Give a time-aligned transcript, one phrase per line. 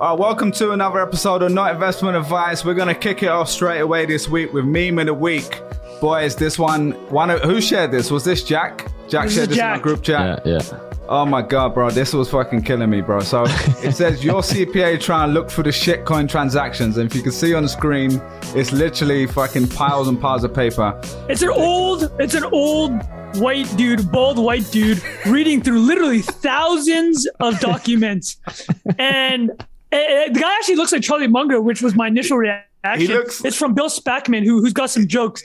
[0.00, 2.64] Uh, welcome to another episode of Not Investment Advice.
[2.64, 5.60] We're gonna kick it off straight away this week with meme of the week,
[6.00, 6.36] boys.
[6.36, 8.08] This one, one of, who shared this?
[8.10, 8.86] Was this Jack?
[9.08, 9.76] Jack This shared is this in Jack.
[9.76, 10.46] our group chat.
[10.46, 10.80] Yeah, yeah.
[11.08, 13.20] Oh my god, bro, this was fucking killing me, bro.
[13.20, 13.44] So
[13.82, 17.32] it says your CPA trying to look through the shitcoin transactions, and if you can
[17.32, 18.20] see on the screen,
[18.54, 20.96] it's literally fucking piles and piles of paper.
[21.28, 22.92] It's an old, it's an old
[23.36, 28.36] white dude, bald white dude, reading through literally thousands of documents,
[28.98, 29.50] and
[29.92, 29.96] uh,
[30.32, 32.64] the guy actually looks like Charlie Munger, which was my initial reaction.
[32.96, 35.42] He looks- it's from Bill Spackman, who who's got some jokes.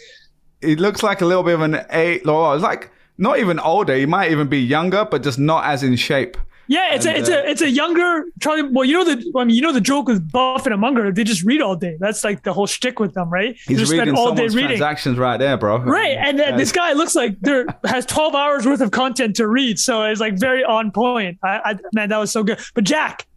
[0.62, 2.26] He looks like a little bit of an eight.
[2.26, 3.96] Well, it's like not even older.
[3.96, 6.38] He might even be younger, but just not as in shape.
[6.68, 8.64] Yeah, it's And, a it's uh, a it's a younger Charlie.
[8.64, 11.12] Well, you know the I mean you know the joke with Buffett and Munger.
[11.12, 11.98] They just read all day.
[12.00, 13.54] That's like the whole shtick with them, right?
[13.68, 14.68] They He's just reading spend all day reading.
[14.68, 15.80] transactions right there, bro.
[15.80, 19.48] Right, and then this guy looks like there has 12 hours worth of content to
[19.48, 21.38] read, so it's like very on point.
[21.44, 22.60] I, I man, that was so good.
[22.74, 23.28] But Jack,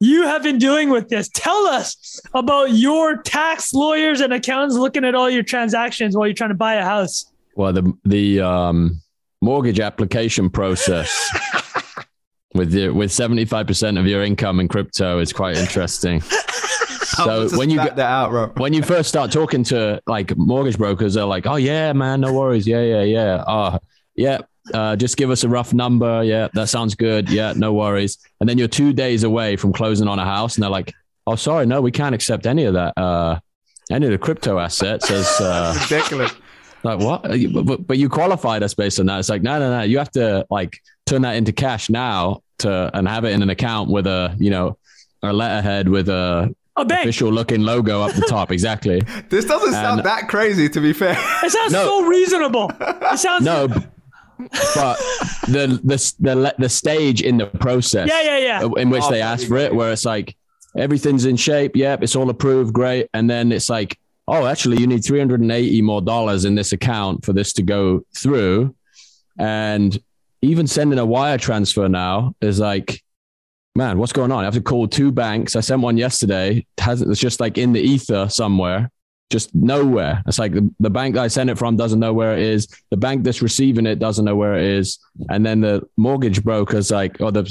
[0.00, 1.28] you have been doing with this.
[1.28, 6.34] Tell us about your tax lawyers and accountants looking at all your transactions while you're
[6.34, 7.32] trying to buy a house.
[7.54, 9.00] Well, the the um,
[9.40, 11.30] mortgage application process
[12.54, 16.22] with the, with seventy five percent of your income in crypto is quite interesting.
[17.16, 18.48] So when you get get that out, bro.
[18.56, 22.32] when you first start talking to like mortgage brokers, they're like, "Oh yeah, man, no
[22.32, 23.78] worries, yeah, yeah, yeah, oh
[24.14, 24.40] yeah."
[24.74, 26.22] Uh, just give us a rough number.
[26.24, 27.30] Yeah, that sounds good.
[27.30, 28.18] Yeah, no worries.
[28.40, 30.92] And then you're two days away from closing on a house, and they're like,
[31.26, 32.96] "Oh, sorry, no, we can't accept any of that.
[32.98, 33.38] Uh,
[33.90, 36.32] any of the crypto assets as uh, Ridiculous.
[36.82, 37.22] like what?
[37.64, 39.18] But, but you qualified us based on that.
[39.20, 39.82] It's like no, no, no.
[39.84, 43.50] You have to like turn that into cash now to and have it in an
[43.50, 44.76] account with a you know
[45.22, 47.04] a letterhead with a A bank.
[47.04, 48.50] official looking logo up the top.
[48.50, 49.00] Exactly.
[49.28, 51.16] This doesn't sound And- that crazy, to be fair.
[51.44, 51.84] It sounds No.
[51.84, 52.70] so reasonable.
[52.80, 53.68] It sounds No,
[54.38, 54.96] but
[55.48, 58.08] the the the the stage in the process.
[58.08, 58.68] Yeah, yeah, yeah.
[58.76, 60.36] In which Oh, they ask for it, where it's like
[60.76, 61.76] everything's in shape.
[61.76, 62.72] Yep, it's all approved.
[62.72, 63.08] Great.
[63.14, 63.98] And then it's like,
[64.28, 67.52] oh, actually, you need three hundred and eighty more dollars in this account for this
[67.54, 68.74] to go through.
[69.38, 69.98] And
[70.42, 73.02] even sending a wire transfer now is like,
[73.74, 74.40] man, what's going on?
[74.40, 75.56] I have to call two banks.
[75.56, 76.58] I sent one yesterday.
[76.76, 78.90] It hasn't it's just like in the ether somewhere,
[79.30, 80.22] just nowhere.
[80.26, 82.68] It's like the, the bank that I sent it from doesn't know where it is.
[82.90, 84.98] The bank that's receiving it doesn't know where it is.
[85.30, 87.50] And then the mortgage broker's like, oh, the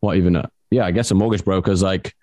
[0.00, 0.36] what even?
[0.36, 2.14] A, yeah, I guess a mortgage broker's like,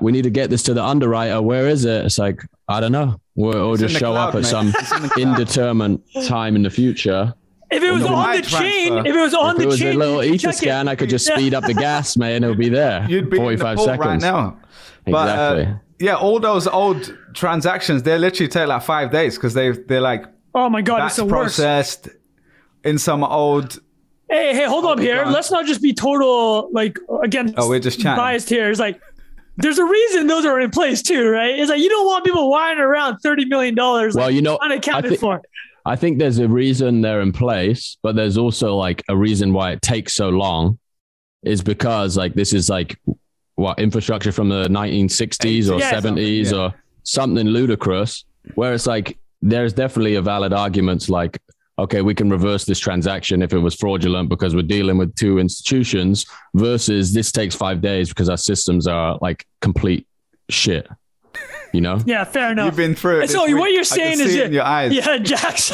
[0.00, 1.40] we need to get this to the underwriter.
[1.42, 2.04] Where is it?
[2.04, 3.20] It's like, I don't know.
[3.34, 4.46] We'll, we'll It's just show cloud, up at mate.
[4.46, 7.32] some in indeterminate time in the future.
[7.70, 9.78] if it was on wire the chain, if it was on if the it was
[9.78, 10.58] chain, a little you ether check it.
[10.58, 12.44] scan, I could just speed up the gas, man.
[12.44, 13.06] It'll be there.
[13.08, 13.98] You'd be in the 45 seconds.
[14.06, 14.58] right now.
[15.06, 15.80] But, uh, Exactly.
[16.02, 20.24] Yeah, all those old transactions, they literally take like five days because they they're like
[20.54, 21.56] Oh my god, it's that's the worst.
[21.56, 22.08] processed
[22.84, 23.80] in some old.
[24.28, 25.24] Hey, hey, hold up here.
[25.24, 25.32] God.
[25.32, 27.54] Let's not just be total like again.
[27.56, 28.16] Oh, we're just chatting.
[28.16, 28.70] biased here.
[28.70, 29.00] It's like
[29.58, 31.58] there's a reason those are in place too, right?
[31.58, 35.04] It's like you don't want people wiring around thirty million dollars Well, you know, unaccounted
[35.06, 35.40] I think- for.
[35.84, 39.72] I think there's a reason they're in place, but there's also like a reason why
[39.72, 40.78] it takes so long
[41.42, 42.98] is because like this is like
[43.56, 46.58] what infrastructure from the 1960s or Yeah, 70s yeah.
[46.58, 46.74] or
[47.04, 48.24] something ludicrous
[48.54, 51.38] where it's like there's definitely a valid arguments like
[51.78, 55.38] okay we can reverse this transaction if it was fraudulent because we're dealing with two
[55.38, 60.06] institutions versus this takes 5 days because our systems are like complete
[60.48, 60.86] shit
[61.72, 62.66] you know Yeah, fair enough.
[62.66, 63.22] You've been through it.
[63.22, 63.56] And so week.
[63.56, 64.92] what you're I can saying see is it that- in your eyes.
[64.92, 65.68] yeah, Jack's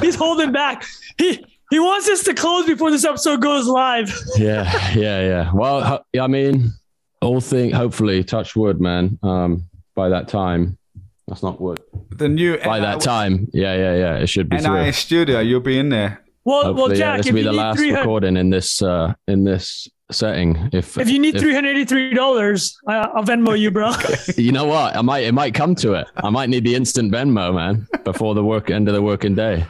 [0.00, 0.84] he's holding back.
[1.18, 4.14] He he wants us to close before this episode goes live.
[4.36, 5.50] yeah, yeah, yeah.
[5.52, 6.70] Well, I mean,
[7.22, 7.70] all thing.
[7.70, 9.18] Hopefully, touch wood, man.
[9.22, 10.76] Um, by that time,
[11.28, 11.80] that's not wood.
[12.10, 14.14] The new By that time, yeah, yeah, yeah.
[14.16, 14.92] It should be NI through.
[14.92, 16.22] studio, you'll be in there.
[16.44, 16.98] Well, well, Hopefully, yeah.
[16.98, 19.88] Jack, This if will be the last three hundred, recording in this uh in this
[20.10, 20.68] setting.
[20.72, 23.92] If if you need if- three hundred eighty-three dollars, I'll Venmo you, bro.
[24.36, 26.08] you know what, I might it might come to it.
[26.16, 29.64] I might need the instant Venmo, man, before the work end of the working day.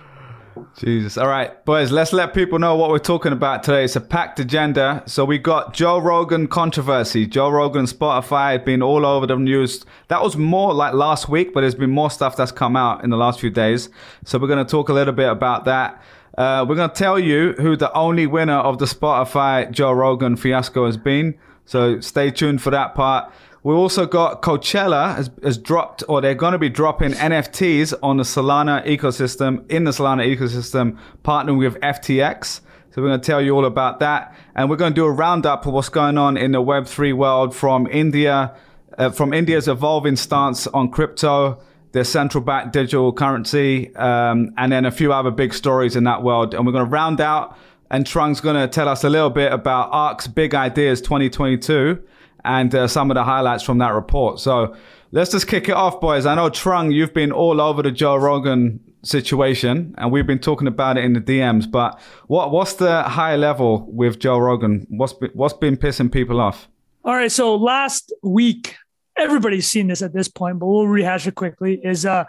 [0.76, 1.18] Jesus.
[1.18, 3.84] All right, boys, let's let people know what we're talking about today.
[3.84, 5.02] It's a packed agenda.
[5.06, 7.26] So we got Joe Rogan controversy.
[7.26, 9.84] Joe Rogan, Spotify had been all over the news.
[10.08, 13.10] That was more like last week, but there's been more stuff that's come out in
[13.10, 13.90] the last few days.
[14.24, 16.02] So we're going to talk a little bit about that.
[16.38, 20.36] Uh, we're going to tell you who the only winner of the Spotify Joe Rogan
[20.36, 21.38] fiasco has been.
[21.66, 23.32] So stay tuned for that part.
[23.64, 28.16] We also got Coachella has, has dropped, or they're going to be dropping NFTs on
[28.16, 32.60] the Solana ecosystem, in the Solana ecosystem, partnering with FTX.
[32.90, 34.36] So we're going to tell you all about that.
[34.56, 37.54] And we're going to do a roundup of what's going on in the Web3 world
[37.54, 38.52] from India,
[38.98, 41.60] uh, from India's evolving stance on crypto,
[41.92, 46.24] their central bank digital currency, um, and then a few other big stories in that
[46.24, 46.52] world.
[46.52, 47.56] And we're going to round out,
[47.92, 52.02] and Trung's going to tell us a little bit about ARK's big ideas 2022
[52.44, 54.40] and uh, some of the highlights from that report.
[54.40, 54.76] So
[55.10, 56.26] let's just kick it off, boys.
[56.26, 60.66] I know Trung, you've been all over the Joe Rogan situation, and we've been talking
[60.66, 61.70] about it in the DMs.
[61.70, 64.86] But what what's the high level with Joe Rogan?
[64.90, 66.68] What's been, what's been pissing people off?
[67.04, 68.76] All right, so last week,
[69.16, 71.80] everybody's seen this at this point, but we'll rehash it quickly.
[71.82, 72.24] Is uh,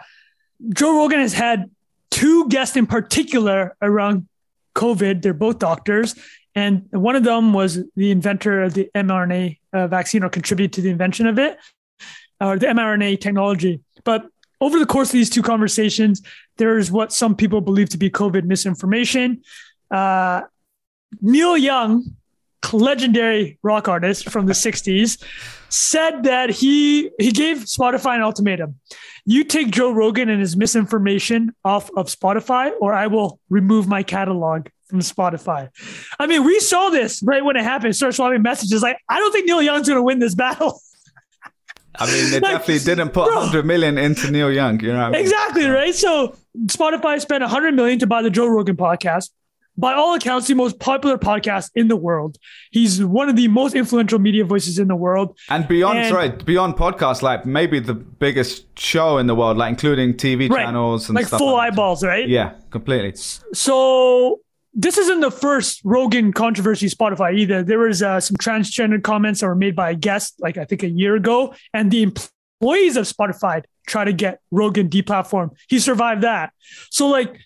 [0.70, 1.70] Joe Rogan has had
[2.10, 4.28] two guests in particular around
[4.74, 5.22] COVID.
[5.22, 6.14] They're both doctors,
[6.54, 10.80] and one of them was the inventor of the mRNA uh, vaccine or contributed to
[10.80, 11.58] the invention of it,
[12.40, 13.80] or the mRNA technology.
[14.04, 14.26] But
[14.60, 16.22] over the course of these two conversations,
[16.56, 19.42] there's what some people believe to be COVID misinformation.
[19.90, 20.42] Uh,
[21.20, 22.04] Neil Young,
[22.72, 25.22] legendary rock artist from the 60s,
[25.68, 28.76] said that he he gave Spotify an ultimatum.
[29.26, 34.02] You take Joe Rogan and his misinformation off of Spotify, or I will remove my
[34.02, 35.70] catalog from Spotify.
[36.20, 37.96] I mean, we saw this right when it happened.
[37.96, 40.80] Start swapping messages like, I don't think Neil Young's going to win this battle.
[41.96, 44.80] I mean, they like, definitely didn't put bro, 100 million into Neil Young.
[44.80, 45.20] You know I mean?
[45.20, 45.94] Exactly, right?
[45.94, 46.36] So
[46.66, 49.30] Spotify spent 100 million to buy the Joe Rogan podcast.
[49.76, 52.38] By all accounts, the most popular podcast in the world.
[52.70, 55.36] He's one of the most influential media voices in the world.
[55.50, 59.70] And beyond, and, sorry, beyond podcasts, like maybe the biggest show in the world, like
[59.70, 62.06] including TV right, channels and like full like eyeballs, that.
[62.06, 62.28] right?
[62.28, 63.14] Yeah, completely.
[63.52, 64.43] So
[64.74, 67.62] this isn't the first Rogan controversy Spotify either.
[67.62, 70.82] There was uh, some transgender comments that were made by a guest, like I think
[70.82, 75.50] a year ago, and the employees of Spotify try to get Rogan deplatformed.
[75.68, 76.52] He survived that.
[76.90, 77.38] So like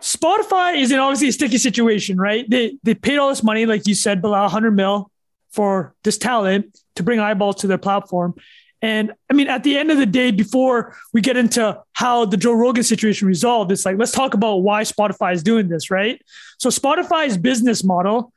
[0.00, 2.48] Spotify is in obviously a sticky situation, right?
[2.50, 5.10] They they paid all this money, like you said, below 100 mil
[5.52, 8.34] for this talent to bring eyeballs to their platform.
[8.82, 12.36] And I mean, at the end of the day, before we get into how the
[12.36, 16.20] Joe Rogan situation resolved, it's like, let's talk about why Spotify is doing this, right?
[16.62, 18.32] So, Spotify's business model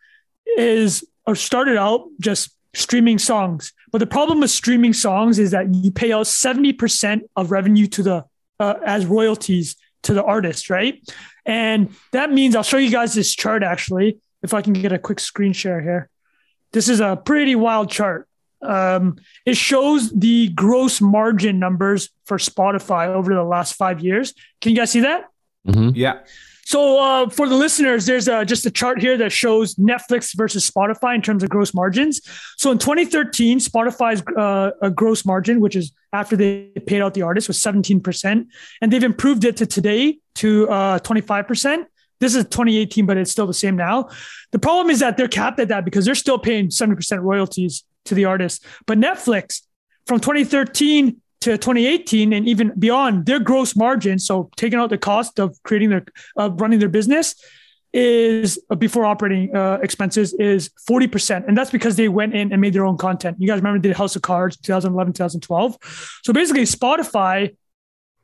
[0.58, 3.72] is or started out just streaming songs.
[3.92, 8.02] But the problem with streaming songs is that you pay out 70% of revenue to
[8.02, 8.26] the
[8.60, 11.08] uh, as royalties to the artist, right?
[11.46, 14.98] And that means I'll show you guys this chart actually, if I can get a
[14.98, 16.10] quick screen share here.
[16.74, 18.28] This is a pretty wild chart.
[18.64, 24.34] Um, it shows the gross margin numbers for Spotify over the last five years.
[24.62, 25.30] Can you guys see that?
[25.68, 25.92] Mm-hmm.
[25.94, 26.22] Yeah.
[26.66, 30.70] So uh, for the listeners, there's a, just a chart here that shows Netflix versus
[30.70, 32.22] Spotify in terms of gross margins.
[32.58, 37.48] So in 2013, Spotify's uh, gross margin, which is after they paid out the artist,
[37.48, 38.48] was 17%,
[38.82, 41.86] and they've improved it to today to uh, 25%.
[42.20, 44.10] This is 2018, but it's still the same now.
[44.52, 48.16] The problem is that they're capped at that because they're still paying 70% royalties to
[48.16, 48.66] the artist.
[48.88, 49.62] But Netflix
[50.08, 55.40] from 2013 to 2018 and even beyond, their gross margin, so taking out the cost
[55.40, 56.06] of creating their
[56.36, 57.36] of running their business,
[57.94, 61.48] is uh, before operating uh, expenses is 40%.
[61.48, 63.38] And that's because they went in and made their own content.
[63.40, 66.20] You guys remember did House of Cards 2011, 2012.
[66.24, 67.56] So basically, Spotify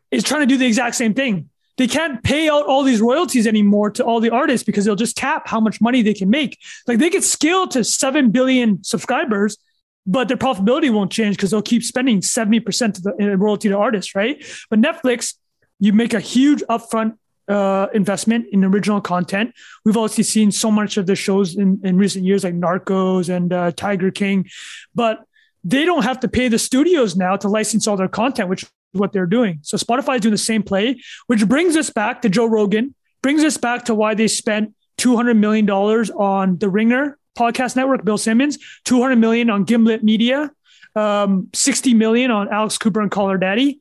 [0.10, 1.50] is trying to do the exact same thing.
[1.78, 5.16] They can't pay out all these royalties anymore to all the artists because they'll just
[5.16, 6.58] cap how much money they can make.
[6.86, 9.58] Like they could scale to 7 billion subscribers
[10.06, 14.16] but their profitability won't change because they'll keep spending 70% of the royalty to artists,
[14.16, 14.44] right?
[14.70, 15.36] But Netflix,
[15.80, 17.18] you make a huge upfront
[17.48, 19.54] uh, investment in original content.
[19.84, 23.52] We've also seen so much of the shows in, in recent years, like Narcos and
[23.52, 24.48] uh, Tiger King,
[24.96, 25.24] but
[25.64, 28.70] they don't have to pay the studios now to license all their content, which is
[28.94, 29.60] what they're doing.
[29.62, 33.44] So Spotify is doing the same play, which brings us back to Joe Rogan, brings
[33.44, 38.58] us back to why they spent $200 million on The Ringer podcast network, Bill Simmons,
[38.86, 40.52] 200 million on Gimlet Media,
[40.96, 43.80] um, 60 million on Alex Cooper and Call Her Daddy.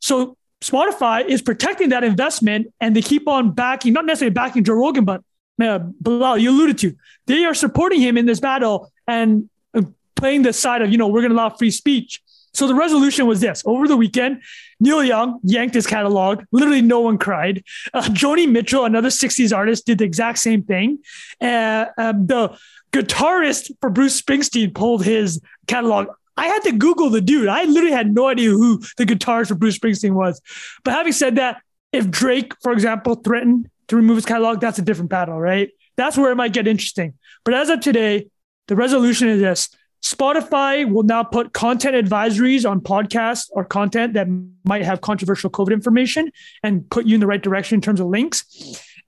[0.00, 4.74] So Spotify is protecting that investment and they keep on backing, not necessarily backing Joe
[4.74, 5.22] Rogan, but
[5.60, 9.82] uh, Bilal, you alluded to, they are supporting him in this battle and uh,
[10.16, 12.22] playing the side of, you know, we're going to allow free speech.
[12.52, 14.42] So the resolution was this over the weekend,
[14.80, 16.44] Neil Young yanked his catalog.
[16.50, 17.62] Literally, no one cried.
[17.94, 20.98] Uh, Joni Mitchell, another 60s artist, did the exact same thing.
[21.40, 22.58] Uh, um, the
[22.92, 26.08] guitarist for Bruce Springsteen pulled his catalog.
[26.36, 27.48] I had to Google the dude.
[27.48, 30.40] I literally had no idea who the guitarist for Bruce Springsteen was.
[30.84, 34.82] But having said that, if Drake, for example, threatened to remove his catalog, that's a
[34.82, 35.70] different battle, right?
[35.96, 37.14] That's where it might get interesting.
[37.44, 38.28] But as of today,
[38.68, 39.68] the resolution is this
[40.02, 44.26] Spotify will now put content advisories on podcasts or content that
[44.64, 46.30] might have controversial COVID information
[46.62, 48.44] and put you in the right direction in terms of links.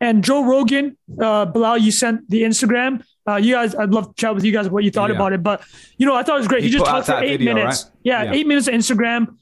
[0.01, 3.05] And Joe Rogan, uh, Bilal, you sent the Instagram.
[3.29, 5.17] Uh, you guys, I'd love to chat with you guys what you thought yeah.
[5.17, 5.43] about it.
[5.43, 5.63] But
[5.97, 6.63] you know, I thought it was great.
[6.63, 7.85] He, he just talked for eight video, minutes.
[7.85, 7.93] Right?
[8.03, 9.37] Yeah, yeah, eight minutes of Instagram.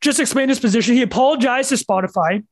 [0.00, 0.94] Just explained his position.
[0.94, 2.44] He apologized to Spotify.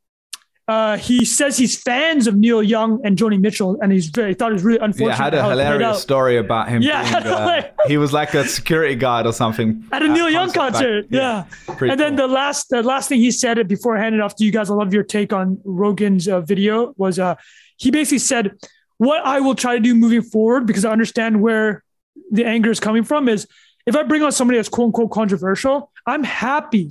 [0.68, 4.50] uh, he says he's fans of Neil Young and Joni Mitchell, and he's very thought
[4.50, 5.08] it was really unfortunate.
[5.08, 6.82] Yeah, had a how it played hilarious story about him.
[6.82, 10.48] Yeah, being, uh, he was like a security guard or something at a Neil Young
[10.48, 11.06] back- concert.
[11.10, 11.46] yeah.
[11.76, 12.28] Pretty and then cool.
[12.28, 14.70] the last the last thing he said before I hand it off to you guys,
[14.70, 17.34] I love your take on Rogan's uh, video was uh
[17.76, 18.52] he basically said
[19.00, 21.82] what I will try to do moving forward because I understand where
[22.30, 23.46] the anger is coming from is
[23.86, 26.90] if I bring on somebody that's quote unquote controversial, I'm happy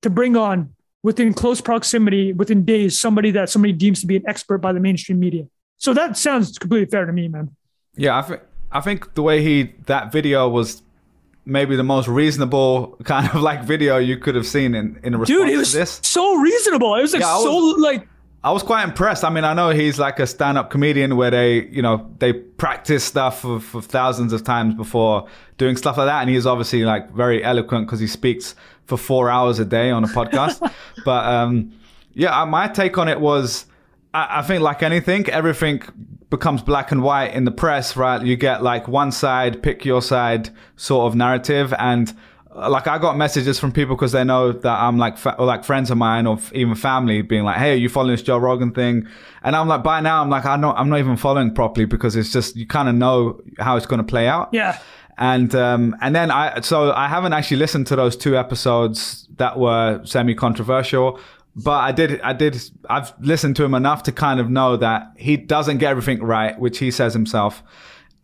[0.00, 4.22] to bring on within close proximity, within days, somebody that somebody deems to be an
[4.26, 5.48] expert by the mainstream media.
[5.76, 7.54] So that sounds completely fair to me, man.
[7.94, 8.40] Yeah, I think
[8.72, 10.82] I think the way he that video was
[11.44, 15.28] maybe the most reasonable kind of like video you could have seen in in response
[15.28, 16.00] Dude, it was to this.
[16.02, 16.94] so reasonable.
[16.94, 18.08] It was like Yeah, I so like
[18.42, 19.22] I was quite impressed.
[19.22, 23.04] I mean, I know he's like a stand-up comedian where they, you know, they practice
[23.04, 25.28] stuff for, for thousands of times before
[25.58, 28.54] doing stuff like that, and he's obviously like very eloquent because he speaks
[28.86, 30.72] for four hours a day on a podcast.
[31.04, 31.72] but um,
[32.14, 33.66] yeah, uh, my take on it was,
[34.14, 35.82] I, I think like anything, everything
[36.30, 38.24] becomes black and white in the press, right?
[38.24, 42.14] You get like one side, pick your side sort of narrative, and
[42.54, 45.64] like I got messages from people because they know that I'm like fa- or like
[45.64, 48.38] friends of mine or f- even family being like, "Hey, are you following this Joe
[48.38, 49.06] Rogan thing?"
[49.42, 52.16] And I'm like, by now I'm like, I'm not, I'm not even following properly because
[52.16, 54.50] it's just you kind of know how it's going to play out.
[54.52, 54.78] yeah.
[55.18, 59.58] And um, and then I so I haven't actually listened to those two episodes that
[59.58, 61.20] were semi controversial,
[61.54, 65.12] but I did I did I've listened to him enough to kind of know that
[65.16, 67.62] he doesn't get everything right, which he says himself.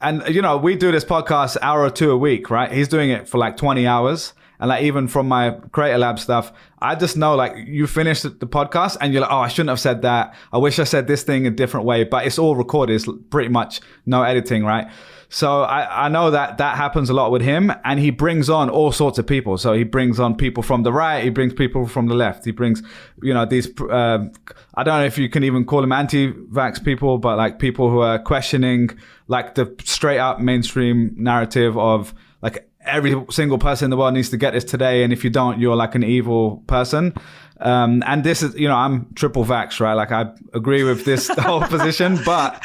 [0.00, 2.70] And you know, we do this podcast hour or two a week, right?
[2.70, 4.34] He's doing it for like 20 hours.
[4.58, 8.30] And like even from my Creator Lab stuff, I just know like you finish the
[8.30, 10.34] the podcast and you're like, oh, I shouldn't have said that.
[10.52, 12.94] I wish I said this thing a different way, but it's all recorded.
[12.94, 14.86] It's pretty much no editing, right?
[15.28, 18.70] So I, I know that that happens a lot with him, and he brings on
[18.70, 19.58] all sorts of people.
[19.58, 22.52] So he brings on people from the right, he brings people from the left, he
[22.52, 22.82] brings,
[23.22, 23.68] you know, these.
[23.90, 24.32] Um,
[24.74, 28.00] I don't know if you can even call them anti-vax people, but like people who
[28.00, 28.90] are questioning
[29.26, 34.30] like the straight up mainstream narrative of like every single person in the world needs
[34.30, 37.12] to get this today, and if you don't, you're like an evil person.
[37.58, 39.94] Um, and this is, you know, I'm triple vax, right?
[39.94, 42.60] Like I agree with this whole position, but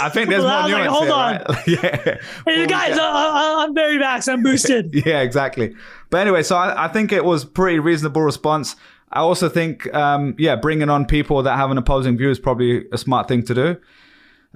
[0.00, 1.88] I think there's But I more was like, nuance hold here, on.
[1.94, 2.16] right?
[2.46, 2.54] yeah.
[2.54, 4.32] Hey guys, I, I, I'm very vax.
[4.32, 4.90] I'm boosted.
[5.06, 5.74] Yeah, exactly.
[6.10, 8.74] But anyway, so I, I think it was pretty reasonable response.
[9.12, 12.84] I also think, um, yeah, bringing on people that have an opposing view is probably
[12.92, 13.76] a smart thing to do.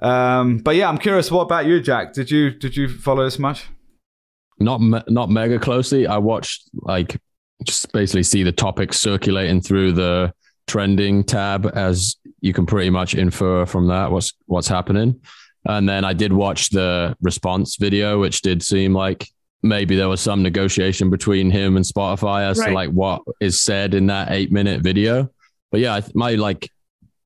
[0.05, 1.31] Um, but yeah, I'm curious.
[1.31, 2.13] What about you, Jack?
[2.13, 3.65] Did you did you follow this much?
[4.59, 6.05] not me- not mega closely.
[6.07, 7.19] I watched like
[7.63, 10.33] just basically see the topics circulating through the
[10.67, 15.19] trending tab as you can pretty much infer from that what's what's happening.
[15.65, 19.27] And then I did watch the response video, which did seem like
[19.61, 22.67] maybe there was some negotiation between him and Spotify as Right.
[22.69, 25.29] to like what is said in that eight minute video.
[25.71, 26.69] But yeah, my like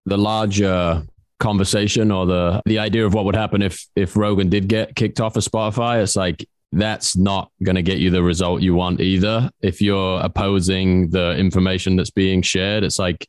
[0.06, 1.04] the larger
[1.40, 5.20] conversation or the the idea of what would happen if if Rogan did get kicked
[5.20, 9.00] off of Spotify, it's like that's not going to get you the result you want
[9.00, 9.50] either.
[9.62, 13.28] If you're opposing the information that's being shared, it's like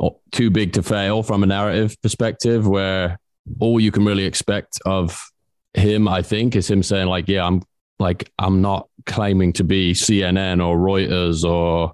[0.00, 3.18] oh, too big to fail from a narrative perspective where
[3.60, 5.30] all you can really expect of
[5.74, 7.62] him, I think, is him saying like, yeah, I'm
[7.98, 11.92] like, I'm not claiming to be CNN or Reuters or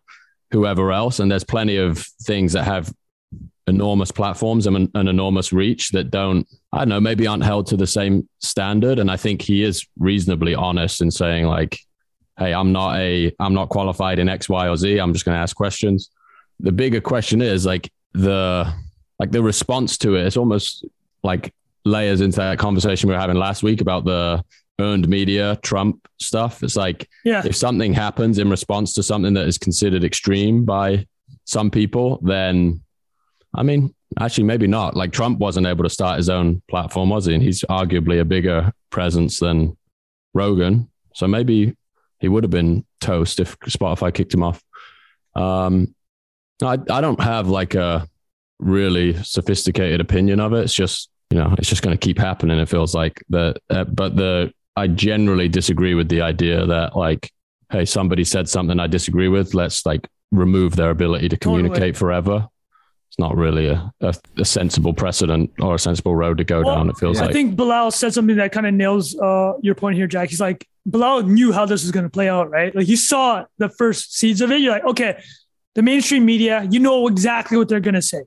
[0.50, 1.21] whoever else.
[1.21, 2.93] And there's plenty of things that have
[3.67, 7.67] enormous platforms and an, an enormous reach that don't, I don't know, maybe aren't held
[7.69, 8.99] to the same standard.
[8.99, 11.79] And I think he is reasonably honest in saying like,
[12.38, 14.99] hey, I'm not a, I'm not qualified in X, Y, or Z.
[14.99, 16.11] I'm just going to ask questions.
[16.61, 18.73] The bigger question is like the,
[19.19, 20.26] like the response to it.
[20.26, 20.87] It's almost
[21.23, 21.52] like
[21.85, 24.43] layers into that conversation we were having last week about the
[24.81, 26.62] earned media Trump stuff.
[26.62, 27.43] It's like Yeah.
[27.45, 31.07] if something happens in response to something that is considered extreme by
[31.45, 32.81] some people, then
[33.55, 34.97] I mean, actually, maybe not.
[34.97, 37.35] Like Trump wasn't able to start his own platform, was he?
[37.35, 39.76] And he's arguably a bigger presence than
[40.35, 40.90] Rogan.
[41.14, 41.76] So maybe
[42.21, 44.62] he would have been toast if Spotify kicked him off.
[45.35, 45.95] Um,
[46.62, 48.07] I, I don't have like a
[48.59, 50.61] really sophisticated opinion of it.
[50.61, 52.59] It's just, you know, it's just going to keep happening.
[52.59, 53.57] It feels like that.
[53.69, 57.31] Uh, but the, I generally disagree with the idea that like,
[57.71, 59.54] hey, somebody said something I disagree with.
[59.54, 61.62] Let's like remove their ability to Totally.
[61.62, 62.49] communicate forever.
[63.12, 66.76] It's not really a, a, a sensible precedent or a sensible road to go Well,
[66.76, 66.88] down.
[66.88, 67.31] It feels I like.
[67.31, 70.31] I think Bilal said something that kind of nails uh, your point here, Jack.
[70.31, 72.75] He's like, Bilal knew how this was going to play out, right?
[72.75, 74.62] Like, you saw the first seeds of it.
[74.62, 75.23] You're like, okay,
[75.75, 78.23] the mainstream media, you know exactly what they're going to say.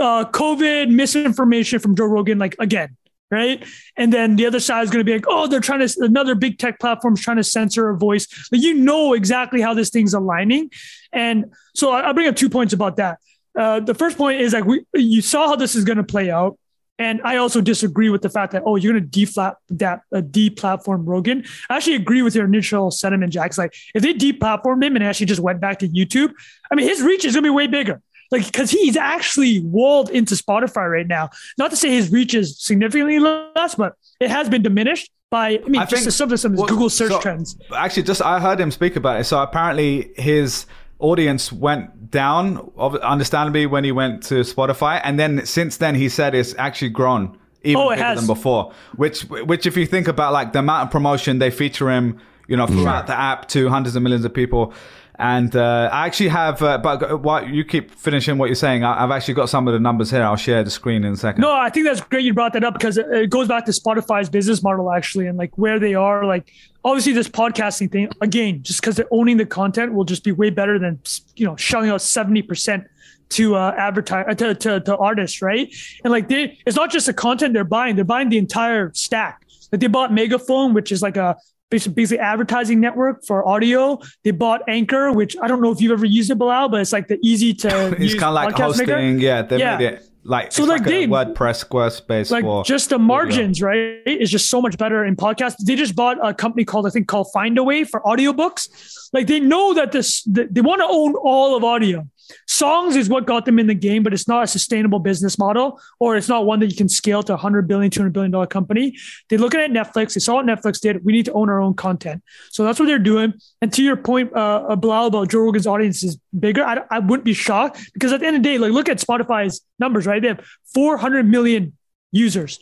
[0.00, 2.96] Uh, COVID misinformation from Joe Rogan, like, again,
[3.30, 3.64] right?
[3.96, 6.34] And then the other side is going to be like, oh, they're trying to, another
[6.34, 8.26] big tech platform is trying to censor a voice.
[8.50, 10.72] Like, you know exactly how this thing's aligning.
[11.12, 13.20] And so I, I bring up two points about that.
[13.58, 16.30] Uh, the first point is like we you saw how this is going to play
[16.30, 16.58] out.
[16.96, 20.20] And I also disagree with the fact that oh you're going to deflat that uh,
[20.20, 21.44] deplatform Rogan.
[21.68, 23.48] I actually agree with your initial sentiment, Jack.
[23.48, 26.32] It's like if they deplatformed him and actually just went back to YouTube,
[26.70, 28.00] I mean his reach is going to be way bigger.
[28.30, 31.30] Like because he's actually walled into Spotify right now.
[31.58, 35.68] Not to say his reach is significantly less, but it has been diminished by I
[35.68, 37.56] mean I just think- some of some well, Google search so- trends.
[37.74, 39.24] Actually, just I heard him speak about it.
[39.24, 40.66] So apparently, his
[41.04, 46.34] audience went down, understandably, when he went to Spotify, and then since then, he said
[46.34, 48.18] it's actually grown even Oh, bigger has.
[48.18, 48.72] than before.
[48.96, 52.56] Which, which, if you think about like the amount of promotion they feature him, you
[52.56, 52.74] know, mm.
[52.74, 54.74] throughout the app to hundreds of millions of people.
[55.16, 58.82] And uh, I actually have, uh, but what you keep finishing what you're saying.
[58.82, 60.22] I, I've actually got some of the numbers here.
[60.22, 61.40] I'll share the screen in a second.
[61.40, 64.28] No, I think that's great you brought that up because it- goes back to Spotify's
[64.28, 66.24] business model actually and like where they are.
[66.24, 66.52] Like
[66.84, 70.50] obviously this podcasting thing again, just because they're owning the content will just be way
[70.50, 70.98] better than
[71.36, 72.84] you know shelling out seventy percent
[73.30, 75.72] to uh advertise to, to to artists, right?
[76.02, 79.46] And like they, it's not just the content they're buying; they're buying the entire stack.
[79.70, 81.36] Like they bought Megaphone, which is like a
[81.78, 83.98] basically advertising network for audio.
[84.22, 86.92] They bought Anchor, which I don't know if you've ever used it, Bilal, but it's
[86.92, 88.86] like the easy to it's use kind of like hosting.
[88.86, 89.00] maker.
[89.00, 89.76] Yeah, they Yeah.
[89.78, 93.60] made it like So, it's like, like, they- WordPress Squarespace like for just the margins,
[93.60, 95.56] right, is just so much better in podcasts.
[95.64, 98.68] They just bought a company called I think called Findaway for audiobooks.
[99.12, 102.08] Like they know that this that they want to own all of audio.
[102.46, 105.80] Songs is what got them in the game, but it's not a sustainable business model,
[105.98, 108.30] or it's not one that you can scale to a hundred billion, two hundred billion
[108.30, 108.96] dollar company.
[109.28, 110.14] They're looking at Netflix.
[110.14, 111.04] They saw what Netflix did.
[111.04, 112.22] We need to own our own content.
[112.50, 113.34] So that's what they're doing.
[113.60, 116.64] And to your point, uh, uh, Bilal, about Joe Rogan's audience is bigger.
[116.64, 118.98] I, I wouldn't be shocked because at the end of the day, like look at
[118.98, 120.20] Spotify's numbers, right?
[120.20, 121.74] They have 400 million
[122.14, 122.60] users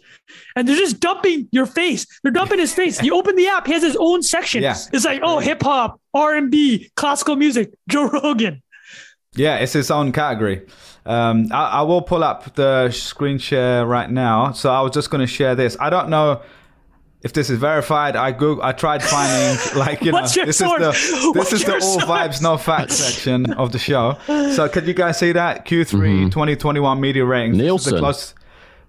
[0.57, 2.07] and they're just dumping your face.
[2.23, 3.02] They're dumping his face.
[3.02, 4.62] You open the app, he has his own section.
[4.62, 4.76] Yeah.
[4.92, 8.62] It's like, oh, hip hop, R&B, classical music, Joe Rogan.
[9.35, 10.67] Yeah, it's its own category.
[11.07, 14.53] Um, I, I will pull up the screen share right now.
[14.53, 15.77] So I was just going to share this.
[15.81, 16.43] I don't know
[17.23, 18.15] if this is verified.
[18.15, 20.59] I Google, I tried finding like you know this source?
[20.59, 22.05] is the this What's is the all source?
[22.05, 24.17] vibes no facts section of the show.
[24.55, 27.56] So could you guys see that Q3 2021 media ratings?
[27.56, 27.95] Nielsen.
[27.95, 28.35] The close,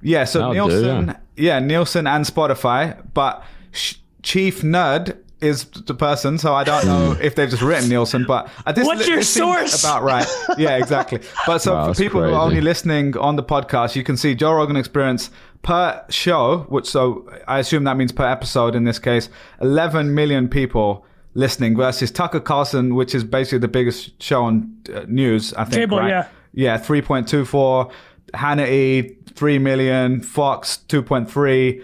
[0.01, 1.59] yeah, so That'll do, Nielsen, yeah.
[1.59, 7.35] Nielsen and Spotify, but Sh- Chief Nerd is the person, so I don't know if
[7.35, 9.83] they've just written Nielsen, but uh, this, What's your this source?
[9.83, 10.27] About right,
[10.57, 11.19] yeah, exactly.
[11.45, 14.17] But so Wow, for that's people who are only listening on the podcast, you can
[14.17, 15.29] see Joe Rogan Experience
[15.61, 19.29] per show, which so I assume that means per episode in this case,
[19.61, 25.05] 11 million people listening versus Tucker Carlson, which is basically the biggest show on uh,
[25.07, 25.75] news, I think.
[25.75, 26.09] Cable, right?
[26.09, 26.27] yeah.
[26.53, 27.91] Yeah, 3.24.
[28.33, 30.21] Hannity, 3 million.
[30.21, 31.83] Fox, 2.3.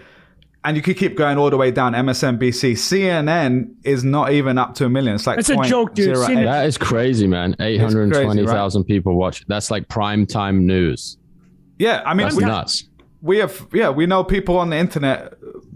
[0.62, 1.94] And you could keep going all the way down.
[1.94, 2.72] MSNBC.
[2.72, 5.14] CNN is not even up to a million.
[5.14, 6.14] It's like It's a joke, dude.
[6.16, 6.26] 0.08.
[6.26, 7.56] CNN That is crazy, man.
[7.58, 9.42] 820,000 people watch.
[9.46, 11.16] That's like prime time news.
[11.78, 12.84] Yeah, I mean, That's we, nuts.
[13.22, 15.32] we have yeah we know people on the internet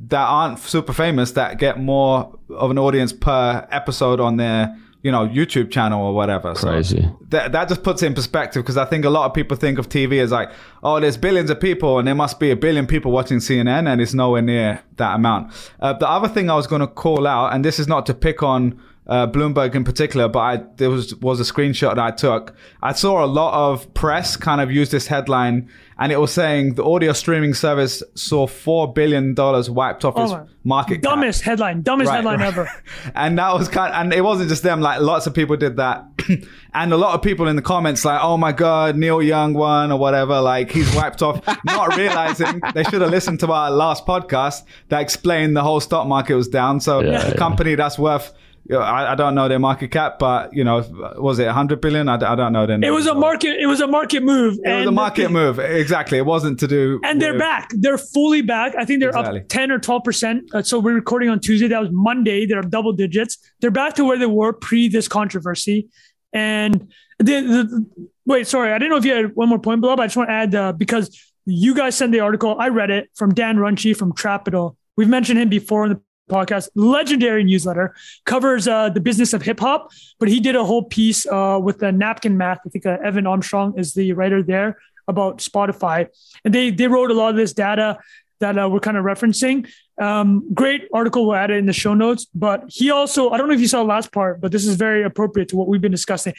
[0.09, 5.13] that aren't super famous that get more of an audience per episode on their you
[5.13, 7.09] know youtube channel or whatever So Crazy.
[7.29, 9.79] that, that just puts it in perspective because i think a lot of people think
[9.79, 10.51] of tv as like
[10.83, 14.01] oh there's billions of people and there must be a billion people watching cnn and
[14.01, 17.53] it's nowhere near that amount uh, the other thing i was going to call out
[17.55, 21.15] and this is not to pick on uh, Bloomberg in particular, but I, there was
[21.17, 22.55] was a screenshot that I took.
[22.83, 26.75] I saw a lot of press kind of use this headline, and it was saying
[26.77, 31.03] the audio streaming service saw four billion dollars wiped off Oh its my- market cap.
[31.03, 32.47] Dumbest headline, dumbest Right, headline right.
[32.49, 32.71] ever.
[33.15, 35.77] and that was kind of, and it wasn't just them like lots of people did
[35.77, 36.07] that
[36.75, 39.93] and a lot of people in the comments like oh my god neil young won
[39.93, 44.07] or whatever like he's wiped off not realizing they should have listened to our last
[44.07, 47.35] podcast that explained the whole stock market was down so Yeah, the yeah.
[47.37, 48.39] company that's worth you know,
[48.73, 50.83] I, I don't know their market cap but you know
[51.19, 52.09] was it 100 billion?
[52.09, 53.59] I don't know their It was a market.
[53.61, 54.59] It was a market move.
[54.65, 57.71] it was a market move exactly it wasn't to do And they're with- back.
[57.77, 58.75] They're fully back.
[58.79, 59.41] I think they're Exactly.
[59.41, 60.41] up 10 or 12%.
[60.55, 61.69] Uh, so we're recording on Tuesday.
[61.69, 62.47] That was Monday.
[62.47, 63.37] They're up double digits.
[63.61, 65.89] They're back to where they were pre this controversy.
[66.33, 67.87] And the, the
[68.27, 70.17] wait, sorry, I didn't know if you had one more point below, but I just
[70.17, 72.57] want to add uh, because you guys sent the article.
[72.59, 74.77] I read it from Dan Runcie from Trapital.
[74.97, 76.69] We've mentioned him before in the podcast.
[76.75, 81.27] Legendary newsletter covers uh, the business of hip hop, but he did a whole piece
[81.27, 82.61] uh, with the napkin math.
[82.67, 86.09] I think uh, Evan Armstrong is the writer there about Spotify,
[86.45, 87.99] and they they wrote a lot of this data
[88.41, 89.69] that uh, we're kind of referencing.
[90.01, 91.27] Um, great article.
[91.27, 92.27] We'll add it in the show notes.
[92.35, 94.77] But he also, I don't know if you saw the last part, but this is
[94.77, 96.35] very appropriate to what we've been discussing.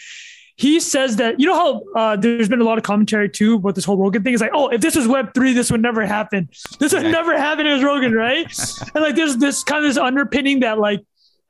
[0.57, 3.75] He says that you know how uh, there's been a lot of commentary too about
[3.75, 4.33] this whole Rogan thing.
[4.33, 6.49] It's like, oh, if this was Web three, this would never happen.
[6.79, 7.67] This would never happen.
[7.67, 8.45] It was Rogan, right?
[8.95, 11.01] and like, there's this kind of this underpinning that like,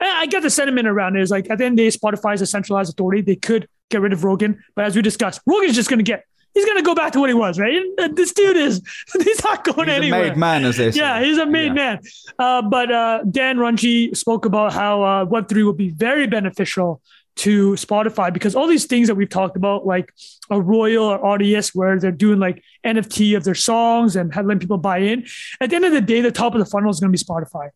[0.02, 1.22] eh, I get the sentiment around it.
[1.22, 3.22] Is like at the end of the day, Spotify is a centralized authority.
[3.22, 6.26] They could get rid of Rogan, but as we discussed, Rogan's just going to get
[6.56, 7.80] he's gonna go back to what he was, right?
[8.14, 8.82] This dude is
[9.24, 10.24] he's not going he's anywhere.
[10.24, 11.00] A made man, as they say.
[11.00, 11.74] Yeah, he's a made yeah.
[11.74, 12.00] man.
[12.40, 17.02] Uh, but uh, Dan Runcie spoke about how uh, Web three will be very beneficial
[17.36, 20.14] to Spotify because all these things that we've talked about, like
[20.50, 24.78] a Royal or Audius, where they're doing like NFT of their songs and letting people
[24.78, 25.26] buy in.
[25.60, 27.24] At the end of the day, the top of the funnel is going to be
[27.24, 27.70] Spotify.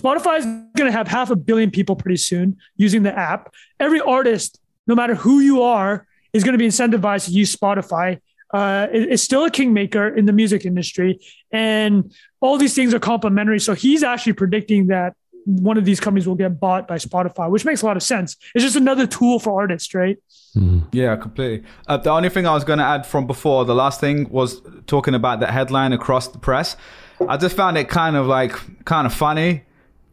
[0.00, 3.54] Spotify is going to have half a billion people pretty soon using the app.
[3.78, 8.20] Every artist, no matter who you are, is going to be incentivized to use Spotify.
[8.52, 12.98] Uh, it, it's still a kingmaker in the music industry, and all these things are
[12.98, 13.60] complementary.
[13.60, 17.64] So he's actually predicting that one of these companies will get bought by Spotify, which
[17.64, 18.36] makes a lot of sense.
[18.54, 20.18] It's just another tool for artists, right?
[20.56, 20.80] Mm-hmm.
[20.92, 21.66] Yeah, completely.
[21.86, 24.60] Uh, the only thing I was going to add from before, the last thing was
[24.86, 26.76] talking about that headline across the press.
[27.28, 28.52] I just found it kind of like
[28.84, 29.62] kind of funny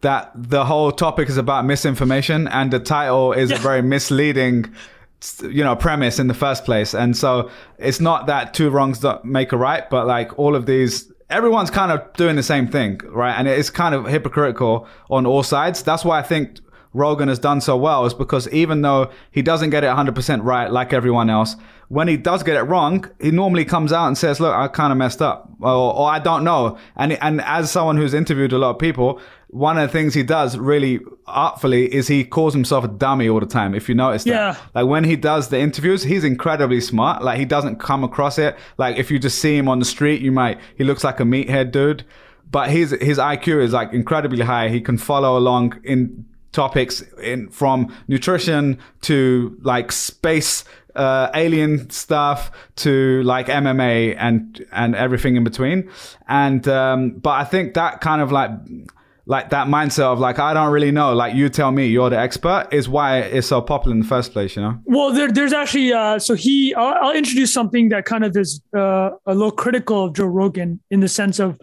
[0.02, 3.58] that the whole topic is about misinformation and the title is yeah.
[3.58, 4.74] a very misleading
[5.42, 9.24] you know premise in the first place and so it's not that two wrongs don't
[9.24, 13.00] make a right but like all of these everyone's kind of doing the same thing
[13.10, 13.34] right?
[13.34, 15.82] And it's kind of hypocritical on all sides.
[15.84, 16.60] That's why i think
[16.94, 20.72] rogan has done so well is because even though he doesn't get it 100% right
[20.72, 21.56] like everyone else
[21.88, 24.92] when he does get it wrong he normally comes out and says look i kind
[24.92, 26.78] of messed up or, or i don't know.
[26.96, 30.24] And and as someone who's interviewed a lot of people one of the things he
[30.24, 33.76] does really artfully is he calls himself a dummy all the time.
[33.76, 34.56] If you notice that, yeah.
[34.74, 37.22] like when he does the interviews, he's incredibly smart.
[37.22, 38.58] Like he doesn't come across it.
[38.78, 41.24] Like if you just see him on the street, you might he looks like a
[41.24, 42.06] meathead dude,
[42.50, 44.70] but his his IQ is like incredibly high.
[44.70, 50.64] He can follow along in topics in from nutrition to like space
[50.96, 55.90] uh, alien stuff to like MMA and and everything in between.
[56.30, 58.52] And um, but I think that kind of like
[59.26, 62.20] like that mindset of like I don't really know, like you tell me, you're the
[62.20, 64.80] expert, is why it's so popular in the first place, you know.
[64.86, 68.62] Well, there, there's actually uh, so he I'll, I'll, introduce something that kind of is
[68.76, 71.60] uh, a little critical of Joe Rogan in the sense of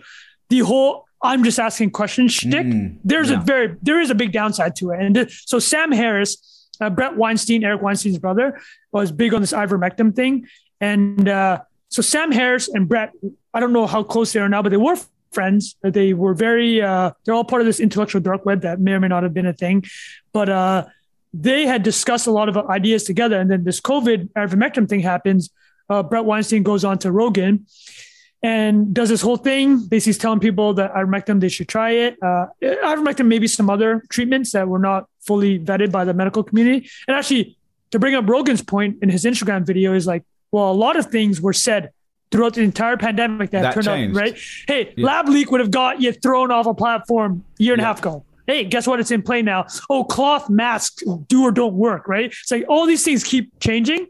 [0.48, 2.66] the whole I'm just asking questions shtick.
[2.66, 3.40] Mm, there's yeah.
[3.40, 6.90] a very there is a big downside to it, and th- so Sam Harris, uh,
[6.90, 8.60] Bret Weinstein, Eric Weinstein's brother,
[8.92, 10.46] was big on this ivermectin thing,
[10.80, 13.12] and uh, so Sam Harris and Bret,
[13.52, 14.96] I don't know how close they are now, but they were
[15.32, 15.76] friends.
[15.82, 19.00] They were very, uh, they're all part of this intellectual dark web that may or
[19.00, 19.84] may not have been a thing.
[20.32, 20.86] But uh,
[21.32, 23.38] they had discussed a lot of ideas together.
[23.38, 25.50] And then this COVID ivermectin thing happens.
[25.88, 27.66] Uh, Bret Weinstein goes on to Rogan
[28.42, 29.86] and does this whole thing.
[29.86, 32.16] Basically, he's telling people that ivermectin, they should try it.
[32.22, 36.88] Uh, ivermectin, maybe some other treatments that were not fully vetted by the medical community.
[37.06, 37.56] And actually,
[37.90, 41.06] to bring up Rogan's point in his Instagram video, is like, well, a lot of
[41.06, 41.90] things were said
[42.30, 44.16] throughout the entire pandemic that, that turned changed.
[44.16, 44.38] out right.
[44.66, 45.06] Hey, yeah.
[45.06, 47.86] lab leak would have got you thrown off a platform a year and yeah.
[47.86, 48.24] a half ago.
[48.46, 48.98] Hey, guess what?
[48.98, 49.66] It's in play now.
[49.90, 52.26] Oh, cloth masks do or don't work, right?
[52.26, 54.06] It's like all these things keep changing.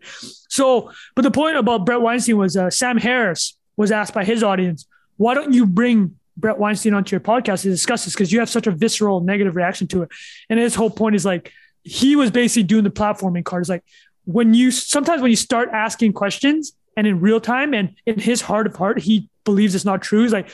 [0.49, 4.45] So, but the point about Bret Weinstein was uh, Sam Harris was asked by his
[4.45, 8.15] audience, why don't you bring Bret Weinstein onto your podcast to discuss this?
[8.15, 10.11] Because you have such a visceral negative reaction to it.
[10.49, 11.53] And his whole point is like,
[11.83, 13.63] he was basically doing the platforming card.
[13.63, 13.83] Is like,
[14.25, 17.73] when you sometimes when you start asking questions and in real time.
[17.75, 20.23] And in his heart of heart, he believes it's not true.
[20.23, 20.51] He's like,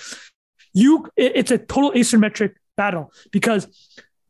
[0.74, 3.66] you, it's a total asymmetric battle because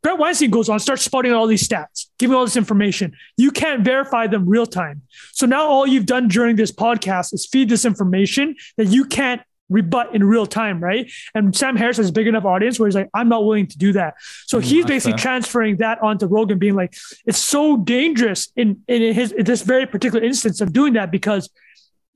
[0.00, 3.16] Bret Weinstein goes on, starts spouting all these stats, giving all this information.
[3.36, 5.02] You can't verify them real time.
[5.32, 9.42] So now all you've done during this podcast is feed this information that you can't
[9.70, 11.10] rebut in real time, right?
[11.34, 13.78] And Sam Harris has a big enough audience where he's like, I'm not willing to
[13.78, 14.14] do that.
[14.46, 16.94] So mm, he's basically transferring that onto Rogan, being like,
[17.26, 21.48] it's so dangerous in in his in this very particular instance of doing that because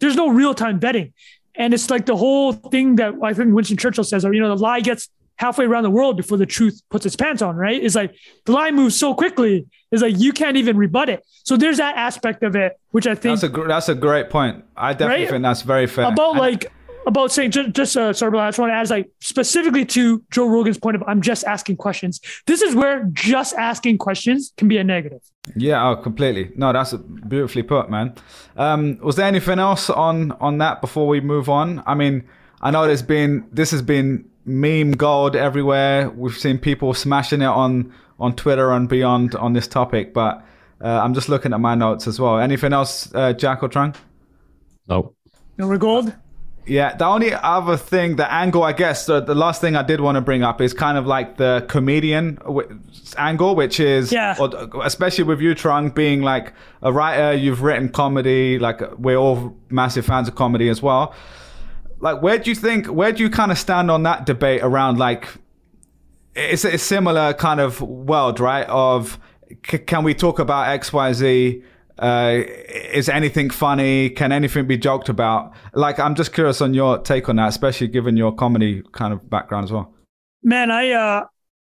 [0.01, 1.13] there's no real time vetting.
[1.55, 4.55] And it's like the whole thing that I think Winston Churchill says, or, you know,
[4.55, 7.83] the lie gets halfway around the world before the truth puts its pants on, right?
[7.83, 9.67] It's like the lie moves so quickly.
[9.91, 11.25] It's like you can't even rebut it.
[11.45, 14.65] So there's that aspect of it, which I think that's a that's a great point.
[14.77, 15.31] I definitely right?
[15.31, 16.07] think that's very fair.
[16.07, 16.73] About and, like
[17.07, 20.23] about saying just, just uh, sorry, but I just want to add like specifically to
[20.31, 22.21] Joe Rogan's point of I'm just asking questions.
[22.47, 25.21] This is where just asking questions can be a negative.
[25.57, 26.51] Yeah, oh, completely.
[26.57, 28.15] No, that's beautifully put, man.
[28.57, 31.83] Um, was there anything else on on that before we move on?
[31.87, 32.29] I mean,
[32.61, 36.11] I know there's been this has been meme gold everywhere.
[36.11, 40.45] We've seen people smashing it on on Twitter and beyond on this topic, but
[40.83, 42.39] uh, I'm just looking at my notes as well.
[42.39, 43.95] Anything else, uh, Jack or Trung?
[44.89, 45.15] Nope.
[45.57, 46.15] No we're gold.
[46.69, 50.01] Yeah, the only other thing, the angle, I guess, the, the last thing I did
[50.01, 52.81] want to bring up is kind of like the comedian w-
[53.17, 54.37] angle, which is, yeah.
[54.39, 54.51] or,
[54.85, 56.53] especially with you, Trung, being like
[56.83, 61.15] a writer, you've written comedy, like we're all massive fans of comedy as well.
[62.01, 64.99] Like, where do you think, where do you kind of stand on that debate around
[64.99, 65.27] like,
[66.37, 68.67] it's a similar kind of world, right?
[68.69, 69.19] Of
[69.67, 71.63] c- can we talk about X, Y, Z?
[71.99, 72.43] Uh,
[72.93, 74.11] is anything funny?
[74.11, 75.53] Can anything be joked about?
[75.75, 79.29] Like, I'm just curious on your take on that, especially given your comedy kind of
[79.29, 79.95] background as well.
[80.43, 81.25] Man, I uh,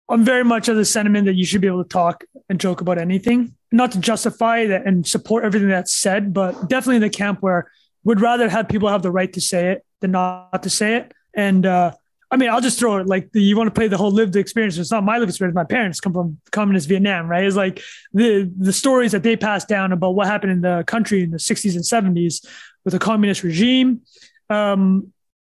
[0.10, 2.82] I'm very much of the sentiment that you should be able to talk and joke
[2.82, 7.10] about anything, not to justify that and support everything that's said, but definitely in the
[7.10, 7.72] camp where
[8.04, 11.14] would rather have people have the right to say it than not to say it.
[11.34, 11.94] And uh,
[12.34, 14.36] I mean, I'll just throw it like the, you want to play the whole lived
[14.36, 14.80] experience.
[14.80, 15.54] It's not my lived experience.
[15.54, 17.44] My parents come from communist Vietnam, right?
[17.44, 17.80] It's like
[18.12, 21.38] the the stories that they passed down about what happened in the country in the
[21.38, 22.44] 60s and 70s
[22.86, 24.02] with a communist regime.
[24.50, 25.14] Um,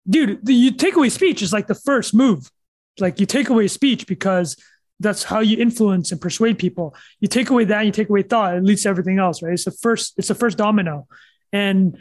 [0.10, 2.50] dude, the, you take away speech is like the first move.
[2.98, 4.56] Like you take away speech because
[5.02, 6.96] that's how you influence and persuade people.
[7.20, 9.52] You take away that, you take away thought, it leads to everything else, right?
[9.52, 11.08] It's the first, it's the first domino.
[11.52, 11.98] And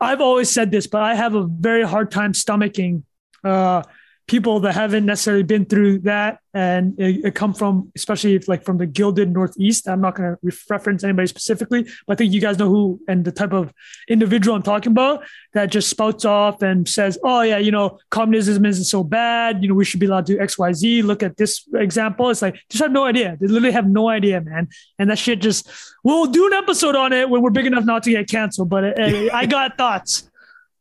[0.00, 3.04] I've always said this, but I have a very hard time stomaching
[3.44, 3.82] uh,
[4.26, 8.64] people that haven't necessarily been through that and it, it come from especially if like
[8.64, 9.88] from the gilded northeast.
[9.88, 13.24] I'm not going to reference anybody specifically but i think you guys know who and
[13.24, 13.72] the type of
[14.08, 18.64] individual i'm talking about that just spouts off and says oh yeah you know communism
[18.64, 19.62] isn't so bad.
[19.62, 22.30] You know we should be allowed to do xyz look at this example.
[22.30, 23.36] It's like just have no idea.
[23.40, 24.68] They literally have no idea man.
[24.98, 25.70] And that shit just
[26.02, 28.84] we'll do an episode on it when we're big enough not to get canceled but
[28.84, 30.28] it, it, i got thoughts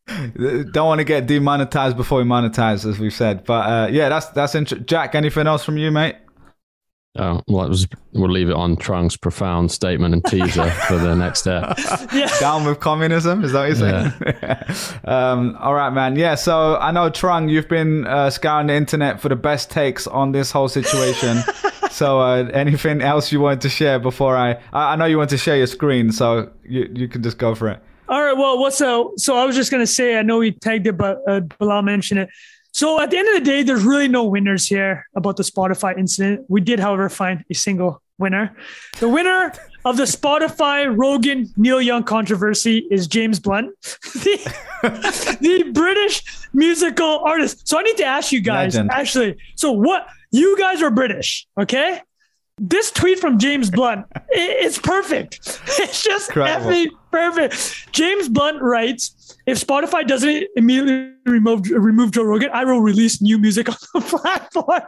[0.72, 3.44] don't want to get demonetized before we monetize, as we've said.
[3.44, 4.86] But uh, yeah, that's that's interesting.
[4.86, 6.16] Jack, anything else from you, mate?
[7.18, 11.40] Oh, well, was, we'll leave it on Trung's profound statement and teaser for the next
[11.42, 11.78] step.
[12.14, 12.28] Yeah.
[12.40, 14.14] Down with communism, is that what you're saying?
[14.26, 15.32] Yeah.
[15.32, 16.16] um, all right, man.
[16.16, 20.08] Yeah, so I know, Trung, you've been uh, scouring the internet for the best takes
[20.08, 21.40] on this whole situation.
[21.90, 24.94] so uh, anything else you wanted to share before I, I...
[24.94, 27.70] I know you want to share your screen, so you, you can just go for
[27.70, 27.82] it.
[28.08, 28.38] All right.
[28.38, 29.14] Well, what's so?
[29.18, 32.20] So I was just gonna say, I know we tagged it, but uh, Bilal mentioned
[32.22, 32.30] it.
[32.72, 35.98] So at the end of the day, there's really no winners here about the Spotify
[35.98, 36.46] incident.
[36.50, 38.56] We did, however, find a single winner.
[39.00, 39.54] The winner
[39.86, 47.68] of the Spotify Rogan Neil Young controversy is James Blunt, the, the British musical artist.
[47.68, 48.92] So I need to ask you guys, Legend.
[48.92, 49.38] actually.
[49.56, 50.08] So what?
[50.32, 52.02] You guys are British, okay?
[52.58, 55.60] This tweet from James Blunt, it's perfect.
[55.78, 57.92] It's just effing perfect.
[57.92, 63.38] James Blunt writes, if Spotify doesn't immediately remove remove Joe Rogan, I will release new
[63.38, 64.84] music on the platform.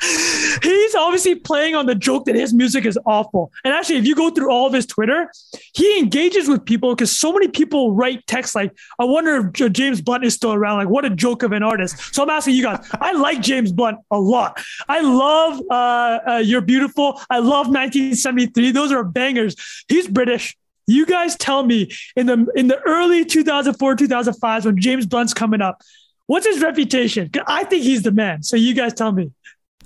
[0.00, 3.52] He's obviously playing on the joke that his music is awful.
[3.64, 5.30] And actually, if you go through all of his Twitter,
[5.74, 10.00] he engages with people because so many people write text like, I wonder if James
[10.00, 10.78] Blunt is still around.
[10.78, 12.14] Like, what a joke of an artist.
[12.14, 14.60] So I'm asking you guys, I like James Blunt a lot.
[14.88, 17.20] I love uh, uh, You're Beautiful.
[17.30, 18.70] I love 1973.
[18.72, 19.56] Those are bangers.
[19.88, 20.56] He's British.
[20.86, 25.60] You guys tell me in the in the early 2004 2005 when James Blunt's coming
[25.60, 25.82] up,
[26.26, 27.30] what's his reputation?
[27.46, 28.42] I think he's the man.
[28.42, 29.30] So you guys tell me.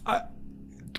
[0.06, 0.22] I,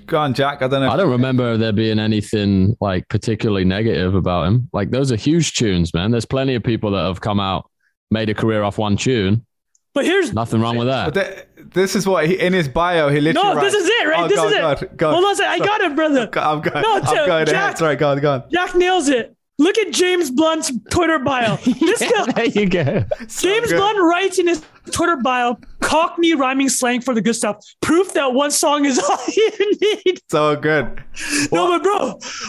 [0.06, 0.62] go on, Jack.
[0.62, 0.90] I don't know.
[0.90, 4.70] I don't remember there being anything like particularly negative about him.
[4.74, 6.12] Like those are huge tunes, man.
[6.12, 7.70] There's plenty of people that have come out,
[8.12, 9.46] made a career off one tune.
[9.94, 11.14] But here's nothing wrong with that.
[11.14, 13.48] But this is what he, in his bio he literally.
[13.48, 14.24] No, writes, this is it, right?
[14.24, 14.98] Oh, this go, is go, it.
[14.98, 15.62] Go, Hold on a second.
[15.62, 16.22] I got it, brother.
[16.22, 16.82] I'm going.
[16.82, 17.78] No, I'm going Jack, ahead.
[17.78, 18.44] Sorry, go on, go on.
[18.52, 19.36] Jack nails it.
[19.60, 21.58] Look at James Blunt's Twitter bio.
[21.64, 23.06] This yeah, guy, there you go.
[23.20, 25.60] James so Blunt writes in his Twitter bio,
[25.94, 27.64] Cockney rhyming slang for the good stuff.
[27.80, 30.20] Proof that one song is all you need.
[30.32, 31.04] So good.
[31.52, 31.98] Well, no, but bro,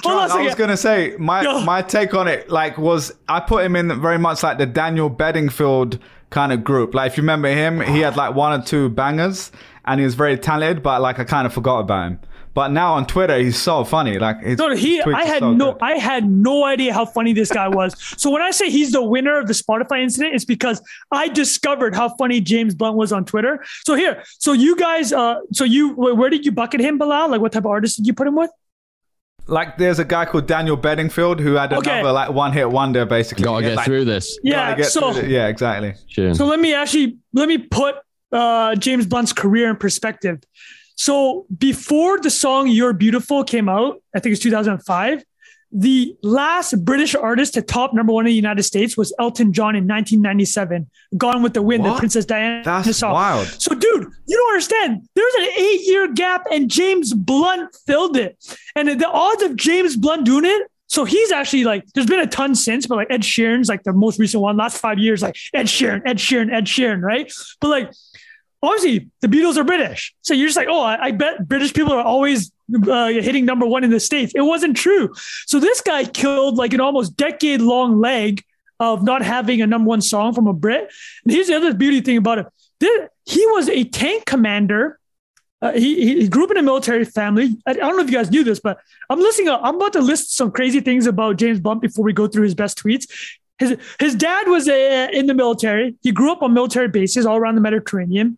[0.02, 1.60] hold on I was gonna say my Yo.
[1.60, 5.10] my take on it like was I put him in very much like the Daniel
[5.10, 5.98] Bedingfield
[6.30, 6.94] kind of group.
[6.94, 9.52] Like if you remember him, he had like one or two bangers
[9.84, 12.20] and he was very talented, but like I kind of forgot about him.
[12.54, 14.18] But now on Twitter, he's so funny.
[14.18, 15.02] Like no, he.
[15.02, 15.72] I had so no.
[15.72, 15.82] Good.
[15.82, 17.94] I had no idea how funny this guy was.
[18.16, 21.94] so when I say he's the winner of the Spotify incident, it's because I discovered
[21.96, 23.64] how funny James Blunt was on Twitter.
[23.84, 27.30] So here, so you guys, uh, so you, where did you bucket him, Bilal?
[27.30, 28.50] Like, what type of artist did you put him with?
[29.46, 32.02] Like there's a guy called Daniel Bedingfield who had another okay.
[32.02, 33.44] like one hit wonder basically.
[33.44, 34.38] Gotta get like, through this.
[34.42, 34.80] Yeah.
[34.82, 35.94] So yeah, exactly.
[36.06, 36.32] Sure.
[36.32, 37.96] So let me actually let me put
[38.32, 40.42] uh, James Blunt's career in perspective.
[40.96, 45.24] So before the song You're Beautiful came out, I think it's 2005,
[45.76, 49.74] the last British artist to top number one in the United States was Elton John
[49.74, 50.88] in 1997.
[51.16, 51.94] Gone with the Wind, what?
[51.94, 53.12] the Princess Diana That's song.
[53.12, 53.48] wild.
[53.60, 55.08] So, dude, you don't understand.
[55.16, 58.36] There's an eight year gap, and James Blunt filled it.
[58.76, 62.26] And the odds of James Blunt doing it so he's actually like, there's been a
[62.26, 65.36] ton since, but like Ed Sheeran's like the most recent one, last five years, like
[65.52, 67.32] Ed Sheeran, Ed Sheeran, Ed Sheeran, right?
[67.60, 67.92] But like
[68.66, 70.14] obviously the Beatles are British.
[70.22, 72.52] So you're just like, oh, I, I bet British people are always
[72.88, 74.32] uh, hitting number one in the States.
[74.34, 75.12] It wasn't true.
[75.46, 78.42] So this guy killed like an almost decade long leg
[78.80, 80.90] of not having a number one song from a Brit.
[81.24, 82.46] And here's the other beauty thing about it.
[82.80, 84.98] This, he was a tank commander
[85.64, 87.56] uh, he, he grew up in a military family.
[87.66, 89.48] I, I don't know if you guys knew this, but I'm listening.
[89.48, 92.54] I'm about to list some crazy things about James Blunt before we go through his
[92.54, 93.10] best tweets.
[93.58, 95.94] His his dad was a, in the military.
[96.02, 98.36] He grew up on military bases all around the Mediterranean.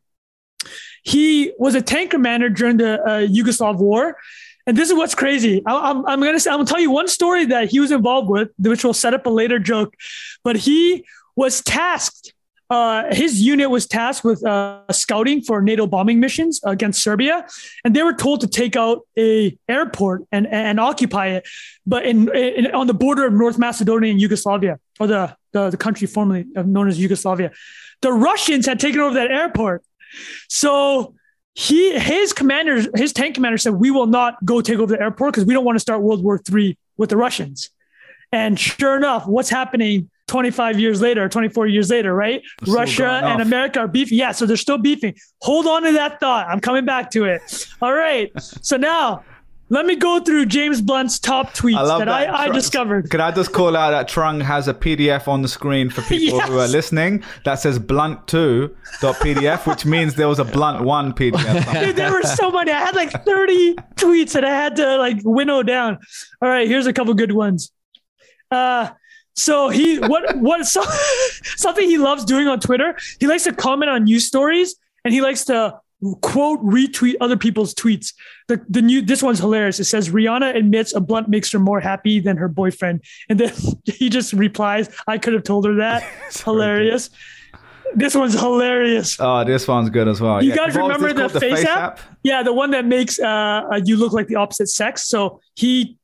[1.02, 4.16] He was a tank commander during the uh, Yugoslav war.
[4.66, 5.62] And this is what's crazy.
[5.64, 8.28] I, am I'm gonna say, I'm gonna tell you one story that he was involved
[8.28, 9.94] with, which will set up a later joke.
[10.42, 11.04] But he
[11.36, 12.32] was tasked.
[12.68, 17.46] Uh, his unit was tasked with uh, scouting for NATO bombing missions against Serbia,
[17.84, 21.46] and they were told to take out a airport and and occupy it,
[21.86, 25.76] but in, in on the border of North Macedonia and Yugoslavia, or the, the the
[25.76, 27.52] country formerly known as Yugoslavia.
[28.02, 29.84] The Russians had taken over that airport,
[30.48, 31.14] so
[31.54, 35.32] he his commander his tank commander said we will not go take over the airport
[35.32, 37.70] because we don't want to start world war three with the russians.
[38.32, 42.42] And sure enough what's happening 25 years later 24 years later right?
[42.62, 44.18] They're russia and america are beefing.
[44.18, 45.14] Yeah so they're still beefing.
[45.42, 46.46] Hold on to that thought.
[46.48, 47.68] I'm coming back to it.
[47.80, 48.30] All right.
[48.62, 49.24] So now
[49.68, 52.08] let me go through james blunt's top tweets I that, that.
[52.08, 55.48] I, I discovered Could I just call out that Trung has a PDF on the
[55.48, 60.84] screen for people who are listening that says blunt2.pdf, which means there was a blunt
[60.84, 61.72] one PDF.
[61.84, 62.70] Dude, there were so many.
[62.70, 65.98] I had like 30 tweets that I had to like winnow down.
[66.40, 67.72] All right, here's a couple good ones.
[68.50, 68.90] Uh
[69.34, 70.82] so he what what so,
[71.56, 75.20] something he loves doing on Twitter, he likes to comment on news stories and he
[75.20, 75.78] likes to
[76.20, 78.12] quote retweet other people's tweets.
[78.48, 79.80] The the new this one's hilarious.
[79.80, 83.02] It says Rihanna admits a blunt makes her more happy than her boyfriend.
[83.28, 83.52] And then
[83.84, 86.04] he just replies, I could have told her that.
[86.28, 87.10] It's hilarious.
[87.94, 89.16] This one's hilarious.
[89.18, 90.42] Oh, this one's good as well.
[90.42, 91.52] You Yeah, guys what remember this the called?
[91.52, 91.98] FaceApp?
[92.22, 93.26] Yeah, the one that makes uh,
[93.72, 95.06] uh, you look like the opposite sex.
[95.08, 95.96] So he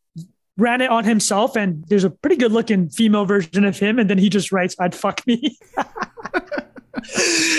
[0.56, 4.08] ran it on himself, and there's a pretty good looking female version of him, and
[4.08, 5.58] then he just writes, "I'd fuck me."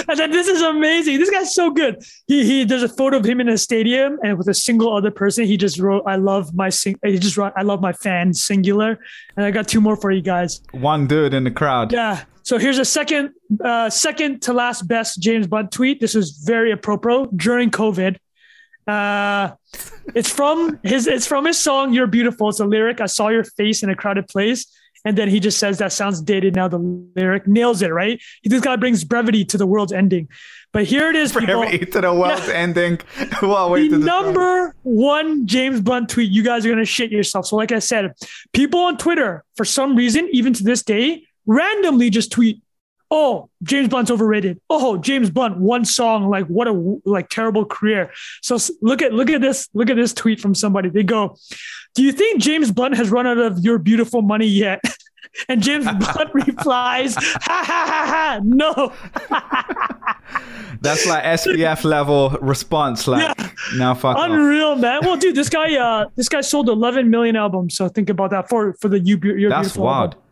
[0.08, 1.20] and then this is amazing.
[1.20, 2.04] This guy's so good.
[2.28, 2.64] He he.
[2.64, 5.58] There's a photo of him in a stadium, and with a single other person, he
[5.58, 9.00] just wrote, "I love my sing." He just wrote, "I love my fans," singular.
[9.36, 10.62] And I got two more for you guys.
[10.72, 11.92] One dude in the crowd.
[11.92, 12.24] Yeah.
[12.44, 13.32] So here's a second,
[13.64, 16.02] uh, second to last best James Blunt tweet.
[16.02, 18.18] This was very apropos during COVID.
[18.86, 19.52] Uh,
[20.14, 21.08] it's from his.
[21.08, 23.00] It's from his song "You're Beautiful." It's a lyric.
[23.00, 24.66] I saw your face in a crowded place,
[25.06, 26.56] and then he just says that sounds dated.
[26.56, 26.80] Now the
[27.16, 27.92] lyric nails it.
[27.92, 28.22] Right.
[28.44, 30.30] This guy brings brevity to the world's ending.
[30.72, 31.62] But here it is, people.
[31.62, 33.00] Brevity to the world's ending.
[33.42, 37.12] what a way The number one James Blunt tweet, you guys are going to shit
[37.12, 37.46] yourself.
[37.46, 38.14] So, like I said,
[38.54, 42.62] people on Twitter, for some reason, even to this day, randomly just tweet,
[43.16, 46.74] "Oh, James Blunt's overrated." Oh, James Blunt, one song, like what a
[47.06, 48.12] like terrible career.
[48.42, 50.90] So look at look at this look at this tweet from somebody.
[50.90, 51.38] They go,
[51.94, 54.82] "Do you think James Blunt has run out of your beautiful money yet?"
[55.50, 58.40] And James Blunt replies, "Ha ha ha ha!
[58.44, 58.94] No."
[60.82, 63.08] That's like SPF level response.
[63.08, 63.36] Like,
[63.76, 64.30] now fuck off.
[64.30, 65.00] Unreal, man.
[65.02, 67.76] Well, dude, this guy, uh, this guy sold 11 million albums.
[67.76, 69.18] So think about that for for the you.
[69.24, 70.14] Your That's wild.
[70.14, 70.23] album.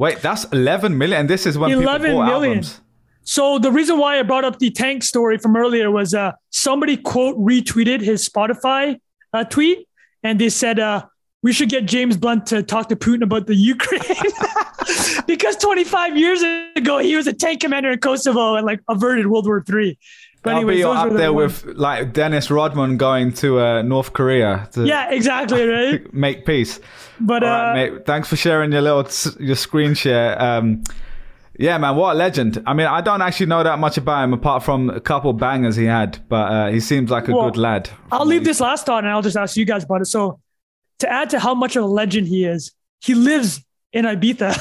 [0.00, 1.20] Wait, that's 11 million.
[1.20, 2.50] And this is when 11 people bought million.
[2.52, 2.80] albums.
[3.22, 6.96] So the reason why I brought up the tank story from earlier was uh, somebody
[6.96, 8.98] quote retweeted his Spotify
[9.34, 9.86] uh, tweet,
[10.22, 11.04] and they said uh,
[11.42, 14.00] we should get James Blunt to talk to Putin about the Ukraine
[15.26, 16.42] because 25 years
[16.76, 19.98] ago he was a tank commander in Kosovo and like averted World War Three.
[20.42, 24.12] But I'll anyways, be up the there with like Dennis Rodman going to uh, North
[24.14, 26.14] Korea to yeah, exactly right.
[26.14, 26.80] make peace.
[27.20, 28.06] But uh, right, mate.
[28.06, 29.06] Thanks for sharing your little
[29.38, 30.40] your screen share.
[30.40, 30.82] Um,
[31.58, 32.62] yeah, man, what a legend.
[32.66, 35.76] I mean, I don't actually know that much about him apart from a couple bangers
[35.76, 37.90] he had, but uh, he seems like a Well, good lad.
[38.10, 40.06] I'll leave this last thought and I'll just ask you guys about it.
[40.06, 40.40] So,
[41.00, 42.72] to add to how much of a legend he is,
[43.02, 44.56] he lives in Ibiza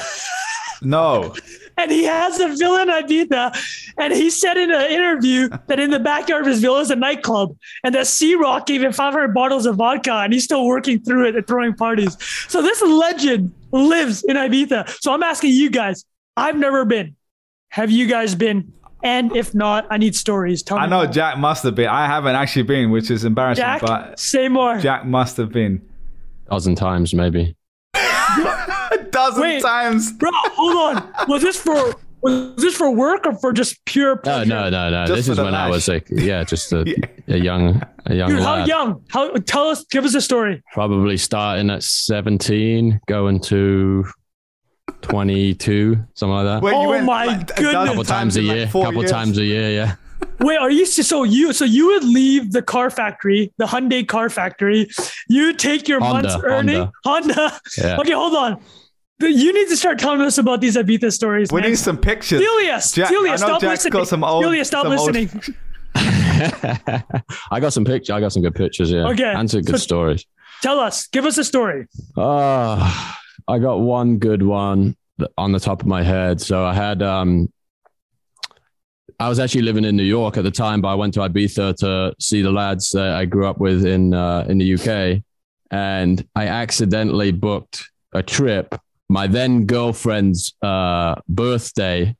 [0.81, 1.33] No,
[1.79, 3.93] and he has a villa in Ibiza.
[3.97, 6.95] And he said in an interview that in the backyard of his villa is a
[6.95, 11.29] nightclub and that Cîroc gave him 500 bottles of vodka and he's still working through
[11.29, 12.17] it and throwing parties.
[12.47, 14.89] So, this legend lives in Ibiza.
[15.01, 17.15] So, I'm asking you guys, I've never been.
[17.69, 18.73] Have you guys been?
[19.01, 20.61] And if not, I need stories.
[20.63, 20.83] Tell me.
[20.83, 21.07] I know more.
[21.07, 21.87] Jack must have been.
[21.87, 24.77] I haven't actually been, which is embarrassing, Jack, but say more.
[24.77, 25.81] Jack must have been
[26.47, 27.55] A dozen times maybe.
[29.09, 29.61] A dozen Wait.
[29.61, 30.11] times.
[30.13, 31.27] Bro, hold on.
[31.27, 34.49] Was this for was this for work or for just pure No, pleasure?
[34.49, 35.05] no, no, no.
[35.05, 37.35] Just this is the when I was like, yeah, just a, Yeah.
[37.35, 39.03] a young, a young Dude, how young?
[39.09, 40.61] How tell us give us a story.
[40.73, 44.05] Probably starting at 17, going to
[45.01, 46.61] 22, something like that.
[46.61, 47.87] Wait, Oh my a dozen goodness.
[47.89, 49.11] couple times a in, like, year, four couple years?
[49.11, 49.95] times a year, yeah.
[50.41, 54.29] Wait, are you so you so you would leave the car factory, the Hyundai car
[54.29, 54.89] factory,
[55.29, 57.57] you take your Honda, month's earning Honda.
[57.77, 57.97] Yeah.
[57.99, 58.61] Okay, hold on.
[59.21, 61.71] You need to start telling us about these Ibiza stories, We man.
[61.71, 62.39] need some pictures.
[62.39, 63.91] Celia, Jack- I Celia, stop Jack's listening.
[63.93, 65.55] got some old- Celia, stop some old- listening.
[67.51, 68.11] I got some pictures.
[68.11, 68.89] I got some good pictures.
[68.91, 69.07] Yeah.
[69.09, 70.25] Okay, And some good so- stories.
[70.61, 71.87] Tell us, give us a story.
[72.17, 73.13] Uh,
[73.47, 74.95] I got one good one
[75.37, 76.39] on the top of my head.
[76.41, 77.51] So I had, um,
[79.21, 81.75] I was actually living in New York at the time, but I went to Ibiza
[81.77, 85.21] to see the lads that I grew up with in uh, in the UK,
[85.71, 88.75] and I accidentally booked a trip.
[89.09, 92.15] My then girlfriend's uh, birthday.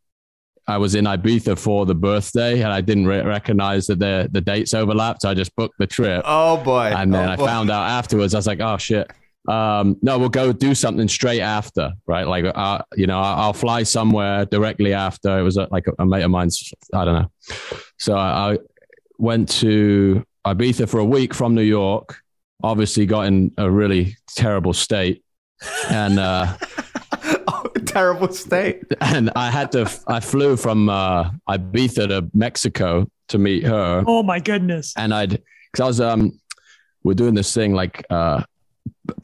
[0.67, 4.41] I was in Ibiza for the birthday, and I didn't re- recognize that the the
[4.41, 5.21] dates overlapped.
[5.23, 6.91] So I just booked the trip Oh boy.
[6.95, 7.45] and then Oh, I boy.
[7.45, 8.33] found out afterwards.
[8.35, 9.11] I was like, oh shit.
[9.47, 12.27] Um, no, we'll go do something straight after, right?
[12.27, 15.39] Like, uh, you know, I'll I'll fly somewhere directly after.
[15.39, 16.71] It was uh, like a, a mate of mine's.
[16.93, 17.31] I don't know.
[17.97, 18.57] So I, I
[19.17, 22.19] went to Ibiza for a week from New York.
[22.61, 25.23] Obviously, got in a really terrible state,
[25.89, 26.55] and uh,
[27.47, 28.84] Oh, terrible state.
[29.01, 29.91] and I had to.
[30.07, 34.03] I flew from uh, Ibiza to Mexico to meet her.
[34.07, 34.93] Oh my goodness.
[34.97, 35.41] and I'd
[35.72, 36.39] because I was um
[37.03, 38.43] we're doing this thing like uh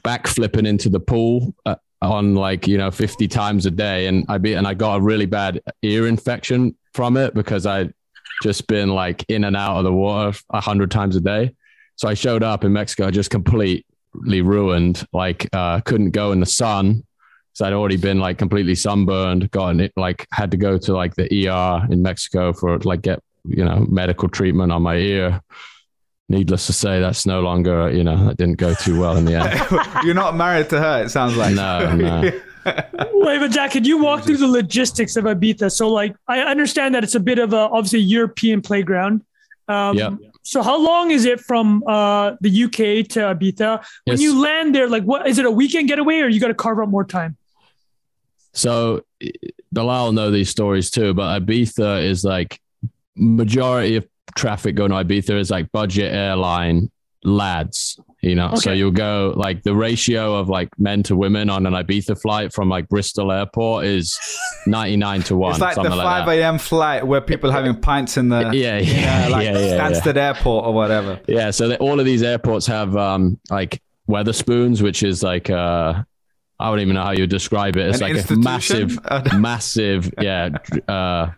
[0.04, 4.26] back flipping into the pool uh, on like you know 50 times a day and
[4.28, 7.94] I be and I got a really bad ear infection from it because I'd
[8.44, 11.56] just been like in and out of the water a hundred times a day
[11.96, 13.30] so I showed up in Mexico just
[14.16, 17.04] completely ruined like uh couldn't go in the sun
[17.54, 21.16] so I'd already been like completely sunburned gotten it like had to go to like
[21.16, 25.42] the ER in Mexico for like get you know medical treatment on my ear
[26.28, 29.36] needless to say that's no longer you know that didn't go too well in the
[29.36, 31.04] end You're not married to her.
[31.04, 31.56] It sounds like.
[31.56, 32.22] No, no.
[32.66, 35.72] Wait, but Jack, can you walk through the logistics of Ibiza?
[35.72, 39.24] So, like, I understand that it's a bit of a obviously European playground.
[39.68, 40.16] Um, Yeah.
[40.46, 43.80] So, how long is it from uh, the UK to Ibiza?
[44.06, 44.22] When Yes.
[44.22, 46.80] you land there, like, what is it a weekend getaway, or you got to carve
[46.80, 47.36] out more time?
[48.58, 49.02] so
[49.74, 52.58] Bilal know these stories too but Ibiza is like
[53.18, 56.90] majority of traffic going to Ibiza is like budget airline
[57.26, 61.66] lads you know so you'll go like the ratio of like men to women on
[61.66, 64.20] an Ibiza flight from like Bristol airport is
[64.68, 66.58] 99 to 1 It's like the something 5 like a.m.
[66.58, 69.92] flight where people having pints in the yeah you yeah know, like yeah, yeah, yeah.
[69.92, 71.20] Stansted Airport or whatever.
[71.28, 76.04] Yeah, so all of these airports have um like Wetherspoons, which is like uh
[76.60, 77.88] I don't even know how you describe it.
[77.88, 78.98] It's An like a massive,
[79.38, 80.50] massive, yeah,
[80.88, 81.32] uh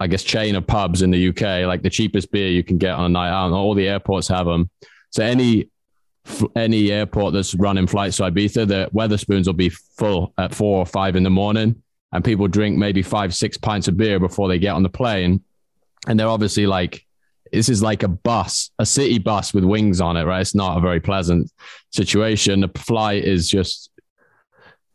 [0.00, 2.94] I guess chain of pubs in the UK, like the cheapest beer you can get
[2.94, 3.46] on a night out.
[3.46, 4.70] and All the airports have them.
[5.10, 5.68] So any
[6.54, 10.86] any airport that's running flights to Ibiza, the Wetherspoons will be full at four or
[10.86, 11.82] five in the morning,
[12.12, 15.42] and people drink maybe five, six pints of beer before they get on the plane,
[16.06, 17.04] and they're obviously like
[17.52, 20.40] this is like a bus, a city bus with wings on it, right?
[20.40, 21.50] It's not a very pleasant
[21.90, 22.60] situation.
[22.60, 23.90] The flight is just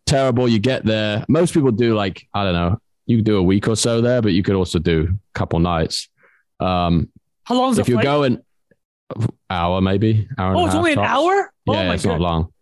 [0.05, 0.47] terrible.
[0.47, 1.25] You get there.
[1.27, 4.21] Most people do like, I don't know, you could do a week or so there,
[4.21, 6.07] but you could also do a couple nights.
[6.61, 7.09] Um,
[7.43, 8.05] How long is if you're flight?
[8.05, 8.41] going
[9.49, 11.09] hour, maybe hour and oh, it's only an tops.
[11.09, 11.51] hour.
[11.67, 12.19] Oh Yeah, it's god.
[12.19, 12.53] not long.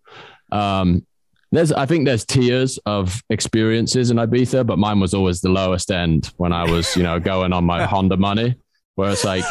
[0.51, 1.05] Um,
[1.51, 5.91] there's, I think there's tiers of experiences in Ibiza, but mine was always the lowest
[5.91, 8.55] end when I was, you know, going on my Honda money.
[8.95, 9.43] Where it's like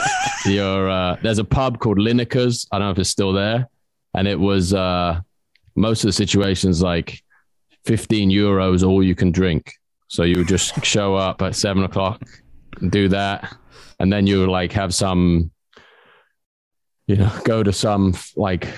[0.46, 2.66] you're, uh, there's a pub called Lineker's.
[2.70, 3.68] I don't know if it's still there,
[4.14, 5.20] and it was uh,
[5.76, 7.22] most of the situations like
[7.86, 9.72] 15 euros all you can drink.
[10.08, 12.20] So you would just show up at seven o'clock,
[12.90, 13.56] do that,
[14.00, 15.51] and then you would like have some,
[17.06, 18.68] you know, go to some like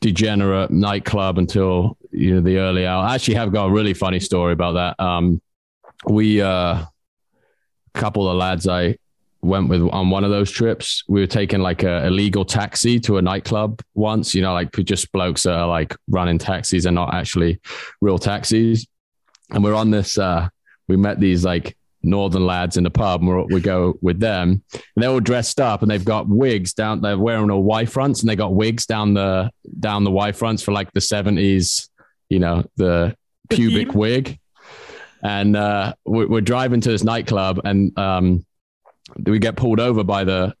[0.00, 3.04] degenerate nightclub until you know the early hour.
[3.04, 5.02] I actually have got a really funny story about that.
[5.02, 5.40] Um,
[6.06, 6.88] we uh, a
[7.94, 8.96] couple of lads I
[9.42, 11.02] went with on one of those trips.
[11.08, 14.34] We were taking like a illegal taxi to a nightclub once.
[14.34, 17.60] You know, like just blokes that are like running taxis and not actually
[18.00, 18.86] real taxis.
[19.50, 20.18] And we're on this.
[20.18, 20.48] Uh,
[20.88, 23.22] we met these like northern lads in the pub.
[23.22, 27.00] And we're, go with them, and they're all dressed up, and they've got wigs down.
[27.00, 30.62] They're wearing all Y fronts, and they got wigs down the down the Y fronts
[30.62, 31.88] for like the seventies.
[32.28, 33.16] You know, the
[33.48, 34.38] pubic wig.
[35.22, 38.46] And uh, we're, we're driving to this nightclub, and um,
[39.22, 40.54] we get pulled over by the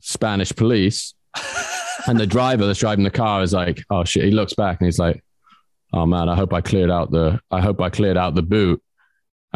[0.00, 1.14] Spanish police.
[2.06, 4.86] and the driver that's driving the car is like, "Oh shit!" He looks back and
[4.86, 5.22] he's like,
[5.92, 7.40] "Oh man, I hope I cleared out the.
[7.50, 8.82] I hope I cleared out the boot."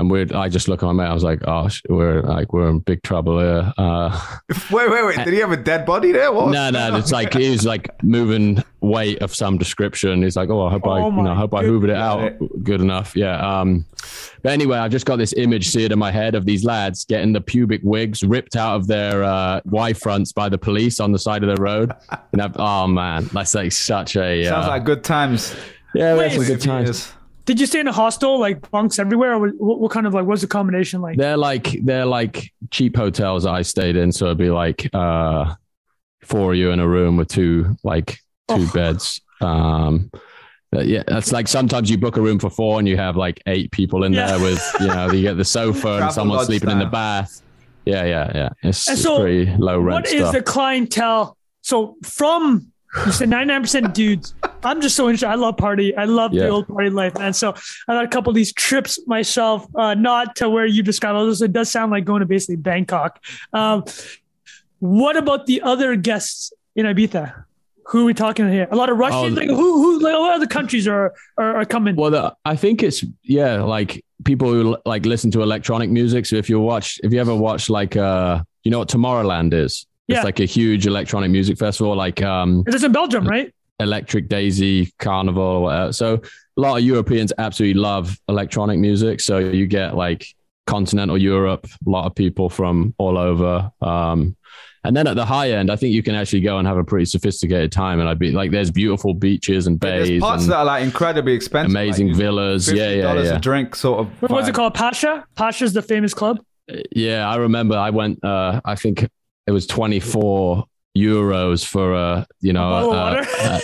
[0.00, 1.10] And we're, I just look at my mate.
[1.10, 4.08] I was like, "Oh, sh- we're like we're in big trouble here." Uh,
[4.70, 5.24] Wait, wait, wait.
[5.24, 6.32] Did he have a dead body there?
[6.32, 10.22] What no, no, it's like he was like moving weight of some description.
[10.22, 12.32] He's like, "Oh, I hope I, Oh you know, I hope I hoovered it out
[12.64, 13.60] good enough." Yeah.
[13.60, 13.84] Um,
[14.42, 17.32] but anyway, I've just got this image seared in my head of these lads getting
[17.34, 21.18] the pubic wigs ripped out of their uh, Y fronts by the police on the
[21.18, 21.92] side of the road.
[22.32, 25.54] And I've, oh man, that's like such a Sounds uh, like good times.
[25.94, 26.86] yeah, we had some good times.
[26.88, 27.12] years.
[27.44, 30.26] Did you stay in a hostel, like bunks everywhere, or what, what kind of like
[30.26, 31.16] what's the combination like?
[31.16, 35.54] They're like they're like cheap hotels I stayed in, so it'd be like uh
[36.22, 38.18] four of you in a room with two like
[38.48, 38.70] two Oh.
[38.72, 39.20] beds.
[39.40, 40.10] Um
[40.72, 43.72] yeah, that's like sometimes you book a room for four and you have like eight
[43.72, 44.26] people in Yeah.
[44.28, 46.86] there with you know you get the sofa and Travel someone lodge sleeping in the
[46.86, 47.42] bath.
[47.86, 48.48] Yeah, yeah, yeah.
[48.62, 50.34] It's, And it's pretty low rent What is stuff.
[50.34, 51.36] the clientele?
[51.62, 52.70] So from
[53.06, 54.34] you said 99% dudes.
[54.62, 55.28] I'm just so interested.
[55.28, 55.96] I love party.
[55.96, 56.42] I love Yeah.
[56.44, 57.32] the old party life, man.
[57.32, 57.54] So
[57.88, 61.40] I got a couple of these trips myself, uh, not to where you described those.
[61.40, 63.22] It does sound like going to basically Bangkok.
[63.52, 63.84] Um,
[64.80, 67.44] what about the other guests in Ibiza?
[67.86, 68.68] Who are we talking here?
[68.70, 69.36] A lot of Russians.
[69.36, 69.56] Oh, like who?
[69.56, 69.98] Who?
[70.00, 71.96] Like what other countries are are, are coming?
[71.96, 76.26] Well, the, I think it's yeah, like people who like listen to electronic music.
[76.26, 79.86] So if you watch, if you ever watch like uh, you know what Tomorrowland is?
[80.10, 80.24] It's Yeah.
[80.24, 83.54] like a huge electronic music festival, like um, It is in Belgium, right?
[83.78, 85.92] Electric Daisy Carnival or whatever.
[85.92, 86.14] So
[86.56, 89.20] a lot of Europeans absolutely love electronic music.
[89.20, 90.26] So you get like
[90.66, 93.70] continental Europe, a lot of people from all over.
[93.80, 94.36] Um,
[94.82, 96.84] and then at the high end, I think you can actually go and have a
[96.84, 98.00] pretty sophisticated time.
[98.00, 100.82] And I'd be like, there's beautiful beaches and There's bays parts and that are like
[100.82, 101.70] incredibly expensive.
[101.70, 102.70] amazing like, villas.
[102.72, 103.36] Yeah, yeah, $50 yeah.
[103.36, 104.22] a drink sort of.
[104.22, 104.74] What was it called?
[104.74, 105.24] Pacha.
[105.36, 106.40] Pacha's the famous club.
[106.92, 109.08] Yeah, I remember I went, uh, I think
[109.50, 110.64] it was 24
[110.96, 113.62] euros for a, you know, bottle of uh, water?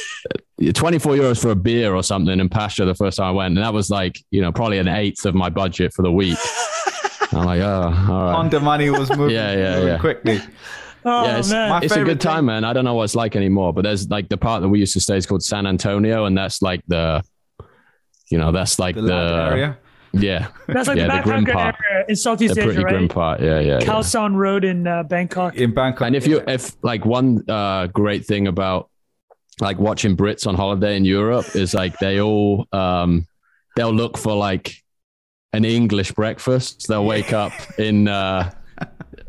[0.68, 3.56] uh, 24 euros for a beer or something in Pacha the first time I went.
[3.56, 6.38] And that was like, you know, probably an eighth of my budget for the week.
[7.32, 8.34] I'm like, oh, all right.
[8.34, 9.98] Honda money was moving, Yeah, yeah, moving yeah.
[9.98, 10.40] quickly.
[11.08, 11.84] Oh yeah, it's, man.
[11.84, 12.64] It's a good time, thing- man.
[12.64, 14.92] I don't know what it's like anymore, but there's like the part that we used
[14.94, 17.22] to stay is called San Antonio, and that's like the,
[18.28, 19.78] you know, that's like The, the, area.
[20.22, 21.74] Yeah, That's like yeah, the the grim part.
[21.90, 23.40] area in the Southeast pretty Asia, grim part.
[23.40, 23.86] Yeah, yeah, yeah.
[23.86, 25.54] Khao San Road in uh, Bangkok.
[25.56, 26.06] in Bangkok.
[26.06, 28.88] And if you, if like one uh, great thing about
[29.60, 33.26] like watching Brits on holiday in Europe is like they all um,
[33.76, 34.82] they'll look for like
[35.52, 36.86] an English breakfast.
[36.88, 38.50] They'll wake up in uh,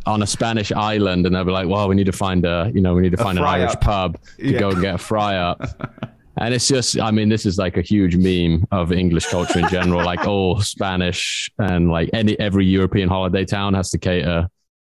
[0.05, 2.81] on a Spanish island and they'll be like, "Well, we need to find a you
[2.81, 4.59] know we need to find an Irish up." pub to Yeah.
[4.59, 5.61] go and get a fry up."
[6.39, 9.67] And it's just, I mean, this is like a huge meme of English culture in
[9.69, 10.03] general.
[10.03, 14.47] like all Spanish and like any every European holiday town has to cater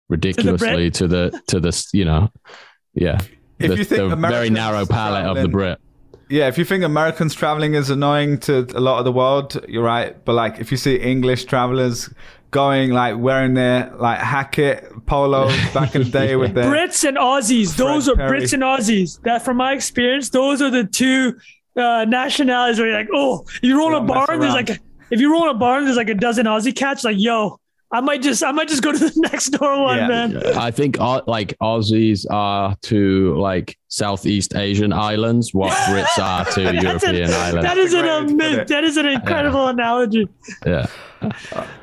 [0.09, 2.29] ridiculously to the to the you know,
[2.93, 3.19] yeah.
[3.59, 5.79] If the, you think the very narrow palette of the Brit.
[6.27, 9.83] Yeah, if you think Americans traveling is annoying to a lot of the world, you're
[9.83, 10.23] right.
[10.25, 12.09] But like, if you see English travelers
[12.51, 17.17] going like wearing their like Hackett polo back in the day with their Brits and
[17.17, 17.75] Aussies.
[17.75, 18.41] Those are Perry.
[18.41, 19.21] Brits and Aussies.
[19.21, 21.37] That, from my experience, those are the two
[21.75, 24.69] uh, nationalities where you're like, oh, you roll They a don't barn, there's like,
[25.11, 27.03] if you roll in a barn, there's like a dozen Aussie cats.
[27.03, 27.59] Like, yo,
[27.91, 30.07] I might just, I might just go to the next door one, Yeah.
[30.07, 30.38] man.
[30.57, 36.61] I think uh, like Aussies are to like Southeast Asian islands what Brits are to
[36.63, 37.63] That's a- European islands.
[37.63, 40.27] That is an That's a great way to put amazing, that is an incredible analogy.
[40.65, 40.88] yeah.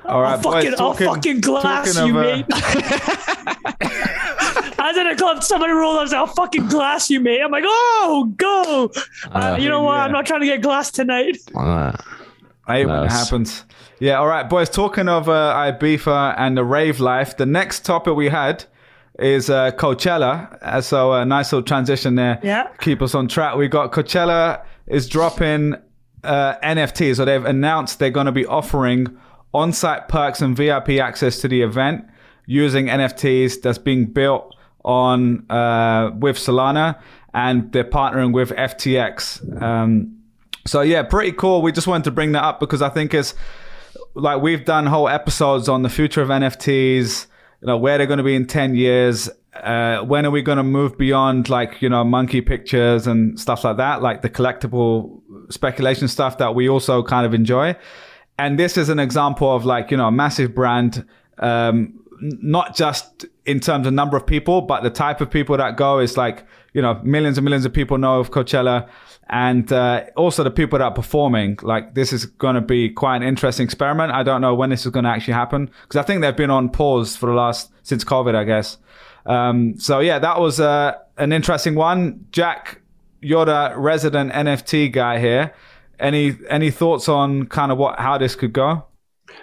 [0.05, 2.46] All right, I'll fucking, boys, I'll fucking glass you, uh, mate.
[4.78, 7.40] I was in a club, somebody rolled up and said, I'll fucking glass you, mate.
[7.40, 8.90] I'm like, oh, go.
[9.32, 9.94] Uh, Uh, you know what?
[9.94, 10.05] yeah.
[10.05, 11.38] I'm not trying to get glass tonight.
[11.57, 11.92] Uh,
[12.66, 13.12] I hate when it Nice.
[13.24, 13.64] happens.
[14.03, 14.68] Yeah, all right, boys.
[14.68, 18.64] Talking of uh, Ibiza and the rave life, the next topic we had
[19.20, 20.61] is uh, Coachella.
[20.61, 22.40] Uh, so a nice little transition there.
[22.42, 22.66] Yeah.
[22.80, 23.55] Keep us on track.
[23.55, 25.76] We got Coachella is dropping
[26.24, 27.14] uh, NFTs.
[27.14, 29.07] So they've announced they're going to be offering
[29.55, 32.05] on-site perks and VIP access to the event
[32.46, 34.53] using NFTs that's being built
[34.84, 37.00] on uh, with Solana,
[37.34, 39.62] and they're partnering with FTX.
[39.62, 40.18] Um,
[40.66, 41.62] so yeah, pretty cool.
[41.62, 43.34] We just wanted to bring that up because I think it's
[44.14, 47.26] like we've done whole episodes on the future of NFTs,
[47.61, 49.30] you know, where they're going to be in 10 years.
[49.55, 53.64] Uh, when are we going to move beyond like, you know, monkey pictures and stuff
[53.64, 55.20] like that, like the collectible
[55.51, 57.76] speculation stuff that we also kind of enjoy.
[58.38, 61.07] And this is an example of like, you know, a massive brand,
[61.38, 65.76] um, not just in terms of number of people, but the type of people that
[65.76, 68.88] go is like, you know, millions and millions of people know of Coachella
[69.28, 71.58] and uh, also the people that are performing.
[71.62, 74.12] Like this is going to be quite an interesting experiment.
[74.12, 76.50] I don't know when this is going to actually happen because I think they've been
[76.50, 78.78] on pause for the last since COVID, I guess.
[79.26, 82.26] Um, so yeah, that was uh, an interesting one.
[82.32, 82.80] Jack,
[83.20, 85.54] you're the resident NFT guy here.
[85.98, 88.84] Any any thoughts on kind of what how this could go?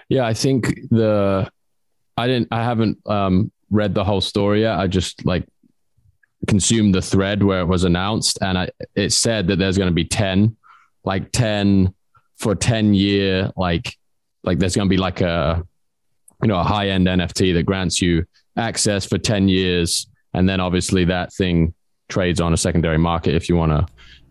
[0.09, 1.49] Yeah, I think the
[2.17, 4.77] I didn't I haven't um read the whole story yet.
[4.77, 5.47] I just like
[6.48, 9.94] consumed the thread where it was announced and I it said that there's going to
[9.94, 10.56] be 10
[11.04, 11.94] like 10
[12.38, 13.96] for 10 year like
[14.44, 15.62] like there's going to be like a
[16.42, 18.26] you know a high end NFT that grants you
[18.58, 21.74] access for 10 years and then obviously that thing
[22.08, 23.86] trades on a secondary market if you want to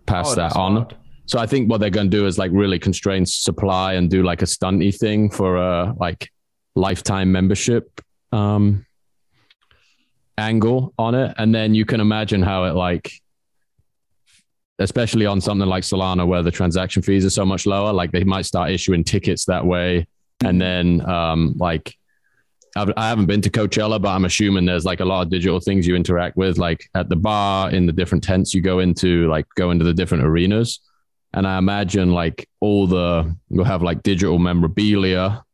[0.07, 0.75] pass Oh, that on.
[0.77, 0.95] wild.
[1.27, 4.23] So I think what they're going to do is like really constrain supply and do
[4.23, 6.31] like a stunty thing for a like
[6.75, 8.01] lifetime membership
[8.33, 8.87] um,
[10.39, 13.13] angle on it, and then you can imagine how it like,
[14.79, 18.25] especially on something like Solana where the transaction fees are so much lower, like they
[18.25, 20.07] might start issuing tickets that way,
[20.45, 21.95] and then um, like
[22.77, 25.59] I've, I haven't been to Coachella, but I'm assuming there's like a lot of digital
[25.59, 29.29] things you interact with, like at the bar, in the different tents you go into,
[29.29, 30.81] like go into the different arenas.
[31.35, 35.45] And I imagine like all the, you'll have like digital memorabilia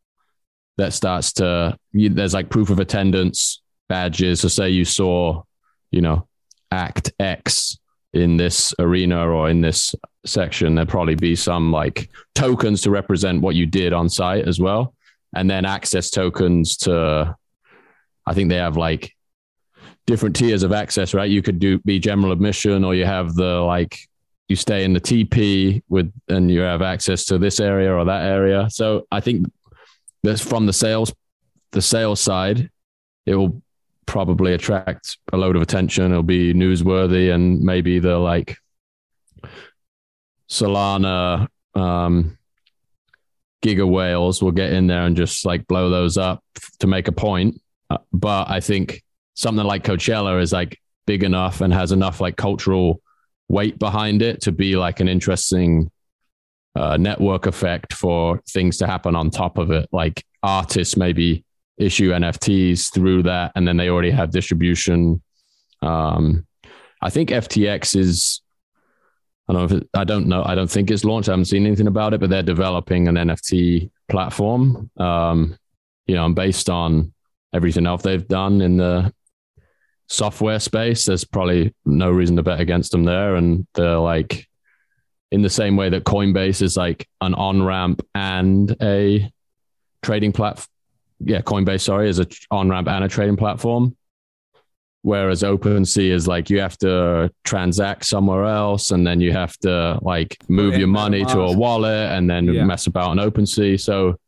[0.76, 4.40] that starts to, you, there's like proof of attendance badges.
[4.40, 5.42] So say you saw,
[5.90, 6.26] you know,
[6.70, 7.78] act X
[8.12, 13.42] in this arena or in this section, there'd probably be some like tokens to represent
[13.42, 14.94] what you did on site as well.
[15.34, 17.36] And then access tokens to
[18.26, 19.12] i think they have like
[20.06, 21.30] different tiers of access right?
[21.30, 23.98] You could do be general admission or you have the like
[24.48, 28.22] you stay in the tp with and you have access to this area or that
[28.22, 28.68] area.
[28.70, 29.46] So i think
[30.22, 31.12] that's from the sales
[31.72, 32.70] the sales side
[33.26, 33.62] it will
[34.06, 38.56] probably attract a load of attention it'll be newsworthy and maybe the like
[40.48, 42.36] solana um
[43.64, 46.44] giga whales will get in there and just like blow those up
[46.80, 47.60] to make a point.
[47.88, 49.02] Uh, but I think
[49.34, 53.00] something like Coachella is like big enough and has enough like cultural
[53.48, 55.90] weight behind it to be like an interesting
[56.76, 59.88] uh, network effect for things to happen on top of it.
[59.92, 61.43] Like artists maybe
[61.78, 65.22] issue NFTs through that, and then they already have distribution.
[65.82, 66.46] Um,
[67.02, 68.40] I think FTX is
[69.48, 70.42] I don't know if it, I don't know.
[70.44, 71.28] I don't think it's launched.
[71.28, 74.90] I haven't seen anything about it, but they're developing an NFT platform.
[74.96, 75.58] Um,
[76.06, 77.12] you know, and based on
[77.52, 79.12] everything else they've done in the
[80.08, 83.36] software space, there's probably no reason to bet against them there.
[83.36, 84.46] And they're like,
[85.30, 89.30] in the same way that Coinbase is like an on ramp and a
[90.02, 90.68] trading platform.
[91.20, 93.96] Yeah, Coinbase, sorry, is a on ramp and a trading platform.
[95.02, 99.98] Whereas OpenSea is like you have to transact somewhere else and then you have to
[100.00, 102.64] like move your money to a wallet and then yeah.
[102.64, 103.78] mess about on OpenSea.
[103.78, 104.18] So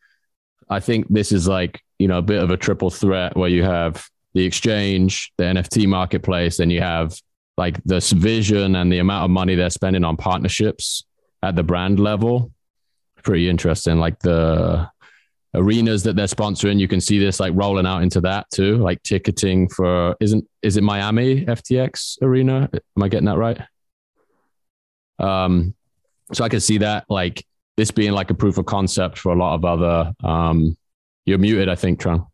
[0.68, 3.62] I think this is like, you know, a bit of a triple threat where you
[3.62, 7.18] have the exchange, the NFT marketplace, and you have
[7.56, 11.06] like this vision and the amount of money they're spending on partnerships
[11.42, 12.52] at the brand level.
[13.22, 13.98] Pretty interesting.
[13.98, 14.90] Like the
[15.54, 16.78] arenas that they're sponsoring.
[16.78, 20.76] You can see this like rolling out into that too, like ticketing for isn't is
[20.76, 22.68] it Miami FTX arena?
[22.72, 23.60] Am I getting that right?
[25.18, 25.74] Um,
[26.32, 27.44] so I can see that like
[27.76, 30.12] this being like a proof of concept for a lot of other.
[30.24, 30.76] Um,
[31.24, 32.26] you're muted, I think, Trung.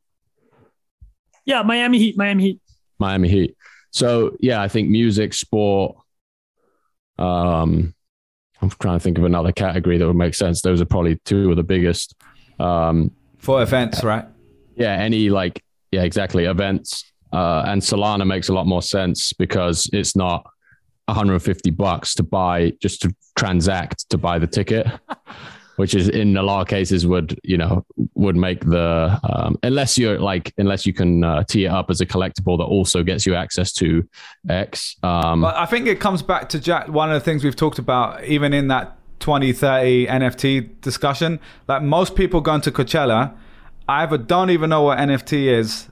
[1.45, 2.61] Yeah, Miami Heat, Miami Heat,
[2.99, 3.57] Miami Heat.
[3.91, 5.97] So yeah, I think music, sport.
[7.19, 7.95] Um,
[8.61, 10.63] I'm trying to think of another category that would make sense.
[10.63, 12.15] Those are probably two of the biggest.
[12.63, 14.25] Um, For events, right?
[14.77, 16.45] Yeah, any like, yeah, exactly.
[16.45, 17.05] Events.
[17.33, 20.45] Uh, and Solana makes a lot more sense because it's not
[21.07, 24.87] 150 bucks to buy just to transact to buy the ticket.
[25.77, 27.85] which is in a lot of cases would you know
[28.15, 32.01] would make the um, unless you're like unless you can uh, tee it up as
[32.01, 34.07] a collectible that also gets you access to
[34.49, 34.97] X.
[35.03, 36.89] Um, but I think it comes back to Jack.
[36.89, 41.41] One of the things we've talked about, even in that 2030 NFT discussion.
[41.69, 43.35] Like most people going to Coachella,
[43.89, 45.89] either don't even know what NFT is,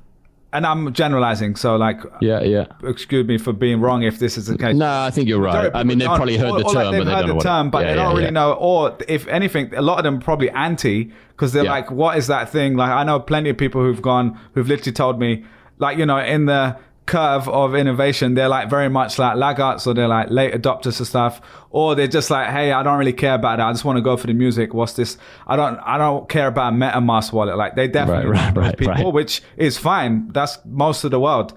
[0.53, 1.55] and I'm generalizing.
[1.57, 2.67] So like, yeah, yeah.
[2.83, 4.75] Excuse me for being wrong if this is the case.
[4.75, 5.71] No, I think you're right.
[5.73, 7.85] I mean, they've probably heard the term, like they've but heard they the term, but
[7.85, 8.31] yeah, they don't yeah, really yeah.
[8.31, 8.53] know.
[8.55, 12.51] Or if anything, a lot of them probably anti because they're like, "What is that
[12.51, 15.45] thing?" Like I know plenty of people who've gone, who've literally told me,
[15.79, 16.77] like you know, in the
[17.11, 21.05] curve of innovation, they're like very much like laggards, or they're like late adopters to
[21.05, 21.41] stuff,
[21.71, 23.67] or they're just like, "Hey, I don't really care about that.
[23.67, 24.73] I just want to go for the music.
[24.75, 25.19] What's this?
[25.49, 27.57] I don't, I don't care about MetaMask wallet.
[27.57, 29.13] Like they definitely Right, right, right, people, right.
[29.13, 30.29] which is fine.
[30.29, 31.53] That's most of the world.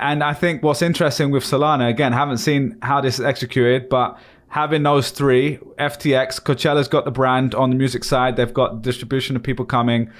[0.00, 4.18] And I think what's interesting with Solana, again, haven't seen how this is executed, but
[4.48, 9.36] having those three, FTX, Coachella's got the brand on the music side, they've got distribution
[9.36, 10.10] of people coming.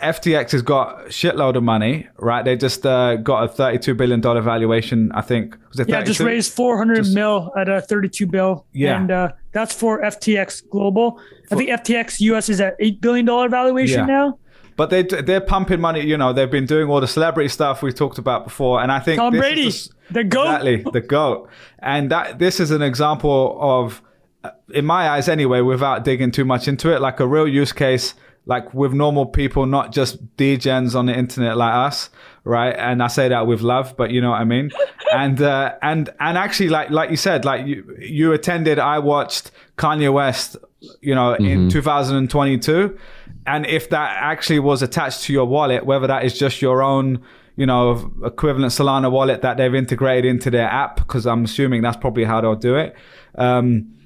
[0.00, 2.44] FTX has got a shitload of money, right?
[2.44, 5.56] They just uh, got a $32 billion valuation, I think.
[5.68, 8.66] Was it Yeah, just raised 400 Just- mil at a 32 bill.
[8.72, 8.98] Yeah.
[9.00, 11.20] And uh, that's for FTX Global.
[11.50, 14.06] I think FTX US is at $8 billion valuation Yeah.
[14.06, 14.38] now.
[14.76, 16.00] But they they're pumping money.
[16.06, 18.98] You know, they've been doing all the celebrity stuff we talked about before, and I
[18.98, 20.44] think Tom this is Brady, the the GOAT.
[20.46, 24.00] exactly the goat, and that this is an example of,
[24.42, 27.72] uh, in my eyes anyway, without digging too much into it, like a real use
[27.72, 28.14] case.
[28.50, 32.10] Like with normal people, not just degens on the internet like us,
[32.42, 32.74] right?
[32.76, 34.72] And I say that with love, but you know what I mean.
[35.14, 39.52] and uh, and and actually, like like you said, like you you attended, I watched
[39.76, 40.56] Kanye West,
[41.00, 42.98] you know, in 2022,
[43.46, 47.22] and if that actually was attached to your wallet, whether that is just your own
[47.56, 51.96] you know, equivalent Solana wallet that they've integrated into their app, because I'm assuming that's
[51.96, 52.96] probably how they'll do it.
[53.34, 53.99] Um,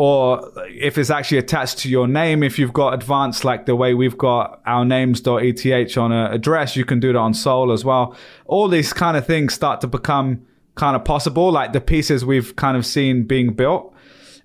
[0.00, 3.92] or if it's actually attached to your name, if you've got advanced, like the way
[3.92, 8.16] we've got our names.eth on an address, you can do that on Sol as well.
[8.46, 12.56] All these kind of things start to become kind of possible, like the pieces we've
[12.56, 13.94] kind of seen being built.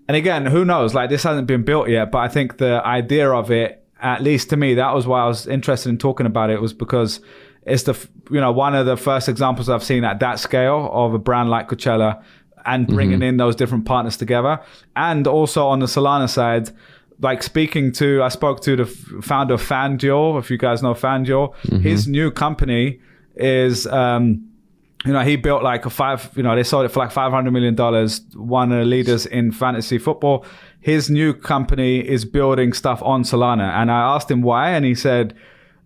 [0.10, 0.94] And again, who knows?
[0.94, 4.50] Like this hasn't been built yet, but I think the idea of it, at least
[4.50, 7.22] to me, that was why I was interested in talking about it, was because
[7.66, 7.98] it's the
[8.30, 11.50] you know one of the first examples I've seen at that scale of a brand
[11.50, 12.22] like Coachella
[12.66, 14.60] and bringing in those different partners together,
[14.96, 16.70] and also on the Solana side.
[17.22, 20.38] Like speaking to, I spoke to the founder of FanDuel.
[20.38, 23.00] If you guys know FanDuel, his new company
[23.36, 24.50] is, um,
[25.06, 27.32] you know, he built like a five, you know, they sold it for like five
[27.32, 28.20] hundred million dollars.
[28.34, 30.46] One of the leaders in fantasy football.
[30.82, 34.94] His new company is building stuff on Solana, and I asked him why, and he
[34.94, 35.34] said,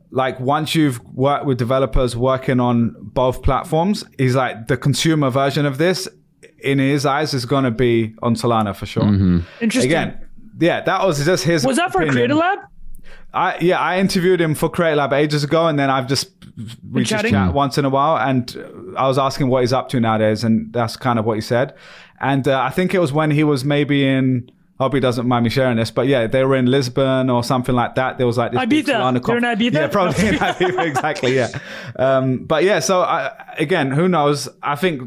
[0.09, 5.67] like once you've worked with developers working on both platforms, he's like the consumer version
[5.67, 6.07] of this
[6.63, 9.03] in his eyes is going to be on Solana for sure.
[9.61, 9.91] Interesting.
[9.91, 10.27] Again,
[10.59, 11.65] yeah, that was just his.
[11.65, 12.13] was that for opinion.
[12.15, 12.59] Creator Lab?
[13.33, 16.31] I yeah, I interviewed him for Create Lab ages ago, and then I've just
[16.91, 19.89] we just chat once in a while, and uh, I was asking what he's up
[19.89, 21.75] to nowadays, and that's kind of what he said.
[22.19, 24.51] And uh, I think it was when he was maybe in.
[24.79, 27.75] Hope he doesn't mind me sharing this, but yeah, they were in Lisbon or something
[27.75, 28.17] like that.
[28.17, 28.93] There was like this big Ibiza.
[28.93, 29.73] Solana They're in conf- Ibiza?
[29.73, 31.35] Yeah, probably in Ibiza, exactly.
[31.35, 31.49] Yeah,
[31.97, 32.79] um, but yeah.
[32.79, 34.47] So I, again, who knows?
[34.63, 35.01] I think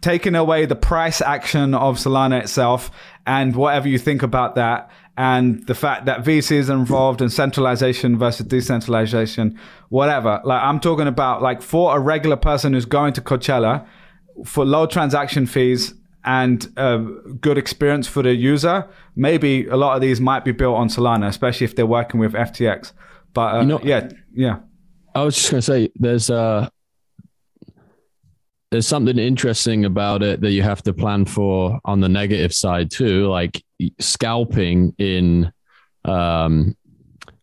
[0.00, 2.90] taking away the price action of Solana itself
[3.26, 8.18] and whatever you think about that and the fact that VCs are involved in centralization
[8.18, 9.58] versus decentralization,
[9.90, 10.40] whatever.
[10.44, 13.86] Like I'm talking about like for a regular person who's going to Coachella
[14.46, 15.92] for low transaction fees
[16.24, 16.98] and a
[17.40, 21.26] good experience for the user, maybe a lot of these might be built on Solana,
[21.28, 22.92] especially if they're working with FTX.
[23.34, 24.56] But uh, You know- yeah, yeah.
[25.14, 26.68] I was just gonna say there's uh
[28.70, 32.90] there's something interesting about it that you have to plan for on the negative side
[32.90, 33.62] too, like
[33.98, 35.52] scalping in
[36.04, 36.76] um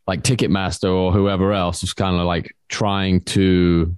[0.08, 3.96] like Ticketmaster or whoever else is kind of like trying to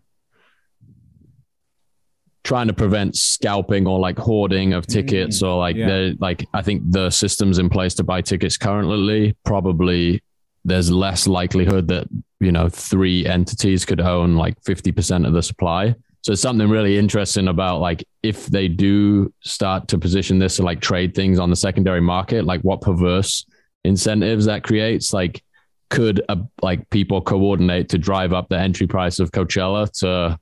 [2.44, 5.88] trying to prevent scalping or like hoarding of tickets or like yeah.
[5.88, 10.24] the like I think the systems in place to buy tickets currently probably
[10.66, 12.08] there's less likelihood that
[12.40, 17.48] you know three entities could own like 50% of the supply so something really interesting
[17.48, 21.56] about like if they do start to position this to like trade things on the
[21.56, 23.46] secondary market like what perverse
[23.84, 25.42] incentives that creates like
[25.90, 30.40] could uh, like people coordinate to drive up the entry price of Coachella to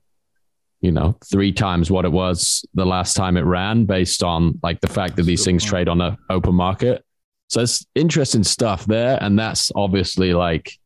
[0.80, 4.80] you know three times what it was the last time it ran based on like
[4.80, 7.04] the fact that these things trade on the open market.
[7.48, 10.78] So it's interesting stuff there and that's obviously like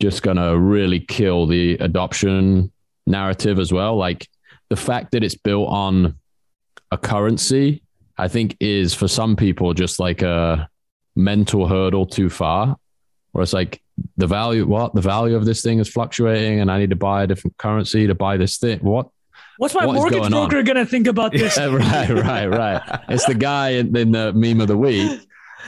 [0.00, 2.70] just gonna really kill the adoption
[3.06, 4.28] narrative as well like
[4.70, 6.16] the fact that it's built on
[6.90, 7.82] a currency
[8.16, 10.68] i think is for some people just like a
[11.16, 12.76] mental hurdle too far
[13.32, 13.82] where it's like
[14.16, 17.24] the value what the value of this thing is fluctuating and i need to buy
[17.24, 19.08] a different currency to buy this thing what
[19.58, 21.56] What's my What mortgage going broker gonna think about this?
[21.58, 23.00] Yeah, right, right, right.
[23.08, 25.20] It's the guy in, in the meme of the week.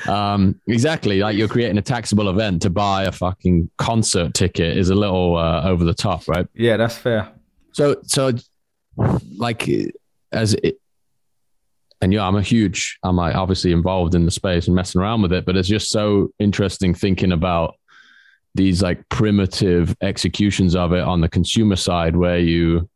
[0.09, 1.21] Um, exactly.
[1.21, 5.37] Like you're creating a taxable event to buy a fucking concert ticket is a little
[5.37, 6.47] uh, over the top, right?
[6.55, 7.31] Yeah, that's fair.
[7.73, 8.33] So, so
[9.37, 9.69] like
[10.33, 10.79] as it,
[12.01, 15.23] and yeah, I'm a huge, I'm like obviously involved in the space and messing around
[15.23, 17.77] with it, but it's just so interesting thinking about
[18.55, 22.89] these like primitive executions of it on the consumer side where you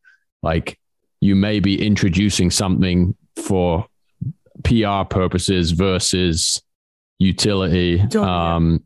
[0.42, 0.78] like
[1.20, 3.86] you may be introducing something for
[4.62, 6.62] PR purposes versus
[7.18, 8.00] utility.
[8.16, 8.82] Um,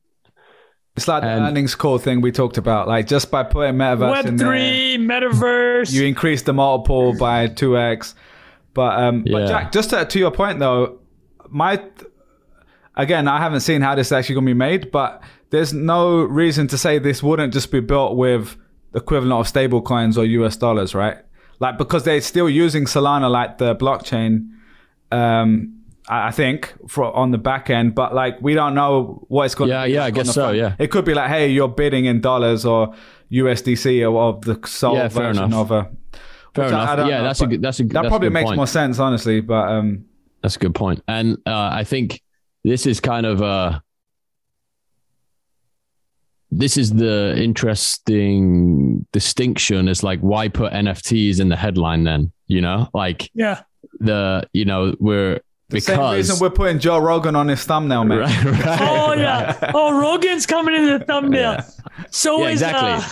[0.96, 2.86] It's like the And- earnings call thing we talked about.
[2.86, 5.90] Like just by putting metaverse Web in there, three, metaverse.
[5.92, 8.14] you increase the multiple by two x.
[8.74, 10.98] But um, but Jack, just to, to your point though,
[11.48, 11.82] my
[12.94, 16.22] again, I haven't seen how this is actually going to be made, but there's no
[16.24, 18.56] reason to say this wouldn't just be built with
[18.92, 21.16] the equivalent of stable coins or US dollars, right?
[21.58, 24.48] Like because they're still using Solana like the blockchain.
[25.10, 25.78] Um,
[26.08, 29.54] I I think for on the back end, but like we don't know what it's
[29.54, 29.70] going.
[29.70, 30.56] Yeah, to be yeah, I like on guess so, front.
[30.58, 30.74] yeah.
[30.78, 32.94] it could be like, hey, you're bidding in dollars or
[33.30, 35.70] USDC or, or the Sol Yeah, version enough.
[35.70, 35.90] of a.
[36.54, 36.98] fair which I- enough.
[36.98, 38.56] I yeah, know, that's a good, that's a That that's a probably good makes point.
[38.56, 39.40] more sense, honestly.
[39.40, 40.04] But um,
[40.42, 41.02] That's a good point.
[41.08, 42.20] And uh, I think
[42.64, 43.80] this is kind of uh
[46.50, 49.88] this is the interesting distinction.
[49.88, 52.32] Is like why put NFTs in the headline then?
[52.46, 53.62] You know, like Yeah.
[54.00, 55.40] the you know we're
[55.72, 58.18] The same reason we're putting Joe Rogan on his thumbnail, man.
[58.20, 59.70] right, right, Oh yeah.
[59.74, 61.58] Oh, Rogan's coming in the thumbnail.
[62.10, 62.90] So Yeah, is exactly.
[62.90, 63.02] uh,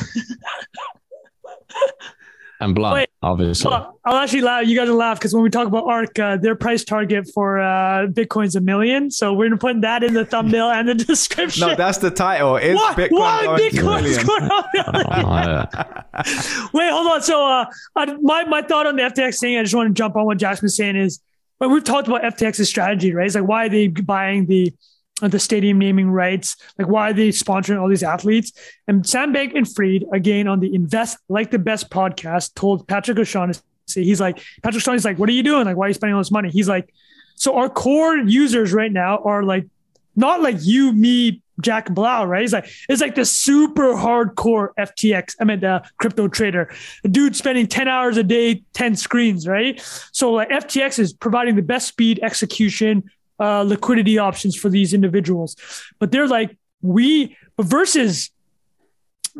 [2.63, 3.71] and blood, Wait, obviously.
[3.71, 4.67] well, I'll actually laugh.
[4.67, 7.59] You guys will laugh because when we talk about ARK, uh, their price target for
[7.59, 9.11] uh, Bitcoin's a million.
[9.11, 11.69] So we're gonna put that in the thumbnail and the description.
[11.69, 12.57] No, that's the title.
[12.57, 12.97] Is what?
[12.99, 14.27] Bitcoin Why going to Bitcoin's million?
[14.27, 14.67] going up?
[14.75, 14.85] Oh,
[15.25, 16.67] yeah.
[16.75, 17.23] Wait, hold on.
[17.23, 17.65] So, uh,
[17.97, 20.37] I, my my thought on the FTX thing, I just want to jump on what
[20.39, 21.21] Jackson was saying is
[21.61, 23.27] when we've talked about FTX's strategy, right?
[23.27, 24.73] It's like why are they buying the
[25.21, 26.57] the stadium naming rights?
[26.79, 28.53] Like why are they sponsoring all these athletes?
[28.89, 33.61] And Sam Bankman-Fried, again on the Invest Like the Best podcast, told Patrick O'Shaughnessy,
[33.95, 35.67] he's like Patrick O'Shaughnessy's like, what are you doing?
[35.67, 36.49] Like, why are you spending all this money?
[36.49, 36.95] He's like,
[37.35, 39.67] so our core users right now are like
[40.17, 42.43] not like you, me, Jack Blau, right?
[42.43, 46.73] He's like, it's like the super hardcore FTX, I mean, the crypto trader,
[47.05, 49.81] a dude spending 10 hours a day, 10 screens, right?
[50.13, 53.05] So, like, FTX is providing the best speed, execution,
[53.39, 55.57] uh, liquidity options for these individuals.
[55.99, 58.31] But they're like, we, but versus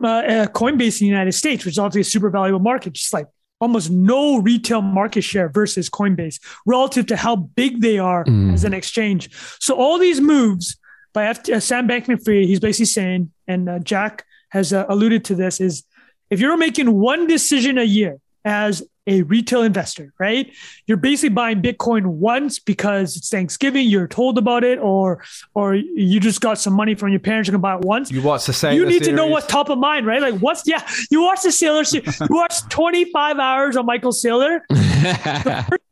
[0.03, 3.13] uh, uh, Coinbase in the United States, which is obviously a super valuable market, just
[3.13, 3.27] like
[3.61, 8.55] almost no retail market share versus Coinbase relative to how big they are Mm.
[8.55, 9.29] as an exchange.
[9.61, 10.79] So all these moves
[11.13, 15.35] by F- uh, Sam Bankman-Fried, he's basically saying, and uh, Jack has uh, alluded to
[15.35, 15.85] this, is
[16.31, 20.53] if you're making one decision a year as a retail investor, right?
[20.87, 26.21] You're basically buying Bitcoin once because it's Thanksgiving, you're told about it, or or you
[26.21, 28.53] just got some money from your parents, you're gonna buy it once You watch the
[28.53, 28.75] same.
[28.77, 30.21] you need to know what's top of mind, right?
[30.23, 34.61] Like what's yeah, you watch the Saylor, you watch 25 hours on Michael Saylor.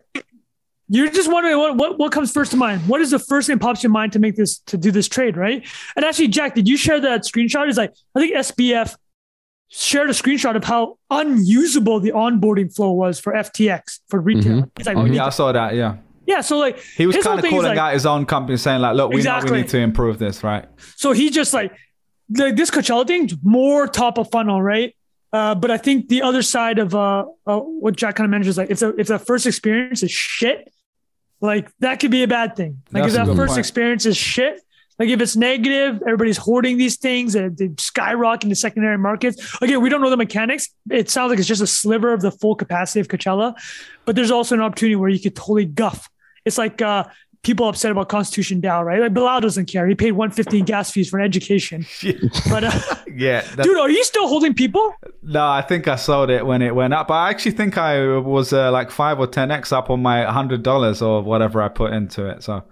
[0.88, 2.80] You're just wondering what, what what comes first to mind.
[2.88, 4.90] What is the first thing that pops in your mind to make this to do
[4.90, 5.66] this trade, right?
[5.96, 7.68] And actually, Jack, did you share that screenshot?
[7.68, 8.96] Is like I think SBF
[9.68, 14.62] shared a screenshot of how unusable the onboarding flow was for FTX for retail.
[14.62, 14.70] Mhm.
[14.78, 15.74] It's like Oh we yeah, I saw that.
[15.74, 16.40] Yeah, yeah.
[16.40, 19.12] So like he was kind of calling like- out his own company, saying like, "Look,
[19.12, 20.64] we know we need to improve this, right?"
[20.96, 21.72] So he just like
[22.30, 24.94] the, this Coachella thing, more top of funnel, right?
[25.30, 28.48] Uh, but I think the other side of uh, uh, what Jack kind of mentioned
[28.48, 30.72] is like if the if the first experience is shit,
[31.40, 32.82] like that could be a bad thing.
[32.90, 33.58] Like That's if that first point.
[33.58, 34.60] experience is shit,
[34.98, 39.56] like if it's negative, everybody's hoarding these things and they skyrocket in the secondary markets.
[39.62, 40.68] Again, we don't know the mechanics.
[40.90, 43.54] It sounds like it's just a sliver of the full capacity of Coachella,
[44.04, 46.10] but there's also an opportunity where you could totally guff.
[46.44, 47.04] It's like uh,
[47.42, 49.00] people upset about ConstitutionDAO, right?
[49.00, 49.86] Like Bilal doesn't care.
[49.86, 51.86] He paid 150 in gas fees for an education.
[52.50, 52.70] But uh,
[53.14, 54.94] Yeah, that- dude, are you still holding people?
[55.22, 57.08] No, I think I sold it when it went up.
[57.08, 60.24] But I actually think I was uh, like five or ten x up on my
[60.24, 62.42] hundred dollars or whatever I put into it.
[62.42, 62.64] So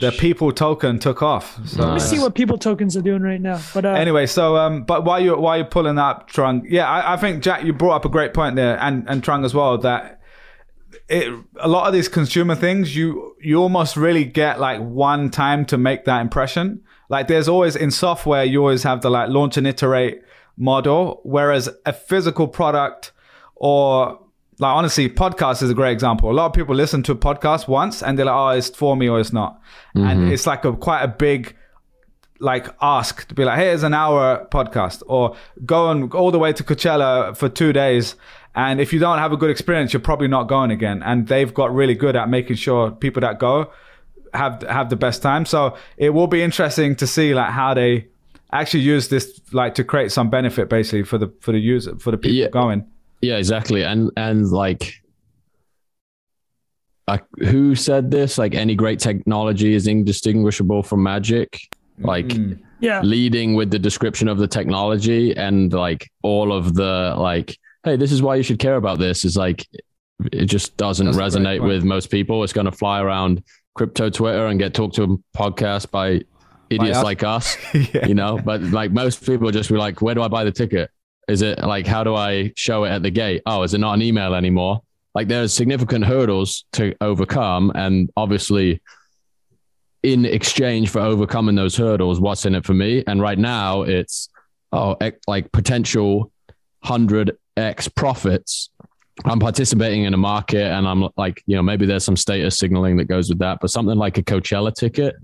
[0.00, 1.58] the people token took off.
[1.66, 3.60] So Let me see what people tokens are doing right now.
[3.72, 7.14] But uh, anyway, so um, but while you while you're pulling up Trung, yeah, I,
[7.14, 9.78] I think Jack, you brought up a great point there, and and Trung as well
[9.78, 10.20] that
[11.08, 15.64] it a lot of these consumer things you you almost really get like one time
[15.66, 16.82] to make that impression.
[17.08, 20.22] Like there's always in software you always have the like launch and iterate
[20.56, 23.12] model, whereas a physical product
[23.56, 24.20] or
[24.58, 26.30] like honestly, podcast is a great example.
[26.30, 28.96] A lot of people listen to a podcast once and they're like, "Oh, it's for
[28.96, 29.60] me or it's not,"
[29.94, 30.32] and mm-hmm.
[30.32, 31.56] it's like a quite a big
[32.44, 35.34] like ask to be like, hey, here's an hour podcast, or
[35.64, 38.16] go and all the way to Coachella for two days.
[38.54, 41.02] And if you don't have a good experience, you're probably not going again.
[41.02, 43.72] And they've got really good at making sure people that go
[44.32, 45.44] have have the best time.
[45.46, 48.06] So it will be interesting to see like how they
[48.52, 52.10] actually use this like to create some benefit basically for the for the user for
[52.12, 52.48] the people Yeah.
[52.48, 52.86] going.
[53.22, 53.82] Yeah, exactly.
[53.84, 55.02] And and like
[57.08, 58.38] uh, who said this?
[58.38, 61.68] Like any great technology is indistinguishable from magic.
[61.98, 62.58] Like Mm.
[62.80, 67.96] yeah, leading with the description of the technology and like all of the like, hey,
[67.96, 69.66] this is why you should care about this is like
[70.32, 72.42] it just doesn't That's resonate with most people.
[72.44, 73.42] It's going to fly around
[73.74, 76.22] crypto Twitter and get talked to a podcast by
[76.70, 77.04] idiots us.
[77.04, 78.06] like us, yeah.
[78.06, 78.38] you know.
[78.38, 80.90] But like most people just be like, where do I buy the ticket?
[81.28, 83.42] Is it like how do I show it at the gate?
[83.46, 84.82] Oh, is it not an email anymore?
[85.14, 88.82] Like there's significant hurdles to overcome, and obviously,
[90.04, 93.02] in exchange for overcoming those hurdles, what's in it for me?
[93.06, 94.28] And right now, it's
[94.70, 94.96] oh,
[95.26, 96.30] like potential
[96.82, 98.70] hundred x profits.
[99.24, 102.96] I'm participating in a market, and I'm like, you know, maybe there's some status signaling
[102.98, 105.14] that goes with that, but something like a Coachella ticket.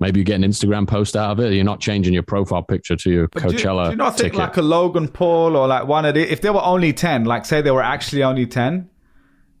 [0.00, 1.52] Maybe you get an Instagram post out of it.
[1.52, 4.16] You're not changing your profile picture to your But do you- Coachella do you not
[4.16, 4.38] think ticket.
[4.38, 7.44] like a Logan Paul or like one of the if there were only ten, like
[7.44, 8.88] say they were actually only ten,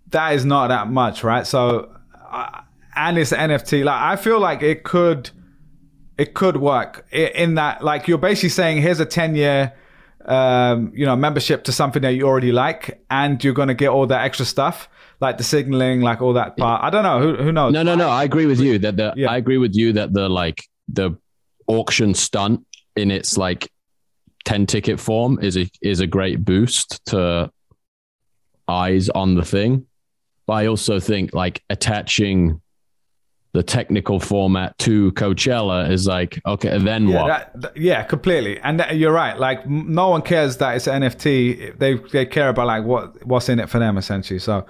[0.08, 1.46] that is not that much, right?
[1.46, 1.94] So,
[2.30, 2.60] uh,
[2.96, 3.84] and it's NFT.
[3.84, 5.30] Like I feel like it could
[6.16, 9.72] it could work in that like you're basically saying here's a 10 year
[10.26, 13.88] um, you know membership to something that you already like and you're going to get
[13.88, 14.88] all that extra stuff
[15.20, 17.94] like the signaling like all that part i don't know who, who knows No, no,
[17.94, 18.08] no.
[18.08, 19.30] I agree with you that the Yeah.
[19.30, 21.18] I agree with you that the like the
[21.66, 22.64] auction stunt
[22.96, 23.70] in its like
[24.44, 27.50] 10 ticket form is a is a great boost to
[28.68, 29.86] eyes on the thing.
[30.46, 32.60] But I also think like attaching
[33.54, 37.26] the technical format to Coachella is like, okay, then yeah, what?
[37.28, 38.58] that, th- yeah, completely.
[38.60, 39.38] And that, you're right.
[39.38, 41.78] Like m- no one cares that it's NFT.
[41.78, 44.40] They they care about like what what's in it for them essentially.
[44.40, 44.66] So,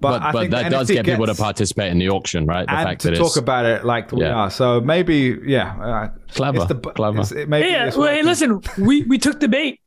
[0.00, 2.46] but, but I but think that does NFT get people to participate in the auction,
[2.46, 2.66] right?
[2.66, 4.34] The and fact to that talk it's about it like we Yeah.
[4.34, 4.50] are.
[4.50, 7.20] So maybe yeah, uh, Clever, It's the, clever.
[7.20, 9.80] It's, it, maybe Yeah, it's well, hey, listen, we we took the bait.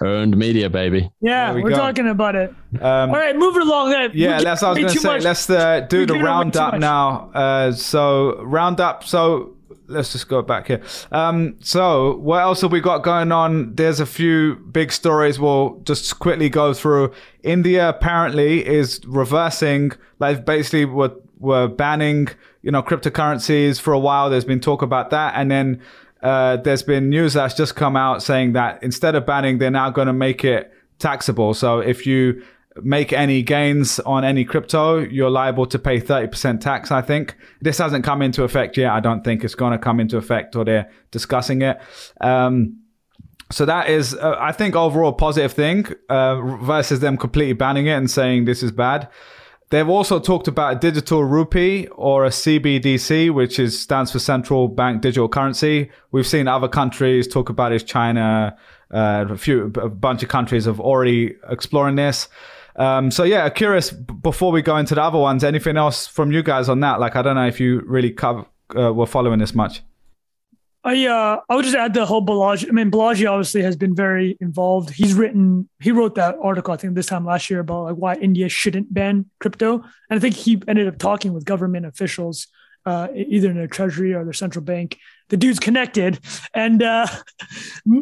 [0.00, 1.10] Earned media, baby.
[1.20, 1.82] Yeah, we we are go.
[1.82, 2.50] talking about it.
[2.80, 3.90] Um, All right, moving along.
[3.90, 5.08] Then Yeah, that's what I was going to say.
[5.08, 5.22] much.
[5.24, 7.30] Let's uh, do We're the giving away too roundup now.
[7.34, 9.04] Uh, so roundup.
[9.04, 9.54] So
[9.88, 10.82] let's just go back here.
[11.10, 13.74] Um, so what else have we got going on?
[13.74, 15.38] There's a few big stories.
[15.38, 17.12] We'll just quickly go through.
[17.42, 22.28] India apparently is reversing, like basically we're, we're banning,
[22.62, 24.30] you know, cryptocurrencies for a while.
[24.30, 25.82] There's been talk about that, and then.
[26.22, 29.90] Uh, there's been news that's just come out saying that instead of banning, they're now
[29.90, 31.54] going to make it taxable.
[31.54, 32.42] So if you
[32.82, 37.36] make any gains on any crypto, you're liable to pay 30% tax, I think.
[37.60, 38.92] This hasn't come into effect yet.
[38.92, 41.80] I don't think it's going to come into effect or they're discussing it.
[42.20, 42.78] Um,
[43.50, 47.86] so that is, uh, I think, overall a positive thing uh, versus them completely banning
[47.86, 49.08] it and saying this is bad.
[49.72, 54.68] They've also talked about a digital rupee or a CBDC, which is stands for central
[54.68, 55.90] bank digital currency.
[56.10, 57.86] We've seen other countries talk about it.
[57.86, 58.54] China,
[58.90, 62.28] uh, a few, a bunch of countries have already exploring this.
[62.76, 63.90] Um, so yeah, curious.
[63.90, 67.00] Before we go into the other ones, anything else from you guys on that?
[67.00, 68.44] Like, I don't know if you really cover,
[68.76, 69.80] uh, were following this much.
[70.84, 72.68] I uh I would just add the whole Balaji.
[72.68, 74.90] I mean, Balaji obviously has been very involved.
[74.90, 78.14] He's written, he wrote that article I think this time last year about like why
[78.16, 82.48] India shouldn't ban crypto, and I think he ended up talking with government officials,
[82.84, 84.98] uh, either in their treasury or their central bank.
[85.28, 86.18] The dude's connected,
[86.52, 87.06] and uh,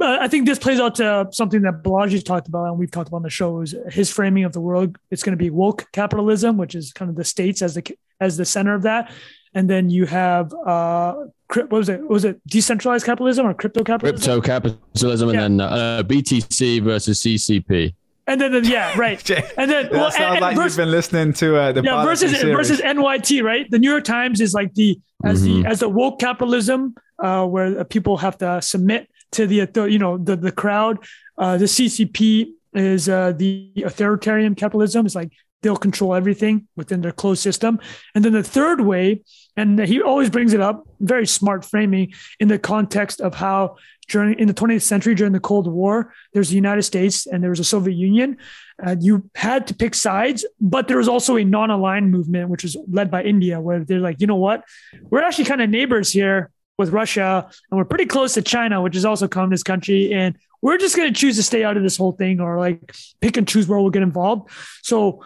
[0.02, 3.18] I think this plays out to something that Balaji talked about, and we've talked about
[3.18, 4.96] on the show is his framing of the world.
[5.10, 7.84] It's going to be woke capitalism, which is kind of the states as the
[8.20, 9.12] as the center of that,
[9.54, 11.14] and then you have uh,
[11.54, 12.08] what was it?
[12.08, 14.40] Was it decentralized capitalism or crypto capitalism?
[14.40, 15.42] Crypto capitalism Yeah.
[15.42, 17.94] and then uh, BTC versus CCP.
[18.26, 19.28] And then, then yeah, right.
[19.58, 22.04] And then That well, sounds and, like versus, you've been listening to uh, the yeah,
[22.04, 22.54] versus series.
[22.56, 23.68] versus NYT, right?
[23.70, 25.62] The New York Times is like the as Mhm.
[25.64, 30.16] the as the woke capitalism, uh, where people have to submit to the you know
[30.18, 30.98] the the crowd.
[31.36, 35.06] Uh, the CCP is uh, the authoritarian capitalism.
[35.06, 35.32] It's like
[35.62, 37.78] they'll control everything within their closed system.
[38.14, 39.22] And then the third way,
[39.56, 43.76] and he always brings it up, very smart framing in the context of how
[44.08, 47.50] during in the 20th century during the Cold War, there's the United States and there
[47.50, 48.38] was a Soviet Union.
[48.84, 52.76] Uh, you had to pick sides, but there was also a non-aligned movement, which was
[52.88, 54.64] led by India, where they're like, you know what,
[55.10, 58.96] we're actually kind of neighbors here with Russia, and we're pretty close to China, which
[58.96, 61.96] is also communist country, and we're just going to choose to stay out of this
[61.96, 64.50] whole thing or like pick and choose where we'll get involved.
[64.82, 65.24] So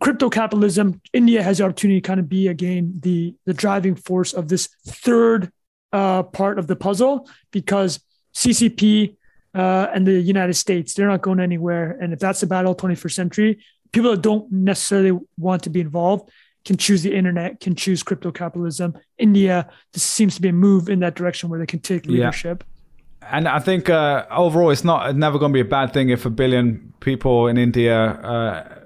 [0.00, 4.32] crypto capitalism, India has the opportunity to kind of be again the the driving force
[4.32, 5.50] of this third
[5.92, 8.00] uh, part of the puzzle because
[8.34, 9.16] CCP
[9.54, 13.12] uh, and the United States they're not going anywhere, and if that's the battle 21st
[13.12, 13.58] century,
[13.92, 16.30] people that don't necessarily want to be involved
[16.64, 18.96] can choose the internet, can choose crypto capitalism.
[19.18, 22.12] India this seems to be a move in that direction where they can take Yeah.
[22.12, 22.64] leadership.
[23.30, 26.26] And I think uh, overall, it's not never going to be a bad thing if
[26.26, 28.81] a billion people in India, uh,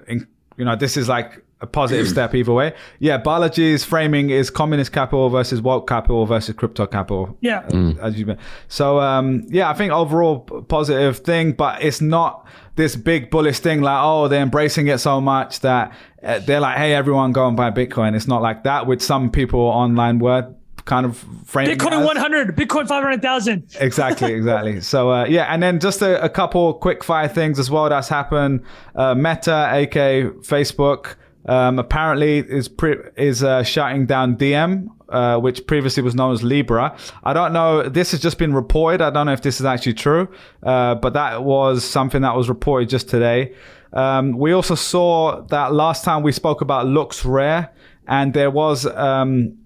[0.57, 2.73] you know, this is like a positive step either way.
[2.99, 7.35] Yeah, Balaji's framing is communist capital versus woke capital versus crypto capital.
[7.41, 7.67] Yeah.
[8.01, 8.37] As you been.
[8.67, 13.81] So um, yeah, I think overall positive thing, but it's not this big bullish thing
[13.81, 15.91] like oh they're embracing it so much that
[16.21, 18.15] uh, they're like hey everyone go and buy Bitcoin.
[18.15, 18.85] It's not like that.
[18.85, 20.53] Which some people online were
[20.87, 21.69] kind of frame.
[21.69, 22.05] it Bitcoin as.
[22.05, 23.75] 100, Bitcoin 500,000.
[23.79, 24.81] exactly, exactly.
[24.81, 28.07] So uh, yeah, and then just a, a couple quick fire things as well that's
[28.07, 28.63] happened.
[28.95, 31.15] Uh, Meta, aka Facebook,
[31.45, 36.41] um, apparently is pre- is uh, shutting down Diem, uh, which previously was known as
[36.43, 36.97] Libra.
[37.23, 37.87] I don't know.
[37.87, 39.01] This has just been reported.
[39.01, 40.27] I don't know if this is actually true,
[40.63, 43.53] uh, but that was something that was reported just today.
[43.93, 47.69] Um, we also saw that last time we spoke about LooksRare,
[48.07, 48.85] and there was.
[48.85, 49.57] Um,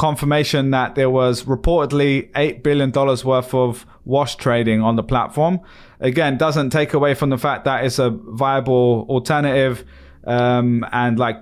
[0.00, 5.60] confirmation that there was reportedly $8 billion worth of wash trading on the platform.
[6.00, 9.84] Again, doesn't take away from the fact that it's a viable alternative
[10.24, 11.36] um, and like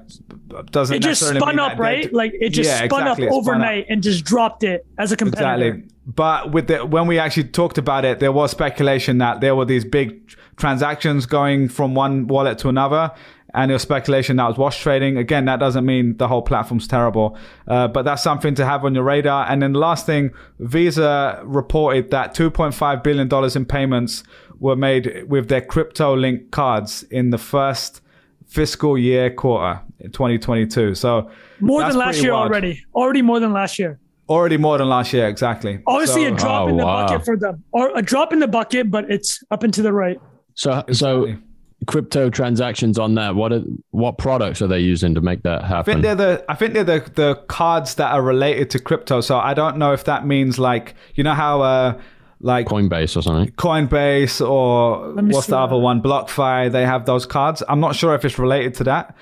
[0.72, 2.12] doesn't It just spun up, right?
[2.12, 3.48] Like it just Yeah, spun exactly, up spun up.
[3.48, 5.74] overnight and just dropped it as a competitor.
[5.74, 5.94] Exactly.
[6.06, 9.66] but with the, when we actually talked about it, there was speculation that there were
[9.66, 13.12] these big transactions going from one wallet to another.
[13.54, 15.16] And there was speculation that was wash trading.
[15.16, 17.36] Again, that doesn't mean the whole platform's terrible,
[17.66, 19.46] uh, but that's something to have on your radar.
[19.50, 24.22] And then the last thing, Visa reported that 2.5 billion dollars in payments
[24.60, 28.02] were made with their crypto link cards in the first
[28.46, 30.94] fiscal year quarter in 2022.
[30.94, 31.30] So
[31.60, 32.50] More than last year wild.
[32.50, 32.84] already.
[32.94, 33.98] Already more than last year.
[34.28, 35.80] Already more than last year, exactly.
[35.86, 37.06] Obviously, So- a drop Oh, in the wow.
[37.06, 39.92] bucket for them, or a drop in the bucket, but it's up and to the
[39.92, 40.20] right.
[40.54, 41.44] So so Exactly.
[41.86, 43.34] Crypto transactions on that.
[43.34, 45.78] What are, what products are they using to make that happen?
[45.78, 49.20] I think they're the I think they're the the cards that are related to crypto.
[49.20, 52.00] So I don't know if that means like you know how uh
[52.40, 53.52] like Coinbase or something.
[53.54, 55.62] Coinbase or what's see the that.
[55.62, 56.02] other one?
[56.02, 56.70] BlockFi.
[56.70, 57.62] They have those cards.
[57.68, 59.16] I'm not sure if it's related to that,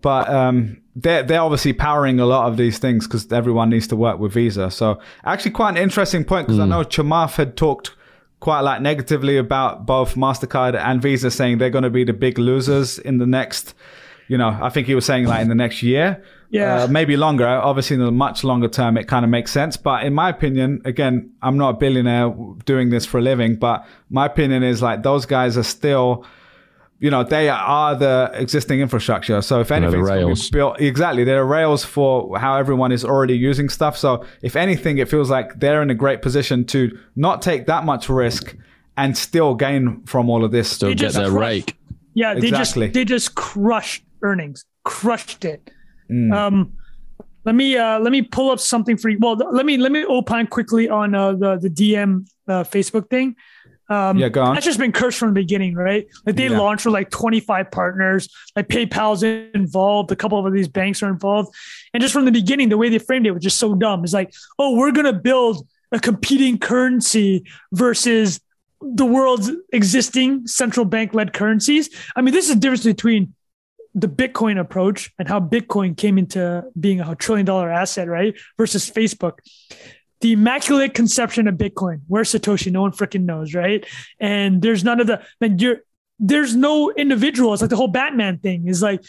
[0.00, 3.96] but um, they're they're obviously powering a lot of these things because everyone needs to
[3.96, 4.70] work with Visa.
[4.70, 7.94] So actually, quite an interesting point because I know Chamath had talked
[8.40, 12.38] quite like negatively about both Mastercard and Visa, saying they're going to be the big
[12.38, 13.74] losers in the next.
[14.28, 16.22] You know, I think he was saying like in the next year.
[16.50, 16.84] Yeah.
[16.84, 17.46] Uh, maybe longer.
[17.46, 19.76] Obviously, in the much longer term, it kind of makes sense.
[19.76, 22.34] But in my opinion, again, I'm not a billionaire
[22.64, 26.24] doing this for a living, but my opinion is like those guys are still,
[26.98, 29.42] you know, they are the existing infrastructure.
[29.42, 30.50] So if anything, it's gonna rails.
[30.50, 33.96] built exactly, they're rails for how everyone is already using stuff.
[33.98, 37.84] So if anything, it feels like they're in a great position to not take that
[37.84, 38.56] much risk
[38.96, 40.70] and still gain from all of this.
[40.70, 41.38] Still They get their crushed-
[41.68, 41.76] rake.
[42.14, 42.86] Yeah, they Exactly.
[42.86, 45.70] just they just crushed earnings, crushed it.
[46.10, 46.32] Mm.
[46.34, 46.72] Um,
[47.44, 49.18] let me uh, let me pull up something for you.
[49.20, 53.36] Well, let me let me opine quickly on uh, the the Diem uh, Facebook thing.
[53.88, 54.54] Um, Yeah, go on.
[54.54, 56.06] That's just been cursed from the beginning, right?
[56.24, 56.58] Like they Yeah.
[56.58, 61.54] launched with like 25 partners, like PayPal's involved, a couple of these banks are involved.
[61.94, 64.02] And just from the beginning, the way they framed it was just so dumb.
[64.04, 68.40] It's like, oh, we're going to build a competing currency versus
[68.82, 71.88] the world's existing central bank led currencies.
[72.16, 73.34] I mean, this is the difference between
[73.94, 78.34] the Bitcoin approach and how Bitcoin came into being a trillion dollar asset, right?
[78.58, 79.38] Versus Facebook
[80.20, 82.00] the immaculate conception of Bitcoin.
[82.08, 82.72] Where's Satoshi?
[82.72, 83.84] No one freaking knows, right?
[84.18, 85.80] And there's none of the like you're
[86.18, 87.52] there's no individual.
[87.52, 89.04] It's like the whole Batman thing is like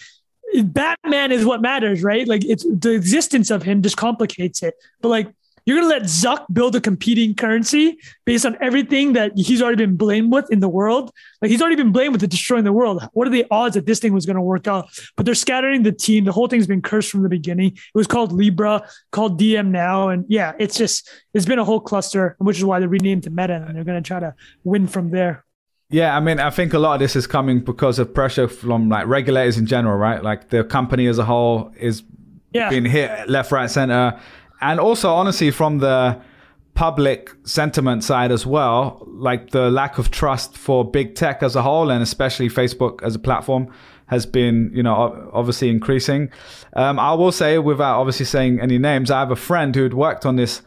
[0.64, 2.28] Batman is what matters, right?
[2.28, 4.76] Like it's the existence of him just complicates it.
[5.01, 5.34] But like
[5.68, 9.97] you're gonna let Zuck build a competing currency based on everything that he's already been
[9.97, 11.11] blamed with in the world.
[11.41, 13.07] Like he's already been blamed with the destroying the world.
[13.11, 14.88] What are the odds that this thing was gonna work out?
[15.18, 16.24] But they're scattering the team.
[16.24, 17.74] The whole thing's been cursed from the beginning.
[17.74, 21.82] It was called Libra, called Diem now, and yeah, it's just it's been a whole
[21.82, 25.11] cluster, which is why they renamed to Meta, and they're gonna try to win from
[25.11, 25.43] there.
[25.89, 28.88] Yeah, I mean, I think a lot of this is coming because of pressure from
[28.88, 30.24] like regulators in general, right?
[30.24, 32.03] Like the company as a whole is
[32.53, 34.18] Yeah, being hit left, right, center,
[34.62, 36.20] and also honestly from the
[36.74, 41.62] public sentiment side as well, like the lack of trust for big tech as a
[41.64, 43.68] whole, and especially Facebook as a platform
[44.08, 46.30] has been, you know, obviously increasing.
[46.74, 49.93] Um, I will say, without obviously saying any names, I have a friend who had
[49.93, 50.62] worked on this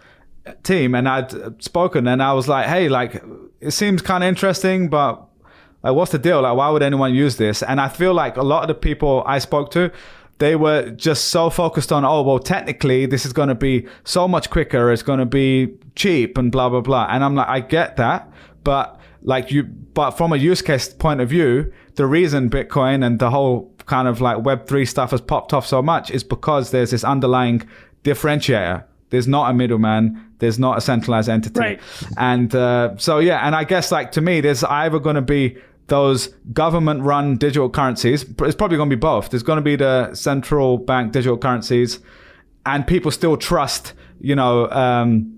[0.62, 3.22] team and I'd spoken and I was like, hey, like,
[3.60, 5.26] it seems kind of interesting, but
[5.82, 6.42] like, what's the deal?
[6.42, 7.62] Like, why would anyone use this?
[7.62, 9.90] And I feel like a lot of the people I spoke to,
[10.40, 14.26] they were just so focused on, oh, well, technically, this is going to be so
[14.26, 14.90] much quicker.
[14.90, 17.06] It's going to be cheap and blah, blah, blah.
[17.10, 18.32] And I'm like, I get that.
[18.64, 23.18] But like you, but from a use case point of view, the reason Bitcoin and
[23.18, 26.92] the whole kind of like Web3 stuff has popped off so much is because there's
[26.92, 27.68] this underlying
[28.02, 28.82] differentiator.
[29.10, 30.26] There's not a middleman.
[30.38, 31.60] There's not a centralized entity.
[31.60, 31.80] Right.
[32.16, 35.58] And uh, so, yeah, and I guess like to me, there's either going to be
[35.90, 38.22] those government run digital currencies.
[38.22, 39.28] It's probably going to be both.
[39.28, 41.98] There's going to be the central bank digital currencies,
[42.64, 45.36] and people still trust, you know, um,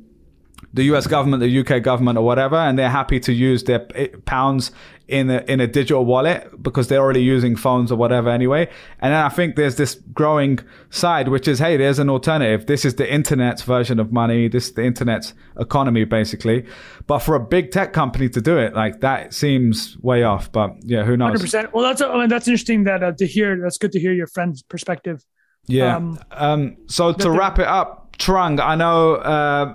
[0.75, 3.81] the US government, the UK government, or whatever, and they're happy to use their
[4.25, 4.71] pounds
[5.09, 8.69] in a, in a digital wallet because they're already using phones or whatever anyway.
[9.01, 10.59] And then I think there's this growing
[10.91, 12.67] side, which is, hey, there's an alternative.
[12.67, 14.49] This is the internet's version of money.
[14.49, 16.65] This is the internet's economy, basically.
[17.07, 20.51] But for a big tech company to do it, like that seems way off.
[20.51, 21.27] But yeah, who knows?
[21.27, 21.75] hundred percent.
[21.75, 23.61] Well, that's I mean, that's interesting that uh, to hear.
[23.61, 25.25] That's good to hear your friend's perspective.
[25.67, 25.97] Yeah.
[25.97, 29.73] Um, Um, so to wrap it up, Trung, I know uh,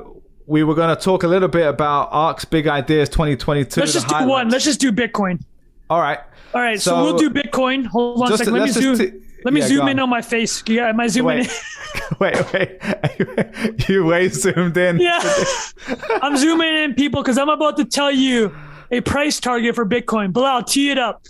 [0.48, 3.80] we were going to talk a little bit about ARK's big ideas 2022.
[3.82, 4.30] Let's just do highlights.
[4.30, 4.50] one.
[4.50, 5.42] Let's just do Bitcoin.
[5.90, 6.20] All right.
[6.54, 7.86] All right, so, So- we'll do Bitcoin.
[7.86, 8.54] Hold on a second.
[8.54, 8.98] Let me zoom.
[8.98, 9.12] t-
[9.46, 10.04] let me yeah, zoom in on.
[10.04, 10.64] on my face.
[10.68, 12.18] Yeah, am I zooming Wait, in?
[12.20, 12.80] wait, wait.
[13.90, 15.00] you way zoomed in.
[15.00, 15.20] Yeah,
[16.22, 18.56] I'm zooming in, people, because I'm about to tell you
[18.90, 20.34] a price target for Bitcoin.
[20.34, 21.24] Bilal, tee it up.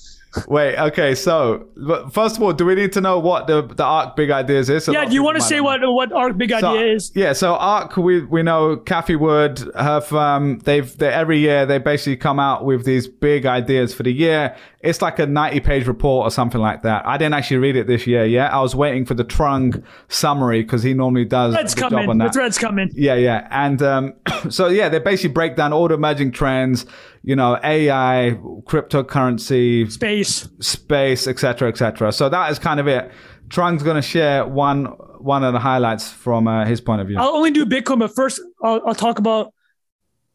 [0.47, 1.15] Wait, okay.
[1.15, 1.68] So,
[2.11, 4.88] first of all, do we need to know what the the ARK big ideas is?
[4.88, 7.11] Lot Yeah, do you want to say what what our big So, idea is?
[7.15, 11.77] Yeah, so ARK, we we know Cathie Wood have um they've they every year they
[11.77, 14.55] basically come out with these big ideas for the year.
[14.81, 17.05] It's like a ninety page report or something like that.
[17.05, 18.53] I didn't actually read it this year yet.
[18.53, 22.09] I was waiting for the Trung summary because he normally does a good job coming.
[22.09, 22.89] on The threads coming.
[22.93, 23.47] Yeah, yeah.
[23.51, 24.14] And um,
[24.49, 26.85] so, yeah, they basically break down all the emerging trends,
[27.27, 28.37] you know, AI,
[29.01, 30.47] cryptocurrency, Space.
[30.61, 32.11] space, etc., etc.
[32.13, 33.11] So that is kind of it.
[33.49, 34.85] Trung's going to share one
[35.19, 37.17] one of the highlights from uh, his point of view.
[37.19, 39.53] I'll only do Bitcoin, but first I'll, I'll talk about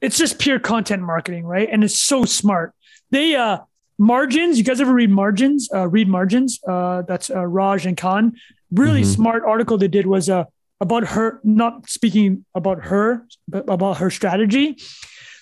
[0.01, 1.69] it's just pure content marketing, right?
[1.70, 2.74] And it's so smart.
[3.10, 3.59] They uh
[3.98, 4.59] margins.
[4.59, 5.69] You guys ever read margins?
[5.74, 6.59] Uh, read margins.
[6.69, 8.35] Uh, that's uh, Raj and Khan.
[8.70, 9.06] Really Mhm.
[9.16, 10.44] smart article they did was uh
[10.81, 14.77] about her not speaking about her, but about her strategy.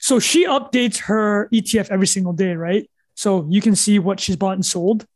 [0.00, 2.90] So she updates her ETF every single day, right?
[3.14, 5.06] So you can see what she's bought and sold.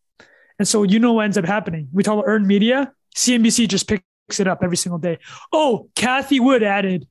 [0.58, 1.88] And so you know what ends up happening.
[1.92, 2.92] We talk about earned media.
[3.16, 4.04] CNBC just picks
[4.38, 5.18] it up every single day.
[5.52, 7.08] Oh, Cathie Wood added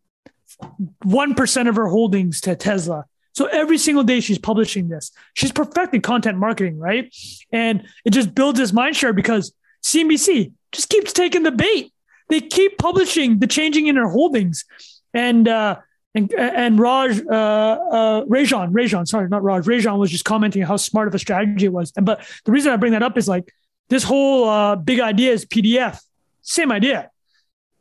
[1.03, 3.05] 1% of her holdings to Tesla.
[3.33, 5.11] So every single day she's publishing this.
[5.33, 7.13] She's perfecting content marketing, right?
[7.51, 11.91] And it just builds this mind share because CNBC just keeps taking the bait.
[12.29, 14.65] They keep publishing the changing in her holdings.
[15.13, 15.77] And uh
[16.15, 19.65] and and Raj uh uh Rajan, Rajan, sorry, not Raj.
[19.65, 21.91] Rajan was just commenting how smart of a strategy it was.
[21.95, 23.53] And but the reason I bring that up is like
[23.89, 25.99] this whole uh big idea is PDF.
[26.41, 27.09] Same idea.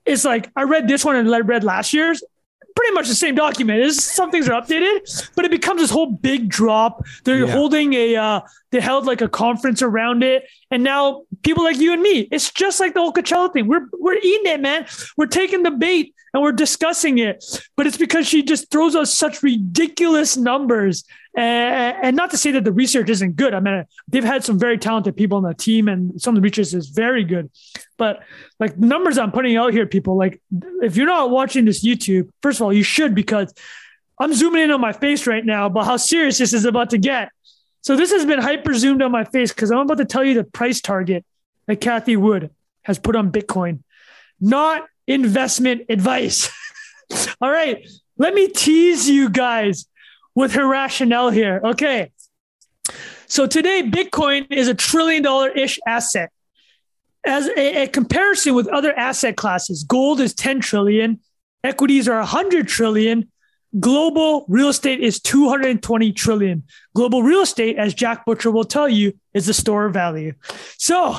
[0.06, 2.22] It's like I read this one and I read last year's
[2.74, 3.80] pretty much the same document.
[3.82, 7.04] It's, some things are updated, but it becomes this whole big drop.
[7.24, 7.52] They're Yeah.
[7.52, 8.40] holding a, uh,
[8.70, 12.50] they held like a conference around it, and now people like you and me, it's
[12.50, 13.66] just like the whole Coachella thing.
[13.68, 14.86] We're we're eating it, man.
[15.18, 17.44] We're taking the bait and we're discussing it,
[17.76, 21.04] but it's because she just throws us such ridiculous numbers.
[21.36, 23.54] And, and not to say that the research isn't good.
[23.54, 26.46] I mean, they've had some very talented people on the team, and some of the
[26.46, 27.50] research is very good.
[27.98, 28.22] But
[28.58, 30.40] like the numbers I'm putting out here, people like
[30.82, 33.52] if you're not watching this YouTube, first of all, you should because
[34.18, 36.98] I'm zooming in on my face right now about how serious this is about to
[36.98, 37.30] get.
[37.82, 40.34] So this has been hyper zoomed on my face because I'm about to tell you
[40.34, 41.24] the price target
[41.66, 42.50] that Cathie Wood
[42.82, 43.80] has put on Bitcoin,
[44.40, 46.50] not investment advice.
[47.40, 47.86] all right,
[48.18, 49.86] let me tease you guys
[50.34, 51.60] with her rationale here.
[51.62, 52.12] Okay.
[53.26, 56.30] So today, Bitcoin is a trillion dollar ish asset
[57.24, 61.20] as a, a comparison with other asset classes, gold is 10 trillion,
[61.62, 63.30] equities are 100 trillion,
[63.78, 66.62] global real estate is 220 trillion.
[66.94, 70.34] Global real estate, as Jack Butcher will tell you, is the store of value.
[70.78, 71.18] So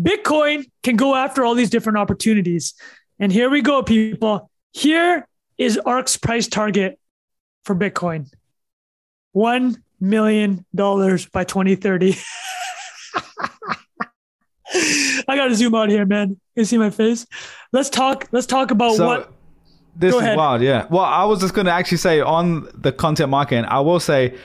[0.00, 2.74] Bitcoin can go after all these different opportunities.
[3.20, 4.50] And here we go, people.
[4.72, 5.28] Here
[5.58, 6.98] is ARK's price target
[7.64, 8.32] for Bitcoin
[9.36, 12.16] $1 million by 2030.
[14.72, 16.40] I gotta zoom out here, man.
[16.56, 17.26] You see my face?
[17.72, 18.26] Let's talk.
[18.32, 19.32] Let's talk about so what.
[19.94, 20.86] this is wild, yeah.
[20.88, 24.38] Well, I was just going to actually say on the content marketing, I will say